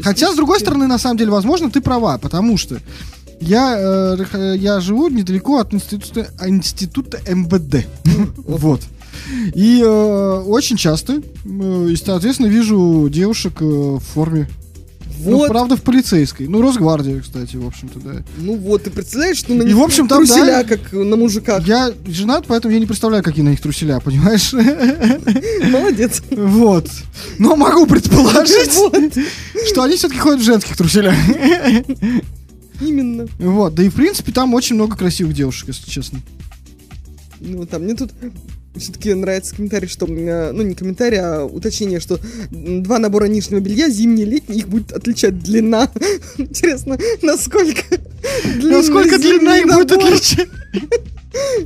Хотя, 0.00 0.30
с 0.30 0.36
другой 0.36 0.60
стороны, 0.60 0.86
на 0.86 0.98
самом 0.98 1.16
деле, 1.16 1.30
возможно, 1.30 1.70
ты 1.70 1.80
права, 1.80 2.18
потому 2.18 2.56
что 2.58 2.78
я, 3.40 3.76
э, 3.78 4.14
рх- 4.16 4.56
я 4.56 4.80
живу 4.80 5.08
недалеко 5.08 5.58
от 5.58 5.72
института, 5.74 6.28
института 6.46 7.18
МВД. 7.28 7.86
Вот. 8.46 8.82
И 9.54 9.80
э, 9.82 10.42
очень 10.46 10.76
часто, 10.76 11.14
э, 11.14 11.88
и, 11.90 11.96
соответственно, 11.96 12.46
вижу 12.48 13.08
девушек 13.10 13.54
э, 13.60 13.64
в 13.64 13.98
форме. 14.00 14.48
Ну, 15.24 15.38
Вот. 15.38 15.48
правда, 15.48 15.76
в 15.76 15.82
полицейской. 15.82 16.46
Ну, 16.46 16.60
Росгвардия, 16.60 17.20
кстати, 17.20 17.56
в 17.56 17.66
общем-то, 17.66 17.98
да. 18.00 18.22
Ну 18.36 18.56
вот, 18.56 18.82
ты 18.84 18.90
представляешь, 18.90 19.38
что 19.38 19.54
на 19.54 19.62
И, 19.62 19.66
них 19.66 19.76
в 19.76 19.80
общем, 19.80 20.06
там, 20.06 20.26
труселя, 20.26 20.62
да, 20.62 20.64
как 20.64 20.92
на 20.92 21.16
мужиках. 21.16 21.66
Я 21.66 21.90
женат, 22.06 22.44
поэтому 22.46 22.74
я 22.74 22.78
не 22.80 22.86
представляю, 22.86 23.24
какие 23.24 23.42
на 23.42 23.48
них 23.48 23.60
труселя, 23.62 23.98
понимаешь? 24.00 24.52
Молодец. 25.72 26.22
Вот. 26.30 26.88
Но 27.38 27.56
могу 27.56 27.86
предположить, 27.86 28.72
что 29.70 29.82
они 29.82 29.96
все-таки 29.96 30.20
ходят 30.20 30.40
в 30.42 30.44
женских 30.44 30.76
труселях. 30.76 31.14
Именно. 32.80 33.26
Вот. 33.38 33.74
Да 33.74 33.82
и, 33.82 33.88
в 33.88 33.94
принципе, 33.94 34.32
там 34.32 34.54
очень 34.54 34.74
много 34.74 34.96
красивых 34.96 35.34
девушек, 35.34 35.68
если 35.68 35.90
честно. 35.90 36.20
Ну, 37.40 37.66
там 37.66 37.82
мне 37.82 37.94
тут 37.94 38.12
все-таки 38.76 39.14
нравится 39.14 39.54
комментарий, 39.54 39.88
что, 39.88 40.06
э, 40.06 40.52
ну, 40.52 40.62
не 40.62 40.74
комментарий, 40.74 41.18
а 41.18 41.44
уточнение, 41.44 42.00
что 42.00 42.18
два 42.50 42.98
набора 42.98 43.26
нижнего 43.26 43.60
белья, 43.60 43.88
зимний 43.88 44.22
и 44.22 44.26
летний, 44.26 44.58
их 44.58 44.68
будет 44.68 44.92
отличать 44.92 45.38
длина. 45.38 45.90
Интересно, 46.38 46.98
насколько 47.22 47.82
Насколько 48.62 49.18
длина 49.18 49.58
их 49.58 49.66
будет 49.66 49.92
отличать? 49.92 50.48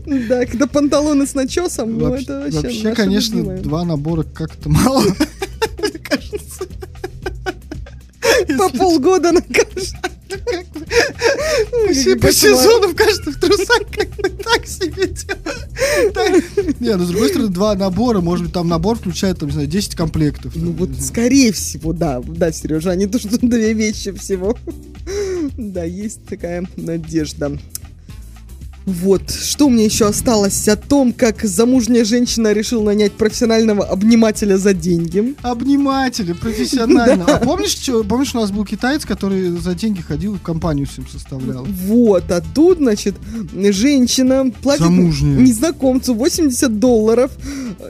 Да, 0.05 0.47
когда 0.47 0.67
панталоны 0.67 1.29
с 1.29 1.35
начесом, 1.35 1.97
ну, 1.97 2.13
это 2.13 2.41
вообще 2.41 2.61
вообще, 2.61 2.93
конечно, 2.93 3.57
два 3.59 3.85
набора 3.85 4.25
как-то 4.25 4.69
мало. 4.69 5.03
Мне 5.79 5.99
кажется. 6.03 6.67
По 8.59 8.69
полгода 8.71 9.31
на 9.31 9.43
каждый. 9.43 9.97
Все 11.93 12.16
по 12.16 12.33
сезону 12.33 12.89
в 12.89 12.95
каждом 12.95 13.35
трусах 13.35 13.83
как-то 13.91 14.31
так 14.31 14.66
себе. 14.66 15.14
Не, 16.81 16.97
ну 16.97 17.05
с 17.05 17.09
другой 17.09 17.28
стороны, 17.28 17.51
два 17.51 17.74
набора, 17.74 18.20
может 18.20 18.47
быть, 18.47 18.55
там 18.55 18.68
набор 18.68 18.99
включает, 18.99 19.39
там, 19.39 19.49
не 19.49 19.53
знаю, 19.53 19.68
10 19.68 19.95
комплектов. 19.95 20.55
Ну 20.57 20.72
вот, 20.72 20.91
скорее 21.01 21.53
всего, 21.53 21.93
да, 21.93 22.20
да, 22.20 22.53
Сережа, 22.53 22.91
а 22.91 22.97
не 22.97 23.07
то, 23.07 23.18
что 23.18 23.39
две 23.39 23.72
вещи 23.72 24.12
всего. 24.12 24.57
Да, 25.57 25.85
есть 25.85 26.24
такая 26.26 26.66
надежда. 26.76 27.59
Вот, 28.91 29.30
что 29.30 29.68
меня 29.68 29.84
еще 29.84 30.07
осталось 30.07 30.68
о 30.68 30.76
том, 30.76 31.12
как 31.12 31.43
замужняя 31.45 32.05
женщина 32.05 32.53
решила 32.53 32.82
нанять 32.84 33.12
профессионального 33.12 33.84
обнимателя 33.84 34.57
за 34.57 34.74
деньги. 34.74 35.34
Обниматели, 35.43 36.32
профессионально. 36.32 37.24
А 37.26 37.38
помнишь, 37.38 37.74
чё- 37.74 38.03
помнишь, 38.05 38.34
у 38.34 38.38
нас 38.41 38.51
был 38.51 38.64
китаец, 38.64 39.05
который 39.05 39.51
за 39.51 39.74
деньги 39.74 40.01
ходил, 40.01 40.38
компанию 40.43 40.86
всем 40.86 41.07
составлял? 41.09 41.64
Вот, 41.86 42.30
а 42.30 42.43
тут, 42.55 42.78
значит, 42.78 43.15
женщина 43.55 44.51
платит 44.62 44.82
Замужняя. 44.85 45.39
незнакомцу 45.40 46.15
80 46.15 46.78
долларов, 46.78 47.31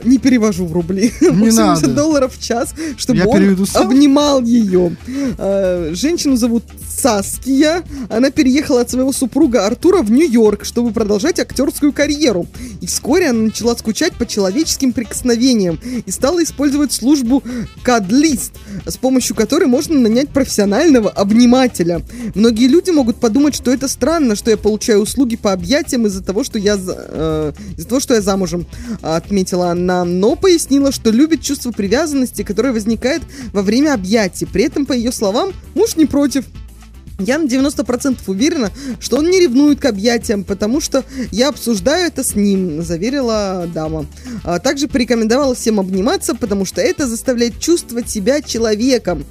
не 0.03 0.17
перевожу 0.17 0.65
в 0.65 0.73
рубли, 0.73 1.11
80 1.21 1.57
надо. 1.81 1.87
долларов 1.93 2.33
в 2.37 2.41
час, 2.43 2.73
чтобы 2.97 3.19
Я 3.19 3.27
он 3.27 3.57
обнимал 3.75 4.41
ее. 4.43 4.95
А, 5.37 5.91
Женщину 5.93 6.35
зовут 6.35 6.63
Саския, 6.89 7.83
она 8.09 8.29
переехала 8.31 8.81
от 8.81 8.89
своего 8.89 9.11
супруга 9.11 9.65
Артура 9.65 10.01
в 10.01 10.11
Нью-Йорк, 10.11 10.65
чтобы 10.65 10.90
продолжать 10.91 11.39
актерскую 11.39 11.93
карьеру. 11.93 12.47
И 12.81 12.87
вскоре 12.87 13.29
она 13.29 13.43
начала 13.43 13.75
скучать 13.75 14.13
по 14.13 14.25
человеческим 14.25 14.93
прикосновениям 14.93 15.79
и 16.05 16.11
стала 16.11 16.43
использовать 16.43 16.91
службу 16.91 17.43
Кадлист, 17.83 18.53
с 18.85 18.97
помощью 18.97 19.35
которой 19.35 19.65
можно 19.65 19.99
нанять 19.99 20.29
профессионального 20.29 21.09
обнимателя. 21.09 22.01
Многие 22.35 22.67
люди 22.67 22.89
могут 22.91 23.17
подумать, 23.17 23.55
что 23.55 23.71
это 23.71 23.87
странно, 23.87 24.35
что 24.35 24.51
я 24.51 24.57
получаю 24.57 25.01
услуги 25.01 25.35
по 25.35 25.51
объятиям 25.51 26.05
из-за 26.07 26.23
того, 26.23 26.43
что 26.43 26.57
я 26.59 26.77
э, 26.77 27.53
из-за 27.77 27.87
того, 27.87 27.99
что 27.99 28.13
я 28.13 28.21
замужем, 28.21 28.65
отметила 29.01 29.71
она, 29.71 30.05
но 30.05 30.35
пояснила, 30.35 30.91
что 30.91 31.11
любит 31.11 31.41
чувство 31.41 31.71
привязанности, 31.71 32.43
которое 32.43 32.73
возникает 32.73 33.21
во 33.53 33.61
время 33.61 33.93
объятий. 33.93 34.45
При 34.45 34.63
этом, 34.63 34.85
по 34.85 34.93
ее 34.93 35.11
словам, 35.11 35.53
муж 35.75 35.95
не 35.95 36.05
против. 36.05 36.45
Я 37.25 37.37
на 37.37 37.45
90% 37.45 38.17
уверена, 38.27 38.71
что 38.99 39.17
он 39.17 39.29
не 39.29 39.39
ревнует 39.39 39.79
к 39.79 39.85
объятиям, 39.85 40.43
потому 40.43 40.81
что 40.81 41.03
я 41.31 41.49
обсуждаю 41.49 42.07
это 42.07 42.23
с 42.23 42.35
ним, 42.35 42.81
заверила 42.81 43.69
дама. 43.73 44.05
А 44.43 44.59
также 44.59 44.87
порекомендовала 44.87 45.55
всем 45.55 45.79
обниматься, 45.79 46.35
потому 46.35 46.65
что 46.65 46.81
это 46.81 47.07
заставляет 47.07 47.59
чувствовать 47.59 48.09
себя 48.09 48.41
человеком. 48.41 49.25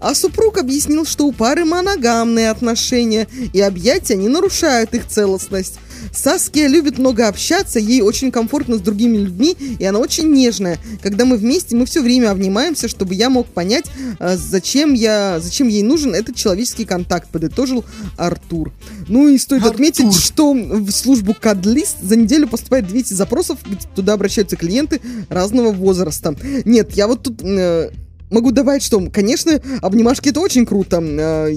А 0.00 0.14
супруг 0.14 0.58
объяснил, 0.58 1.04
что 1.04 1.26
у 1.26 1.32
пары 1.32 1.64
моногамные 1.64 2.50
отношения, 2.50 3.26
и 3.52 3.60
объятия 3.60 4.16
не 4.16 4.28
нарушают 4.28 4.94
их 4.94 5.06
целостность. 5.06 5.78
Саския 6.12 6.68
любит 6.68 6.98
много 6.98 7.28
общаться, 7.28 7.78
ей 7.78 8.02
очень 8.02 8.30
комфортно 8.30 8.76
с 8.76 8.80
другими 8.80 9.16
людьми, 9.16 9.56
и 9.78 9.84
она 9.84 9.98
очень 9.98 10.32
нежная. 10.32 10.78
Когда 11.02 11.24
мы 11.24 11.36
вместе, 11.36 11.76
мы 11.76 11.86
все 11.86 12.02
время 12.02 12.30
обнимаемся, 12.30 12.88
чтобы 12.88 13.14
я 13.14 13.30
мог 13.30 13.46
понять, 13.46 13.86
а, 14.18 14.36
зачем, 14.36 14.94
я, 14.94 15.40
зачем 15.40 15.68
ей 15.68 15.82
нужен 15.82 16.14
этот 16.14 16.36
человеческий 16.36 16.84
контакт, 16.84 17.28
подытожил 17.28 17.84
Артур. 18.16 18.72
Ну 19.08 19.28
и 19.28 19.38
стоит 19.38 19.62
Артур. 19.62 19.74
отметить, 19.74 20.14
что 20.14 20.52
в 20.52 20.90
службу 20.90 21.34
Кадлист 21.38 21.96
за 22.02 22.16
неделю 22.16 22.48
поступает 22.48 22.86
200 22.86 23.14
запросов, 23.14 23.58
туда 23.94 24.14
обращаются 24.14 24.56
клиенты 24.56 25.00
разного 25.28 25.72
возраста. 25.72 26.36
Нет, 26.64 26.92
я 26.92 27.08
вот 27.08 27.22
тут 27.22 27.42
э, 27.42 27.90
могу 28.30 28.50
добавить, 28.50 28.82
что, 28.82 29.00
конечно, 29.12 29.60
обнимашки 29.82 30.28
это 30.30 30.40
очень 30.40 30.66
круто. 30.66 31.00
Э, 31.02 31.56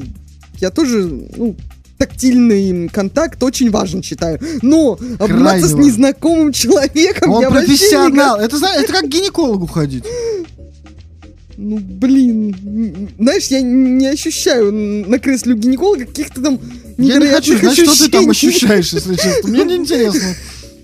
я 0.59 0.69
тоже, 0.69 1.27
ну, 1.35 1.55
тактильный 1.97 2.89
контакт 2.89 3.41
очень 3.43 3.69
важен, 3.69 4.01
считаю. 4.01 4.39
Но 4.61 4.97
обниматься 5.19 5.67
с 5.67 5.73
важен. 5.73 5.87
незнакомым 5.87 6.51
человеком 6.51 7.31
Он 7.31 7.41
я 7.41 7.49
вообще 7.49 7.67
не 7.67 7.77
профессионал. 7.77 8.39
Это, 8.39 8.57
это 8.57 8.91
как 8.91 9.05
к 9.05 9.07
гинекологу 9.07 9.67
ходить. 9.67 10.03
Ну, 11.57 11.77
блин, 11.77 13.09
знаешь, 13.19 13.47
я 13.47 13.61
не 13.61 14.07
ощущаю 14.07 14.71
на 14.73 15.19
кресле 15.19 15.53
у 15.53 15.57
гинеколога 15.57 16.05
каких-то 16.05 16.41
там 16.41 16.59
Я 16.97 17.17
не 17.17 17.27
хочу 17.27 17.59
знать, 17.59 17.77
что 17.77 18.05
ты 18.05 18.11
там 18.11 18.29
ощущаешь, 18.29 18.93
если 18.93 19.13
честно. 19.15 19.49
Мне 19.49 19.63
не 19.65 19.75
интересно. 19.75 20.35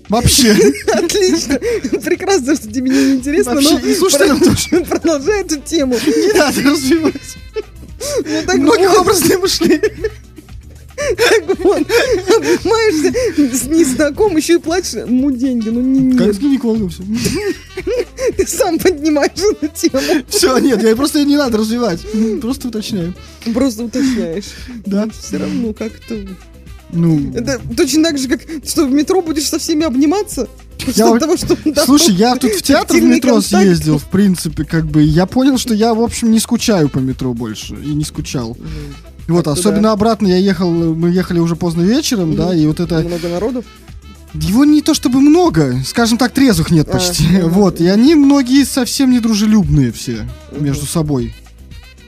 Вообще. 0.08 0.52
Отлично. 0.92 1.58
Прекрасно, 2.00 2.56
что 2.56 2.70
тебе 2.70 2.90
не 2.90 3.14
интересно, 3.14 3.54
но 3.54 3.60
Вообще, 3.60 3.94
слушателям 3.94 4.40
тоже. 4.40 4.84
продолжай 4.88 5.42
эту 5.42 5.60
тему. 5.60 5.94
Не 5.94 6.38
надо 6.38 6.62
развивать. 6.62 7.36
Ну, 8.24 8.42
так 8.46 8.56
Многих 8.56 8.90
вот, 8.90 9.06
мышление. 9.40 9.80
так 11.16 11.58
вот, 11.58 11.82
обнимаешься 11.82 13.56
с 13.56 13.64
незнакомым, 13.64 14.36
еще 14.36 14.54
и 14.54 14.58
платишь 14.58 14.94
ему 14.94 15.30
деньги. 15.30 15.68
Ну, 15.68 15.80
не, 15.80 16.16
Как 16.16 16.28
нет, 16.28 16.36
с 16.36 16.38
гинекологом 16.38 16.90
все. 16.90 17.02
ты 18.36 18.46
сам 18.46 18.78
поднимаешь 18.78 19.32
эту 19.32 19.68
тему. 19.68 20.24
Все, 20.28 20.58
нет, 20.58 20.82
я 20.82 20.96
просто 20.96 21.24
не 21.24 21.36
надо 21.36 21.58
развивать. 21.58 22.00
Просто 22.40 22.68
уточняю. 22.68 23.14
Просто 23.52 23.84
уточняешь. 23.84 24.46
Да. 24.86 25.08
Все 25.10 25.38
равно 25.38 25.72
как-то... 25.72 26.26
Ну, 26.90 27.32
Это 27.34 27.60
точно 27.76 28.04
так 28.04 28.18
же, 28.18 28.28
как 28.28 28.40
что 28.64 28.86
в 28.86 28.90
метро 28.92 29.20
будешь 29.22 29.48
со 29.48 29.58
всеми 29.58 29.84
обниматься. 29.84 30.48
Я 30.94 31.12
от 31.12 31.20
того, 31.20 31.36
что 31.36 31.56
давно 31.64 31.84
Слушай, 31.84 32.14
я 32.14 32.34
тут 32.36 32.52
в 32.52 32.62
театр 32.62 32.96
в 32.96 33.02
метро 33.02 33.34
контакт. 33.34 33.62
съездил, 33.62 33.98
в 33.98 34.04
принципе, 34.04 34.64
как 34.64 34.86
бы. 34.86 35.02
Я 35.02 35.26
понял, 35.26 35.58
что 35.58 35.74
я, 35.74 35.92
в 35.92 36.00
общем, 36.00 36.30
не 36.30 36.38
скучаю 36.38 36.88
по 36.88 36.98
метро 36.98 37.34
больше. 37.34 37.74
И 37.74 37.88
не 37.94 38.04
скучал. 38.04 38.56
И 39.26 39.30
вот, 39.30 39.44
Как-то 39.44 39.60
особенно 39.60 39.82
да. 39.82 39.92
обратно 39.92 40.26
я 40.28 40.38
ехал, 40.38 40.70
мы 40.70 41.10
ехали 41.10 41.38
уже 41.40 41.56
поздно 41.56 41.82
вечером, 41.82 42.34
да, 42.34 42.54
и 42.54 42.66
вот 42.66 42.80
это... 42.80 43.00
Много 43.00 43.28
народу. 43.28 43.64
Его 44.32 44.64
не 44.64 44.80
то 44.80 44.94
чтобы 44.94 45.20
много, 45.20 45.82
скажем 45.86 46.16
так, 46.16 46.32
трезвых 46.32 46.70
нет 46.70 46.88
А, 46.88 46.92
почти. 46.92 47.26
ага. 47.36 47.48
Вот, 47.48 47.80
и 47.80 47.86
они 47.88 48.14
многие 48.14 48.64
совсем 48.64 49.10
недружелюбные 49.10 49.92
все 49.92 50.26
между 50.52 50.86
собой. 50.86 51.34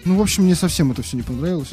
Ну, 0.07 0.17
в 0.17 0.23
общем, 0.23 0.45
мне 0.45 0.55
совсем 0.55 0.91
это 0.93 1.03
все 1.03 1.17
не 1.19 1.23
понравилось. 1.23 1.69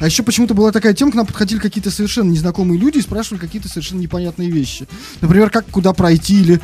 А 0.00 0.06
еще 0.06 0.22
почему-то 0.22 0.54
была 0.54 0.72
такая 0.72 0.94
тема, 0.94 1.12
к 1.12 1.14
нам 1.14 1.26
подходили 1.26 1.60
какие-то 1.60 1.90
совершенно 1.90 2.30
незнакомые 2.30 2.80
люди 2.80 2.98
и 2.98 3.02
спрашивали 3.02 3.38
какие-то 3.38 3.68
совершенно 3.68 4.00
непонятные 4.00 4.50
вещи. 4.50 4.88
Например, 5.20 5.50
как 5.50 5.66
куда 5.66 5.92
пройти 5.92 6.40
или 6.40 6.60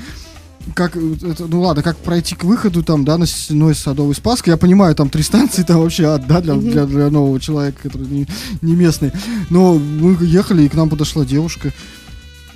как, 0.75 0.97
э, 0.97 1.17
это, 1.23 1.47
ну 1.47 1.61
ладно, 1.61 1.83
как 1.83 1.99
пройти 1.99 2.35
к 2.35 2.45
выходу 2.45 2.83
там, 2.83 3.05
да, 3.05 3.19
на 3.19 3.27
Сеной 3.27 3.75
Садовый 3.75 4.15
Спаск. 4.15 4.47
Я 4.49 4.57
понимаю, 4.57 4.95
там 4.95 5.11
три 5.11 5.23
станции, 5.23 5.63
там 5.63 5.81
вообще 5.81 6.07
ад, 6.07 6.27
да, 6.27 6.41
для, 6.41 6.55
для, 6.55 6.87
для 6.87 7.11
нового 7.11 7.39
человека, 7.39 7.83
который 7.83 8.09
не, 8.09 8.27
не 8.63 8.75
местный. 8.75 9.13
Но 9.51 9.75
мы 9.75 10.17
ехали, 10.25 10.63
и 10.63 10.69
к 10.69 10.75
нам 10.75 10.89
подошла 10.89 11.25
девушка 11.27 11.73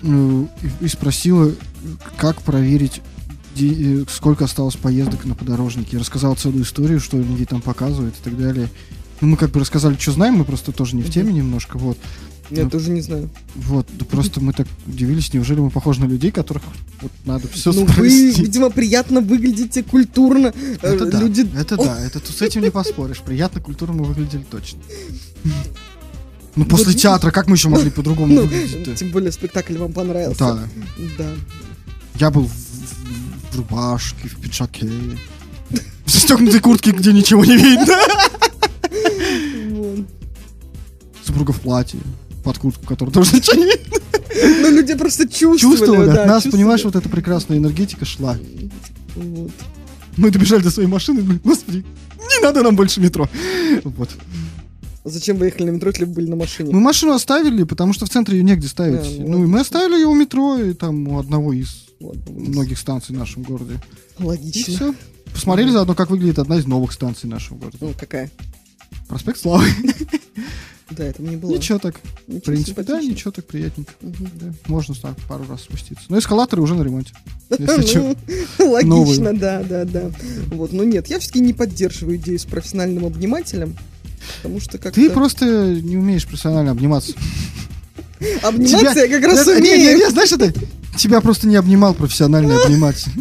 э, 0.03 0.45
и, 0.63 0.85
и 0.87 0.89
спросила, 0.89 1.53
как 2.17 2.41
проверить, 2.43 3.03
э, 3.61 4.05
сколько 4.09 4.47
осталось 4.47 4.77
поездок 4.77 5.27
на 5.27 5.35
подорожнике. 5.35 5.91
Я 5.93 6.01
рассказал 6.01 6.35
целую 6.37 6.65
историю, 6.65 7.01
что 7.01 7.19
они 7.19 7.37
ей 7.37 7.47
там 7.47 7.61
показывают 7.61 8.15
и 8.19 8.25
так 8.25 8.37
далее. 8.37 8.71
Ну, 9.21 9.29
мы 9.29 9.37
как 9.37 9.51
бы 9.51 9.61
рассказали, 9.61 9.97
что 9.99 10.13
знаем, 10.13 10.35
мы 10.35 10.45
просто 10.45 10.73
тоже 10.73 10.97
не 10.97 11.03
в 11.03 11.11
теме 11.11 11.33
немножко, 11.33 11.77
вот. 11.79 11.99
Я 12.51 12.65
Ну, 12.65 12.71
тоже 12.71 12.91
не 12.91 13.01
знаю. 13.01 13.31
Вот, 13.55 13.87
да 13.97 14.05
просто 14.05 14.41
мы 14.41 14.53
так 14.53 14.67
удивились, 14.87 15.33
неужели 15.33 15.61
мы 15.61 15.71
похожи 15.71 16.01
на 16.01 16.07
людей, 16.07 16.33
которых 16.33 16.65
вот 17.01 17.13
надо 17.25 17.47
все 17.49 17.71
Ну, 17.73 17.85
вы, 17.85 18.09
видимо, 18.33 18.71
приятно 18.71 19.21
выглядите, 19.21 19.85
культурно. 19.85 20.53
Э, 20.83 20.95
Это 20.95 21.07
да, 21.07 21.21
Люди... 21.21 21.49
это 21.57 21.77
О, 21.77 21.85
да, 21.85 22.01
это 22.01 22.19
тут 22.19 22.35
с 22.37 22.43
этим 22.43 22.63
не 22.63 22.71
поспоришь. 22.71 23.21
Приятно, 23.21 23.61
культурно 23.61 23.95
мы 23.95 24.05
выглядели 24.05 24.43
точно. 24.51 24.81
Ну, 26.57 26.65
после 26.65 26.95
театра, 26.95 27.31
как 27.31 27.47
мы 27.47 27.55
еще 27.55 27.69
могли 27.69 27.91
по-другому 27.93 28.35
Ну, 28.35 28.43
выглядеть 28.43 28.99
тем 28.99 29.11
более 29.13 29.31
спектакль 29.31 29.77
вам 29.79 29.93
понравился. 29.93 30.39
Да, 30.41 30.59
Да. 31.17 31.31
я 32.19 32.31
был 32.33 32.47
в, 32.47 32.51
в- 32.51 33.55
в 33.55 33.57
рубашке, 33.57 34.29
в 34.29 34.37
пиджаке, 34.41 34.91
в 36.05 36.11
застегнутой 36.11 36.59
куртке, 36.59 36.91
где 36.91 37.13
ничего 37.13 37.45
не 37.45 37.57
видно. 37.57 37.97
Супруга 41.25 41.53
в 41.53 41.61
платье, 41.61 42.01
под 42.45 42.59
куртку, 42.59 42.87
которая 42.87 43.13
тоже 43.13 43.33
не 43.35 43.41
видно. 43.65 43.99
Ну, 44.63 44.71
люди 44.71 44.95
просто 44.95 45.29
чувствовали. 45.29 45.59
Чувствовали 45.59 46.07
да, 46.07 46.23
от 46.23 46.29
нас, 46.29 46.43
чувствовали. 46.43 46.63
понимаешь, 46.63 46.85
вот 46.85 46.97
эта 46.97 47.09
прекрасная 47.09 47.59
энергетика 47.59 48.05
шла. 48.05 48.37
Вот. 49.17 49.51
Мы 50.17 50.31
добежали 50.31 50.63
до 50.63 50.71
своей 50.71 50.89
машины, 50.89 51.21
и 51.21 51.23
господи, 51.47 51.85
не 52.19 52.43
надо 52.43 52.63
нам 52.63 52.77
больше 52.77 53.01
метро. 53.01 53.29
Вот. 53.85 54.11
Зачем 55.05 55.37
вы 55.37 55.47
ехали 55.47 55.65
на 55.65 55.71
метро, 55.71 55.91
если 55.91 56.05
вы 56.05 56.13
были 56.13 56.29
на 56.29 56.37
машине? 56.37 56.73
Мы 56.73 56.81
машину 56.81 57.13
оставили, 57.13 57.63
потому 57.65 57.93
что 57.93 58.07
в 58.07 58.11
центре 58.11 58.39
ее 58.39 58.45
негде 58.45 58.69
ставить. 58.69 59.03
Да, 59.19 59.25
ну 59.25 59.39
ну, 59.39 59.45
и 59.45 59.47
мы 59.47 59.61
оставили 59.61 59.95
ее 59.95 60.07
у 60.07 60.15
метро, 60.15 60.59
и 60.59 60.75
там 60.75 61.09
у 61.09 61.19
одного 61.19 61.53
из 61.53 61.87
Вот, 62.01 62.17
многих 62.29 62.79
станций 62.79 63.15
в 63.15 63.19
нашем 63.19 63.43
городе. 63.43 63.81
И 64.19 64.23
Логично. 64.23 64.75
все. 64.75 64.95
Посмотрели 65.33 65.71
заодно, 65.71 65.95
как 65.95 66.11
выглядит 66.11 66.39
одна 66.39 66.57
из 66.59 66.67
новых 66.67 66.93
станций 66.93 67.29
нашем 67.31 67.59
городе. 67.59 67.79
Ну, 67.81 67.95
какая? 67.99 68.31
Проспект 69.09 69.39
Славы. 69.39 69.67
Да, 70.91 71.05
это 71.05 71.23
мне 71.23 71.37
было. 71.37 71.55
Ничего 71.55 71.79
так. 71.79 72.01
Ничего 72.27 72.41
В 72.41 72.45
принципе, 72.47 72.83
да, 72.83 73.01
ничего 73.01 73.31
так 73.31 73.47
приятненько. 73.47 73.93
Мгм. 74.01 74.31
Да, 74.41 74.53
можно 74.67 74.95
так 74.95 75.17
пару 75.29 75.47
раз 75.49 75.63
спуститься. 75.63 76.05
Но 76.09 76.19
эскалаторы 76.19 76.63
уже 76.63 76.75
на 76.75 76.83
ремонте. 76.83 77.15
Ну, 77.49 78.17
Логично, 78.59 79.33
да, 79.33 79.63
да, 79.63 79.85
да. 79.85 80.11
Вот, 80.49 80.73
но 80.73 80.83
нет, 80.83 81.07
я 81.07 81.21
все-таки 81.21 81.41
не 81.41 81.53
поддерживаю 81.53 82.17
идею 82.17 82.39
с 82.39 82.45
профессиональным 82.45 83.07
обнимателем, 83.07 83.77
потому 84.43 84.61
что 84.61 84.79
как-то... 84.79 85.01
Ты 85.01 85.11
просто 85.11 85.75
не 85.81 85.97
умеешь 85.97 86.27
профессионально 86.27 86.73
обниматься. 86.73 87.13
Обниматься 88.43 89.01
я 89.01 89.09
как 89.21 89.25
раз 89.31 89.47
Это- 89.47 89.61
не, 89.61 89.69
не, 89.71 89.75
умею. 89.77 89.99
не, 89.99 90.11
знаешь, 90.11 90.33
это... 90.33 90.53
Тебя 90.99 91.21
просто 91.21 91.47
не 91.47 91.57
обнимал 91.57 91.95
профессиональный 91.95 92.57
обниматель. 92.63 93.11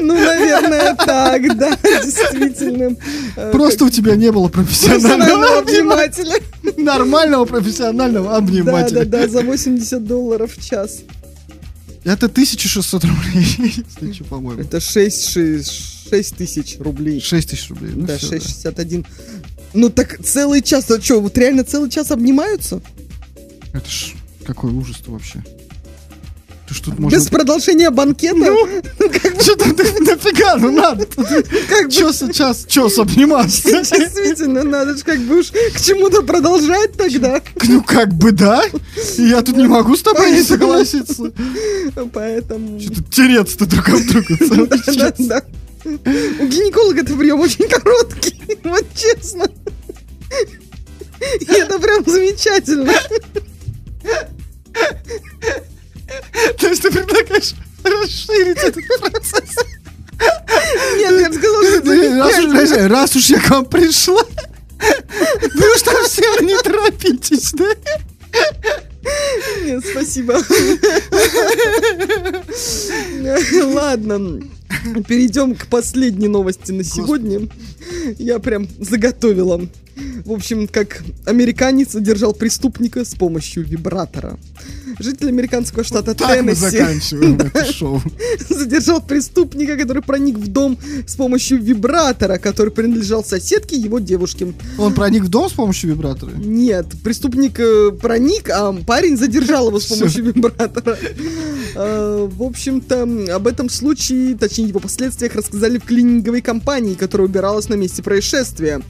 Ну, 0.00 0.14
наверное, 0.14 0.94
так, 0.94 1.56
да, 1.56 1.76
действительно. 1.82 2.96
Э, 3.36 3.50
Просто 3.52 3.86
у 3.86 3.90
тебя 3.90 4.14
не 4.14 4.30
было 4.30 4.48
профессионального 4.48 5.58
обнимателя. 5.58 6.36
Нормального 6.76 7.44
профессионального 7.46 8.30
Да, 8.30 8.36
обнимателя. 8.36 9.04
да, 9.04 9.22
да, 9.22 9.28
за 9.28 9.40
80 9.42 10.04
долларов 10.04 10.52
в 10.56 10.64
час. 10.64 11.00
Это 12.04 12.26
1600 12.26 13.04
рублей, 13.04 13.46
если 13.58 14.12
что, 14.12 14.24
по-моему. 14.24 14.60
Это 14.60 14.78
6, 14.80 15.32
6, 16.10 16.36
тысяч 16.36 16.76
рублей. 16.78 17.20
6 17.20 17.48
тысяч 17.50 17.70
рублей. 17.70 17.92
ну 17.94 18.06
Да, 18.06 18.18
всё, 18.18 18.30
да. 18.30 18.36
6,61. 18.36 19.06
Ну 19.72 19.88
так 19.90 20.22
целый 20.22 20.60
час, 20.60 20.90
а 20.90 21.00
что, 21.00 21.20
вот 21.20 21.36
реально 21.38 21.64
целый 21.64 21.88
час 21.90 22.10
обнимаются? 22.10 22.82
Это 23.74 23.90
ж 23.90 24.12
какой 24.46 24.70
ужас-то 24.72 25.10
вообще. 25.10 25.42
Ты 26.68 26.74
тут 26.82 26.98
можно... 26.98 27.16
Без 27.16 27.28
продолжения 27.28 27.90
банкета? 27.90 28.56
Что 29.40 29.56
там 29.56 29.74
ты 29.74 29.82
нафига, 30.00 30.56
ну 30.56 30.70
надо. 30.70 31.06
как 31.06 31.90
Чё 31.90 32.12
сейчас, 32.12 32.64
чё 32.66 32.88
обниматься? 32.96 33.68
действительно, 33.82 34.62
надо 34.62 34.96
же 34.96 35.02
как 35.02 35.18
бы 35.20 35.40
уж 35.40 35.50
к 35.50 35.80
чему-то 35.80 36.22
продолжать 36.22 36.92
тогда. 36.92 37.42
Ну 37.64 37.82
как 37.82 38.14
бы 38.14 38.32
да. 38.32 38.62
Я 39.18 39.42
тут 39.42 39.56
не 39.56 39.66
могу 39.66 39.96
с 39.96 40.02
тобой 40.02 40.30
не 40.30 40.42
согласиться. 40.42 41.32
Поэтому... 42.12 42.80
Что 42.80 42.94
тут 42.94 43.10
тереться-то 43.10 43.66
друг 43.66 43.88
об 43.88 44.06
друга 44.06 44.36
целый 44.38 44.66
Да, 44.68 44.76
да, 44.76 44.92
час. 44.92 45.14
да. 45.18 45.42
У 45.84 46.46
гинеколога-то 46.46 47.14
прием 47.14 47.40
очень 47.40 47.68
короткий, 47.68 48.58
вот 48.62 48.86
честно. 48.94 49.46
И 51.40 51.52
это 51.52 51.78
прям 51.78 52.04
замечательно. 52.06 52.92
То 56.58 56.68
есть 56.68 56.82
ты 56.82 56.90
предлагаешь 56.90 57.54
расширить 57.82 58.58
этот 58.58 58.84
процесс? 59.00 59.56
Нет, 60.96 61.20
я 61.20 61.32
сказала, 61.32 62.88
Раз 62.88 63.16
уж, 63.16 63.26
я 63.26 63.40
к 63.40 63.50
вам 63.50 63.66
пришла, 63.66 64.22
уж 64.22 65.82
там 65.82 66.04
все 66.04 66.22
не 66.40 66.56
торопитесь, 66.62 67.52
да? 67.52 67.66
Нет, 69.64 69.84
спасибо. 69.90 70.34
Ладно, 73.74 74.40
перейдем 75.06 75.54
к 75.54 75.66
последней 75.66 76.28
новости 76.28 76.72
на 76.72 76.84
сегодня. 76.84 77.48
Я 78.18 78.38
прям 78.38 78.68
заготовила. 78.78 79.60
В 80.24 80.32
общем, 80.32 80.68
как 80.68 81.02
американец 81.26 81.92
задержал 81.92 82.32
преступника 82.32 83.04
с 83.04 83.14
помощью 83.14 83.64
вибратора. 83.64 84.38
Житель 84.98 85.28
американского 85.28 85.82
штата 85.82 86.14
Так 86.14 86.28
мы 86.42 86.54
Теннесси 86.54 86.78
заканчиваем 86.78 87.40
это 87.40 87.72
шоу. 87.72 88.00
задержал 88.48 89.00
преступника, 89.00 89.76
который 89.76 90.02
проник 90.02 90.36
в 90.38 90.46
дом 90.48 90.78
с 91.06 91.16
помощью 91.16 91.60
вибратора, 91.60 92.38
который 92.38 92.70
принадлежал 92.70 93.24
соседке 93.24 93.76
его 93.76 93.98
девушке. 93.98 94.52
Он 94.78 94.94
проник 94.94 95.24
в 95.24 95.28
дом 95.28 95.48
с 95.48 95.52
помощью 95.52 95.90
вибратора? 95.90 96.30
Нет, 96.36 96.86
преступник 97.02 97.58
э, 97.58 97.90
проник, 97.90 98.50
а 98.50 98.72
парень 98.72 99.16
задержал 99.16 99.68
его 99.68 99.80
с 99.80 99.86
помощью 99.88 100.24
вибратора. 100.24 100.96
Э, 101.74 102.28
В 102.34 102.42
общем-то, 102.42 103.34
об 103.34 103.46
этом 103.46 103.68
случае, 103.68 104.36
точнее 104.36 104.68
его 104.68 104.80
последствиях, 104.80 105.34
рассказали 105.34 105.78
в 105.78 105.84
клининговой 105.84 106.40
компании, 106.40 106.94
которая 106.94 107.28
убиралась 107.28 107.68
на 107.68 107.74
месте 107.74 108.02
происшествия. 108.02 108.80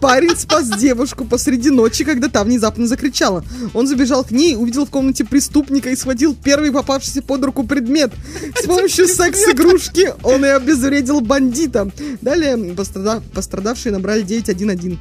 Парень 0.00 0.36
спас 0.40 0.68
девушку 0.68 1.24
посреди 1.24 1.70
ночи, 1.70 2.04
когда 2.04 2.28
та 2.28 2.44
внезапно 2.44 2.86
закричала. 2.86 3.44
Он 3.74 3.86
забежал 3.86 4.24
к 4.24 4.30
ней, 4.30 4.56
увидел 4.56 4.86
в 4.86 4.90
комнате 4.90 5.24
преступника 5.24 5.90
и 5.90 5.96
схватил 5.96 6.34
первый 6.34 6.72
попавшийся 6.72 7.22
под 7.22 7.44
руку 7.44 7.64
предмет. 7.64 8.12
С 8.60 8.66
помощью 8.66 9.06
секс-игрушки 9.06 10.12
он 10.22 10.44
и 10.44 10.48
обезвредил 10.48 11.20
бандита. 11.20 11.90
Далее 12.20 12.56
пострада- 12.74 13.22
пострадавшие 13.34 13.92
набрали 13.92 14.22
911. 14.22 14.98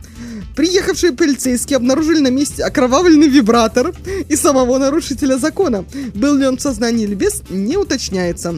Приехавшие 0.55 1.13
полицейские 1.13 1.77
обнаружили 1.77 2.19
на 2.19 2.29
месте 2.29 2.63
окровавленный 2.63 3.27
вибратор 3.27 3.93
и 4.27 4.35
самого 4.35 4.77
нарушителя 4.77 5.37
закона. 5.37 5.85
Был 6.13 6.35
ли 6.35 6.45
он 6.45 6.57
в 6.57 6.61
сознании 6.61 7.05
или 7.05 7.15
без, 7.15 7.43
не 7.49 7.77
уточняется. 7.77 8.55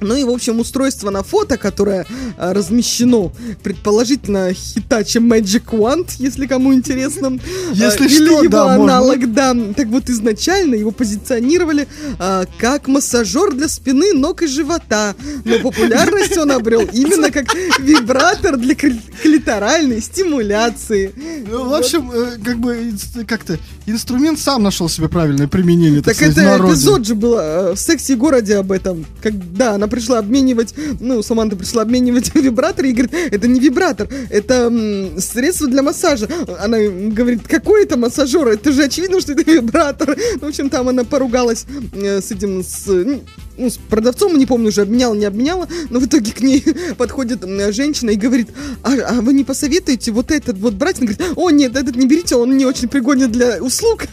Ну 0.00 0.14
и, 0.16 0.24
в 0.24 0.30
общем, 0.30 0.60
устройство 0.60 1.10
на 1.10 1.22
фото, 1.22 1.56
которое 1.56 2.06
а, 2.36 2.52
размещено, 2.54 3.32
предположительно, 3.62 4.50
Hitachi 4.50 5.20
Magic 5.20 5.64
Wand, 5.72 6.10
если 6.18 6.46
кому 6.46 6.72
интересно. 6.74 7.38
Если 7.72 8.04
А, 8.04 8.06
Или 8.06 8.14
что, 8.26 8.42
его 8.42 8.48
да, 8.48 8.76
можно. 8.76 8.98
аналог, 8.98 9.32
да. 9.32 9.56
Так 9.76 9.86
вот, 9.88 10.08
изначально 10.08 10.74
его 10.76 10.90
позиционировали 10.90 11.88
а, 12.18 12.44
как 12.58 12.86
массажер 12.88 13.52
для 13.54 13.68
спины, 13.68 14.12
ног 14.14 14.42
и 14.42 14.46
живота. 14.46 15.14
Но 15.44 15.58
популярность 15.58 16.36
он 16.36 16.52
обрел 16.52 16.82
именно 16.92 17.30
как 17.30 17.46
вибратор 17.80 18.56
для 18.56 18.74
кли- 18.74 19.00
клиторальной 19.22 20.00
стимуляции. 20.00 21.12
Ну, 21.50 21.68
в 21.68 21.74
общем, 21.74 22.10
э, 22.12 22.36
как 22.44 22.58
бы 22.58 22.92
как-то 23.26 23.58
инструмент 23.86 24.38
сам 24.38 24.62
нашел 24.62 24.88
себе 24.88 25.08
правильное 25.08 25.48
применение. 25.48 26.02
Так 26.02 26.14
сказать, 26.14 26.34
в 26.34 26.38
это 26.38 26.64
эпизод 26.68 27.06
же 27.06 27.14
был 27.14 27.36
э, 27.38 27.74
в 27.74 27.78
секси-городе 27.78 28.56
об 28.56 28.70
этом. 28.72 29.04
Когда 29.22 29.74
она 29.74 29.87
пришла 29.88 30.18
обменивать, 30.18 30.74
ну, 31.00 31.22
Саманта 31.22 31.56
пришла 31.56 31.82
обменивать 31.82 32.34
вибратор 32.34 32.84
и 32.84 32.92
говорит, 32.92 33.12
это 33.30 33.48
не 33.48 33.60
вибратор, 33.60 34.08
это 34.30 34.54
м, 34.66 35.18
средство 35.20 35.66
для 35.66 35.82
массажа. 35.82 36.28
Она 36.60 36.78
говорит, 36.78 37.46
какой 37.46 37.84
это 37.84 37.96
массажер? 37.96 38.48
Это 38.48 38.72
же 38.72 38.84
очевидно, 38.84 39.20
что 39.20 39.32
это 39.32 39.42
вибратор. 39.50 40.16
В 40.40 40.44
общем, 40.44 40.70
там 40.70 40.88
она 40.88 41.04
поругалась 41.04 41.66
э, 41.92 42.20
с 42.20 42.30
этим, 42.30 42.62
с, 42.62 42.86
ну, 42.86 43.22
ну, 43.58 43.70
с 43.70 43.76
продавцом, 43.76 44.38
не 44.38 44.46
помню 44.46 44.68
уже, 44.68 44.82
обменяла, 44.82 45.14
не 45.14 45.24
обменяла, 45.24 45.68
но 45.90 45.98
в 45.98 46.06
итоге 46.06 46.32
к 46.32 46.40
ней 46.40 46.64
подходит 46.96 47.44
женщина 47.74 48.10
и 48.10 48.16
говорит, 48.16 48.48
а, 48.82 48.92
а 49.08 49.20
вы 49.20 49.32
не 49.32 49.44
посоветуете 49.44 50.12
вот 50.12 50.30
этот 50.30 50.56
вот 50.58 50.74
брать? 50.74 50.98
Она 50.98 51.12
говорит, 51.12 51.36
о, 51.36 51.50
нет, 51.50 51.76
этот 51.76 51.96
не 51.96 52.06
берите, 52.06 52.36
он 52.36 52.56
не 52.56 52.64
очень 52.64 52.88
пригоден 52.88 53.30
для 53.30 53.62
услуг. 53.62 54.04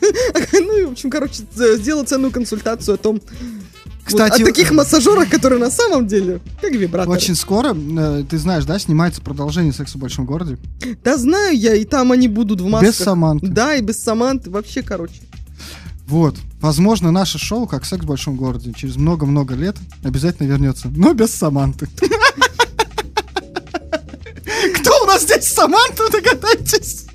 Ну 0.52 0.78
и, 0.80 0.86
в 0.86 0.92
общем, 0.92 1.10
короче, 1.10 1.44
сделала 1.54 2.06
ценную 2.06 2.32
консультацию 2.32 2.96
о 2.96 2.98
том, 2.98 3.22
Кстати, 4.06 4.42
вот, 4.42 4.50
о 4.50 4.54
таких 4.54 4.72
массажерах, 4.72 5.30
которые 5.30 5.60
на 5.60 5.72
самом 5.72 6.06
деле 6.06 6.40
как 6.62 6.72
вибратор. 6.72 7.12
Очень 7.12 7.36
скоро, 7.36 7.76
э, 7.76 8.24
ты 8.30 8.38
знаешь, 8.38 8.64
да, 8.66 8.78
снимается 8.78 9.20
продолжение 9.22 9.74
секса 9.74 9.98
в 9.98 10.02
большом 10.02 10.26
городе. 10.26 10.58
Да 11.04 11.18
знаю 11.18 11.58
я, 11.58 11.74
и 11.74 11.86
там 11.86 12.12
они 12.12 12.28
будут 12.28 12.62
в 12.62 12.68
масках. 12.68 12.90
Без 12.92 12.98
Саманты. 12.98 13.48
Да, 13.48 13.76
и 13.76 13.82
без 13.82 14.00
Саманты, 14.02 14.52
вообще, 14.52 14.84
короче. 14.84 15.22
Вот. 16.08 16.36
Возможно, 16.62 17.12
наше 17.12 17.40
шоу, 17.40 17.66
как 17.68 17.84
секс 17.84 18.04
в 18.04 18.08
большом 18.08 18.36
городе, 18.36 18.74
через 18.76 18.96
много-много 18.96 19.56
лет 19.56 19.76
обязательно 20.04 20.48
вернется. 20.48 20.90
Но 20.96 21.14
без 21.14 21.32
Саманты. 21.32 21.88
Кто 24.80 25.04
у 25.04 25.08
нас 25.08 25.24
здесь 25.24 25.48
Саманта, 25.48 26.04
догадайтесь. 26.12 27.08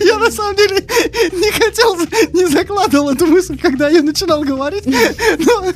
Я 0.00 0.18
на 0.18 0.30
самом 0.30 0.56
деле 0.56 0.86
не 1.32 1.50
хотел, 1.50 1.96
не 2.32 2.46
закладывал 2.46 3.10
эту 3.10 3.26
мысль, 3.26 3.58
когда 3.58 3.88
я 3.88 4.02
начинал 4.02 4.42
говорить. 4.42 4.84
Но... 4.86 5.72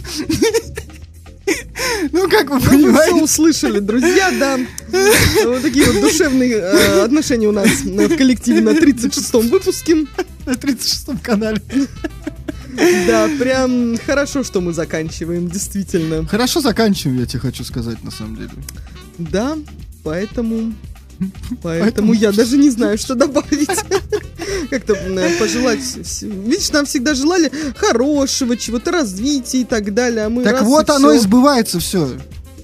Ну, 2.13 2.29
как 2.29 2.51
вы 2.51 2.57
Вы 2.57 2.61
все 2.61 2.71
понимаете, 2.71 3.15
услышали, 3.15 3.79
друзья, 3.81 4.31
да. 4.39 4.59
Вот 5.45 5.63
такие 5.63 5.85
вот 5.87 6.01
душевные 6.01 6.55
э, 6.55 7.03
отношения 7.03 7.49
у 7.49 7.53
нас 7.53 7.69
э, 7.85 8.09
в 8.09 8.17
коллективе 8.17 8.61
на 8.61 8.71
36-м 8.71 9.49
выпуске. 9.49 10.07
на 10.47 10.53
36-м 10.53 11.19
канале. 11.19 11.61
Да, 13.07 13.29
прям 13.39 13.99
хорошо, 13.99 14.45
что 14.45 14.61
мы 14.61 14.73
заканчиваем, 14.73 15.49
действительно. 15.49 16.27
Хорошо 16.27 16.61
заканчиваем, 16.61 17.19
я 17.19 17.27
тебе 17.27 17.41
хочу 17.41 17.65
сказать, 17.65 18.03
на 18.03 18.11
самом 18.11 18.37
деле. 18.37 18.51
Да, 19.19 19.59
поэтому... 20.03 20.73
Поэтому 21.63 22.13
я 22.13 22.33
даже 22.41 22.57
не 22.57 22.71
знаю, 22.71 22.99
что 22.99 23.15
добавить. 23.15 23.69
Как-то 24.71 24.95
э, 24.95 25.39
пожелать... 25.39 25.81
Видишь, 26.23 26.71
нам 26.71 26.87
всегда 26.87 27.15
желали 27.15 27.51
хорошего, 27.77 28.57
чего-то 28.57 28.91
развития 28.91 29.63
и 29.63 29.65
так 29.65 29.93
далее. 29.95 30.27
А 30.27 30.29
мы 30.29 30.43
Так 30.43 30.63
вот 30.63 30.89
и 30.89 30.93
оно 30.93 31.13
и 31.13 31.19
сбывается 31.19 31.81
все. 31.81 32.11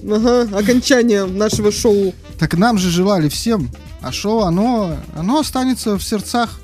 Ага, 0.03 0.47
окончание 0.57 1.25
нашего 1.25 1.71
шоу. 1.71 2.13
Так 2.37 2.55
нам 2.55 2.77
же 2.77 2.89
желали 2.89 3.29
всем. 3.29 3.69
А 4.01 4.11
шоу, 4.11 4.43
оно, 4.43 4.97
оно 5.15 5.39
останется 5.39 5.97
в 5.97 6.03
сердцах, 6.03 6.59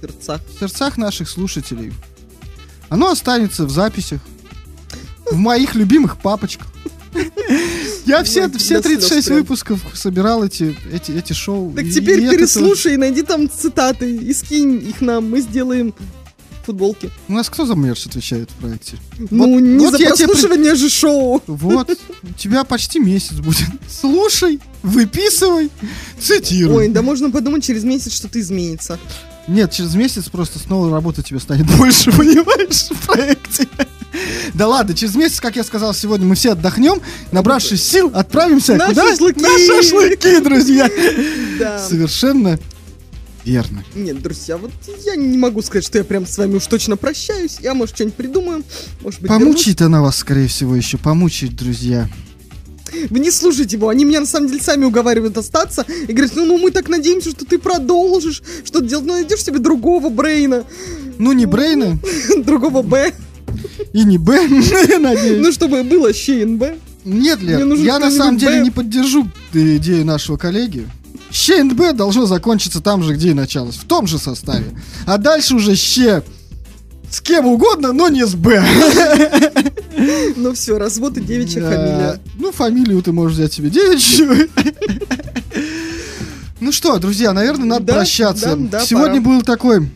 Сердца. 0.00 0.40
в 0.56 0.60
сердцах 0.60 0.96
наших 0.96 1.28
слушателей. 1.28 1.92
Оно 2.88 3.10
останется 3.10 3.64
в 3.64 3.70
записях. 3.70 4.20
В 5.30 5.36
моих 5.36 5.74
любимых 5.74 6.18
папочках. 6.18 6.66
Я 8.06 8.22
все, 8.24 8.48
все 8.50 8.80
до 8.80 8.88
слез 8.88 9.00
36 9.00 9.26
прям. 9.28 9.38
выпусков 9.38 9.80
собирал 9.94 10.44
эти, 10.44 10.76
эти, 10.92 11.12
эти 11.12 11.32
шоу. 11.32 11.72
Так 11.74 11.84
теперь 11.88 12.28
переслушай, 12.28 12.96
найди 12.96 13.22
там 13.22 13.48
цитаты 13.50 14.10
и 14.16 14.32
скинь 14.34 14.76
их 14.88 15.00
нам. 15.00 15.30
Мы 15.30 15.40
сделаем 15.40 15.94
футболки. 16.64 17.10
У 17.28 17.32
нас 17.32 17.48
кто 17.50 17.66
за 17.66 17.74
мерч 17.74 18.06
отвечает 18.06 18.50
в 18.50 18.54
проекте? 18.54 18.96
Ну, 19.30 19.54
Вот- 19.54 19.60
не 19.60 19.78
вот 19.84 19.92
за 19.96 20.02
я 20.02 20.12
тебе 20.12 20.28
прослушивание 20.28 20.74
же 20.74 20.88
шоу. 20.88 21.42
Вот, 21.46 21.90
у 22.22 22.32
тебя 22.38 22.64
почти 22.64 22.98
месяц 23.00 23.34
будет. 23.34 23.66
Слушай, 23.88 24.60
выписывай, 24.82 25.70
цитируй. 26.20 26.76
Ой, 26.76 26.88
да 26.88 27.02
можно 27.02 27.30
подумать, 27.30 27.64
через 27.64 27.82
месяц 27.84 28.12
что-то 28.12 28.40
изменится. 28.40 28.98
Нет, 29.48 29.72
через 29.72 29.96
месяц 29.96 30.28
просто 30.28 30.60
снова 30.60 30.88
работы 30.90 31.22
тебе 31.22 31.40
станет 31.40 31.66
больше, 31.76 32.12
понимаешь, 32.12 32.90
в 32.90 33.06
проекте. 33.06 33.66
Да 34.54 34.68
ладно, 34.68 34.94
через 34.94 35.14
месяц, 35.14 35.40
как 35.40 35.56
я 35.56 35.64
сказал 35.64 35.94
сегодня, 35.94 36.26
мы 36.26 36.34
все 36.34 36.52
отдохнем, 36.52 37.00
набравшись 37.30 37.82
сил, 37.82 38.10
отправимся 38.14 38.74
На 38.74 38.88
куда? 38.88 39.08
шашлыки! 39.10 39.40
На 39.40 39.58
шашлыки, 39.58 40.40
друзья! 40.44 40.90
Да. 41.58 41.78
Совершенно 41.78 42.58
верно. 43.44 43.84
Нет, 43.94 44.22
друзья, 44.22 44.56
вот 44.56 44.70
я 45.04 45.16
не 45.16 45.38
могу 45.38 45.62
сказать, 45.62 45.84
что 45.84 45.98
я 45.98 46.04
прям 46.04 46.26
с 46.26 46.36
вами 46.38 46.56
уж 46.56 46.66
точно 46.66 46.96
прощаюсь. 46.96 47.58
Я, 47.60 47.74
может, 47.74 47.94
что-нибудь 47.96 48.16
придумаю. 48.16 48.64
Может 49.00 49.20
быть, 49.20 49.28
Помучает 49.28 49.80
она 49.82 50.00
вас, 50.02 50.16
скорее 50.16 50.48
всего, 50.48 50.76
еще 50.76 50.98
помучает, 50.98 51.56
друзья. 51.56 52.08
вернусь. 52.92 53.10
Вы 53.10 53.18
не 53.20 53.30
слушайте 53.30 53.76
его. 53.76 53.88
Они 53.88 54.04
меня, 54.04 54.20
на 54.20 54.26
самом 54.26 54.48
деле, 54.48 54.60
сами 54.60 54.84
уговаривают 54.84 55.36
остаться. 55.38 55.84
И 56.06 56.12
говорят, 56.12 56.36
ну, 56.36 56.44
ну 56.44 56.58
мы 56.58 56.70
так 56.70 56.88
надеемся, 56.88 57.30
что 57.30 57.44
ты 57.44 57.58
продолжишь 57.58 58.42
что-то 58.64 58.86
делать. 58.86 59.06
Ну, 59.06 59.14
найдешь 59.14 59.42
себе 59.42 59.58
другого 59.58 60.10
Брейна. 60.10 60.64
Ну, 61.18 61.32
не 61.32 61.46
Брейна 61.46 61.98
другого 62.44 62.82
Б. 62.82 63.12
и 63.92 64.04
не 64.04 64.18
Б, 64.18 64.48
надеюсь. 64.98 65.44
Ну, 65.44 65.52
чтобы 65.52 65.82
было 65.84 66.12
Щейн 66.12 66.56
Б. 66.58 66.76
Нет, 67.04 67.42
Лер, 67.42 67.66
я 67.74 67.98
на 67.98 68.10
самом 68.10 68.38
деле 68.38 68.60
не 68.60 68.70
поддержу 68.70 69.26
идею 69.52 70.04
нашего 70.04 70.36
коллеги. 70.36 70.86
Щ 71.30 71.64
Б 71.64 71.92
должно 71.94 72.26
закончиться 72.26 72.80
там 72.80 73.02
же, 73.02 73.14
где 73.14 73.30
и 73.30 73.34
началось, 73.34 73.76
в 73.76 73.84
том 73.84 74.06
же 74.06 74.18
составе. 74.18 74.66
А 75.06 75.18
дальше 75.18 75.54
уже 75.56 75.74
Щ 75.76 76.22
с 77.10 77.20
кем 77.20 77.46
угодно, 77.46 77.92
но 77.92 78.08
не 78.08 78.24
с 78.26 78.34
Б. 78.34 78.62
Ну 80.36 80.52
все, 80.54 80.78
развод 80.78 81.16
и 81.18 81.20
девичья 81.20 81.60
Да. 81.60 81.70
фамилия. 81.70 82.20
Ну, 82.38 82.50
фамилию 82.52 83.02
ты 83.02 83.12
можешь 83.12 83.36
взять 83.36 83.52
себе 83.52 83.70
девичью. 83.70 84.48
Ну 86.60 86.70
что, 86.70 86.96
друзья, 86.98 87.32
наверное, 87.32 87.66
надо 87.66 87.86
Да, 87.86 87.92
прощаться. 87.94 88.54
да, 88.56 88.84
Сегодня 88.86 89.20
пора. 89.20 89.34
был 89.36 89.42
такой 89.42 89.88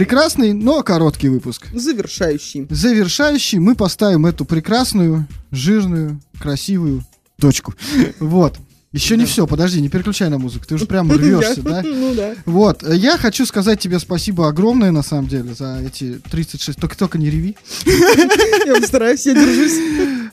прекрасный, 0.00 0.54
но 0.54 0.82
короткий 0.82 1.28
выпуск. 1.28 1.66
Завершающий. 1.74 2.66
Завершающий 2.70 3.58
мы 3.58 3.74
поставим 3.74 4.24
эту 4.24 4.46
прекрасную, 4.46 5.26
жирную, 5.50 6.22
красивую 6.40 7.04
точку. 7.38 7.74
Вот. 8.18 8.56
Еще 8.92 9.16
не 9.16 9.24
все, 9.24 9.46
подожди, 9.46 9.80
не 9.80 9.88
переключай 9.88 10.28
на 10.30 10.38
музыку, 10.38 10.64
ты 10.66 10.74
уже 10.74 10.84
прям 10.84 11.12
рвешься, 11.16 11.62
да? 11.62 11.80
Ну 11.84 12.12
да. 12.14 12.34
Вот, 12.44 12.82
э, 12.82 12.96
я 12.96 13.16
хочу 13.18 13.46
сказать 13.46 13.78
тебе 13.78 14.00
спасибо 14.00 14.48
огромное, 14.48 14.90
на 14.90 15.02
самом 15.02 15.28
деле, 15.28 15.54
за 15.54 15.80
эти 15.86 16.20
36, 16.30 16.76
только, 16.76 16.98
только 16.98 17.16
не 17.16 17.30
реви, 17.30 17.56
Я 17.86 18.80
постараюсь, 18.80 19.24
я 19.26 19.34
держусь. 19.34 19.78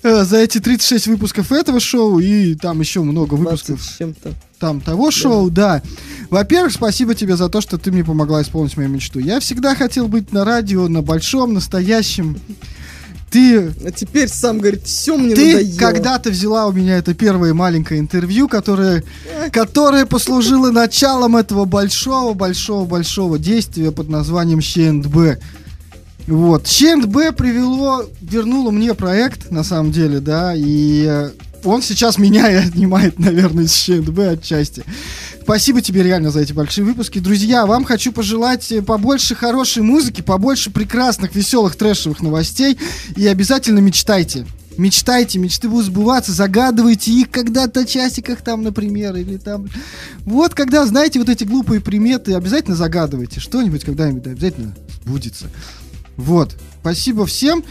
Э, 0.02 0.24
за 0.24 0.38
эти 0.38 0.60
36 0.60 1.06
выпусков 1.06 1.52
этого 1.52 1.80
шоу 1.80 2.18
и 2.20 2.56
там 2.56 2.80
еще 2.80 3.02
много 3.02 3.38
20 3.38 3.70
выпусков 3.70 3.98
чем-то. 4.00 4.34
там 4.58 4.82
того 4.82 5.12
шоу, 5.12 5.52
да. 5.52 5.84
Во-первых, 6.32 6.74
спасибо 6.74 7.14
тебе 7.14 7.36
за 7.38 7.50
то, 7.50 7.62
что 7.62 7.78
ты 7.78 7.92
мне 7.92 8.04
помогла 8.04 8.42
исполнить 8.42 8.76
мою 8.76 8.90
мечту. 8.90 9.20
Я 9.20 9.40
всегда 9.40 9.76
хотел 9.76 10.08
быть 10.08 10.32
на 10.34 10.44
радио, 10.46 10.88
на 10.88 11.04
большом, 11.04 11.54
настоящем. 11.54 12.40
Ты, 13.30 13.74
А 13.86 13.92
теперь 13.92 14.30
сам 14.30 14.60
говорит, 14.60 14.84
все 14.86 15.18
мне 15.18 15.36
ты 15.36 15.54
надоело. 15.54 15.78
когда-то 15.78 16.30
взяла 16.30 16.68
у 16.68 16.72
меня 16.72 16.98
это 16.98 17.14
первое 17.14 17.54
маленькое 17.54 18.00
интервью, 18.00 18.48
которое, 18.48 19.04
которое 19.52 20.06
послужило 20.06 20.72
началом 20.72 21.36
этого 21.36 21.66
большого-большого-большого 21.66 23.38
действия 23.38 23.92
под 23.92 24.08
названием 24.10 24.62
ЩНБ. 24.62 25.40
Вот. 26.28 26.68
ЩНБ 26.68 27.36
привело, 27.36 28.04
вернуло 28.22 28.72
мне 28.72 28.94
проект, 28.94 29.52
на 29.52 29.64
самом 29.64 29.92
деле, 29.92 30.20
да, 30.20 30.54
и 30.56 31.06
э, 31.08 31.32
он 31.68 31.82
сейчас 31.82 32.18
меня 32.18 32.52
и 32.52 32.56
отнимает, 32.56 33.20
наверное, 33.20 33.66
из 33.66 33.74
ЩНБ 33.74 34.20
отчасти. 34.20 34.84
Спасибо 35.42 35.82
тебе 35.82 36.04
реально 36.04 36.30
за 36.30 36.42
эти 36.42 36.52
большие 36.52 36.84
выпуски. 36.84 37.20
Друзья, 37.20 37.66
вам 37.66 37.86
хочу 37.86 38.12
пожелать 38.12 38.70
э, 38.72 38.82
побольше 38.82 39.34
хорошей 39.34 39.82
музыки, 39.82 40.22
побольше 40.22 40.72
прекрасных, 40.72 41.36
веселых, 41.36 41.76
трэшевых 41.78 42.22
новостей. 42.22 42.78
И 43.16 43.26
обязательно 43.28 43.80
мечтайте. 43.80 44.46
Мечтайте, 44.78 45.40
мечты 45.40 45.70
будут 45.70 45.86
сбываться, 45.88 46.34
загадывайте 46.34 47.12
их 47.12 47.32
когда-то 47.32 47.86
часиках 47.86 48.42
там, 48.42 48.62
например, 48.62 49.16
или 49.16 49.38
там... 49.38 49.68
Вот 50.26 50.54
когда, 50.54 50.86
знаете, 50.86 51.18
вот 51.18 51.30
эти 51.30 51.46
глупые 51.46 51.82
приметы, 51.82 52.34
обязательно 52.34 52.76
загадывайте. 52.76 53.40
Что-нибудь 53.40 53.86
когда-нибудь 53.86 54.28
обязательно 54.28 54.76
сбудется. 55.04 55.48
Вот. 56.18 56.56
Спасибо 56.82 57.26
всем. 57.26 57.64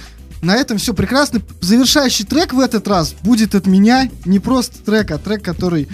На 0.46 0.54
этом 0.54 0.78
все 0.78 0.94
прекрасно. 0.94 1.42
Завершающий 1.60 2.24
трек 2.24 2.54
в 2.54 2.60
этот 2.60 2.86
раз 2.88 3.14
будет 3.22 3.54
от 3.54 3.66
меня. 3.66 4.08
Не 4.24 4.38
просто 4.38 4.78
трек, 4.82 5.10
а 5.10 5.18
трек, 5.18 5.42
который 5.42 5.88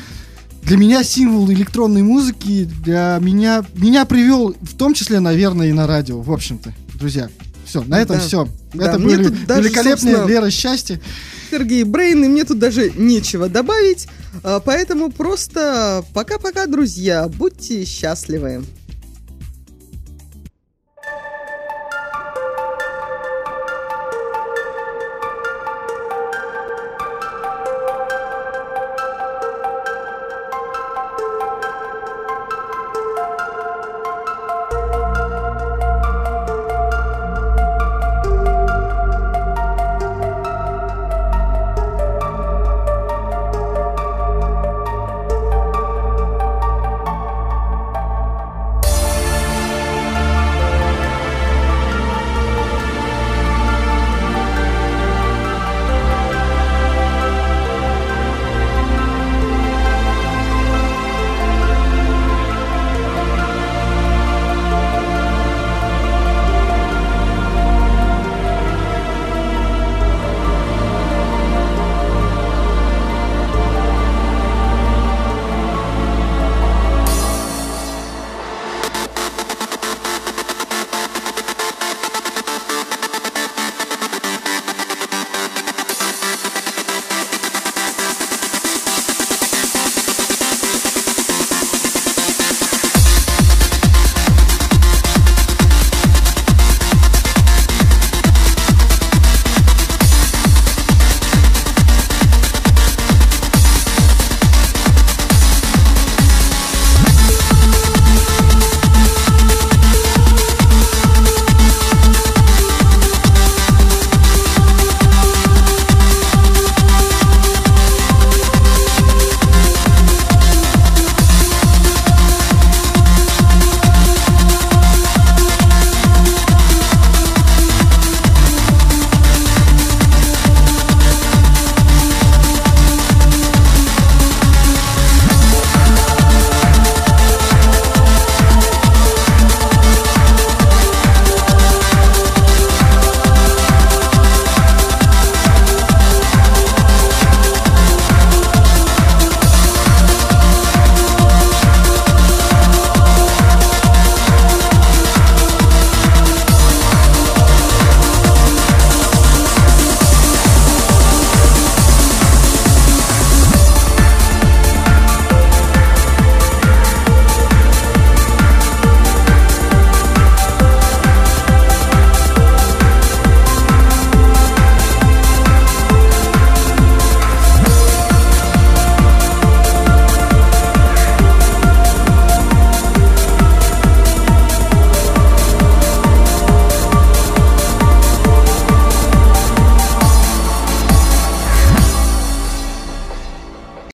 для 0.62 0.76
меня 0.76 1.02
символ 1.02 1.50
электронной 1.50 2.02
музыки. 2.02 2.64
Для 2.84 3.18
меня, 3.20 3.64
меня 3.74 4.04
привел 4.04 4.54
в 4.60 4.76
том 4.76 4.94
числе, 4.94 5.20
наверное, 5.20 5.68
и 5.68 5.72
на 5.72 5.86
радио. 5.86 6.20
В 6.20 6.30
общем-то, 6.30 6.72
друзья. 6.94 7.28
Все, 7.64 7.82
на 7.84 8.00
этом 8.00 8.16
Да. 8.16 8.22
все. 8.22 8.48
Да, 8.74 8.90
Это 8.90 8.98
мне 8.98 9.16
были 9.16 9.28
даже, 9.46 9.62
великолепные 9.62 10.26
Лера 10.26 10.50
счастье. 10.50 11.00
Сергей 11.50 11.84
Брейн, 11.84 12.24
и 12.24 12.28
мне 12.28 12.44
тут 12.44 12.58
даже 12.58 12.90
нечего 12.90 13.48
добавить. 13.48 14.08
А, 14.42 14.60
Поэтому 14.60 15.10
просто 15.10 16.04
пока-пока, 16.14 16.66
друзья. 16.66 17.28
Будьте 17.28 17.84
счастливы. 17.84 18.64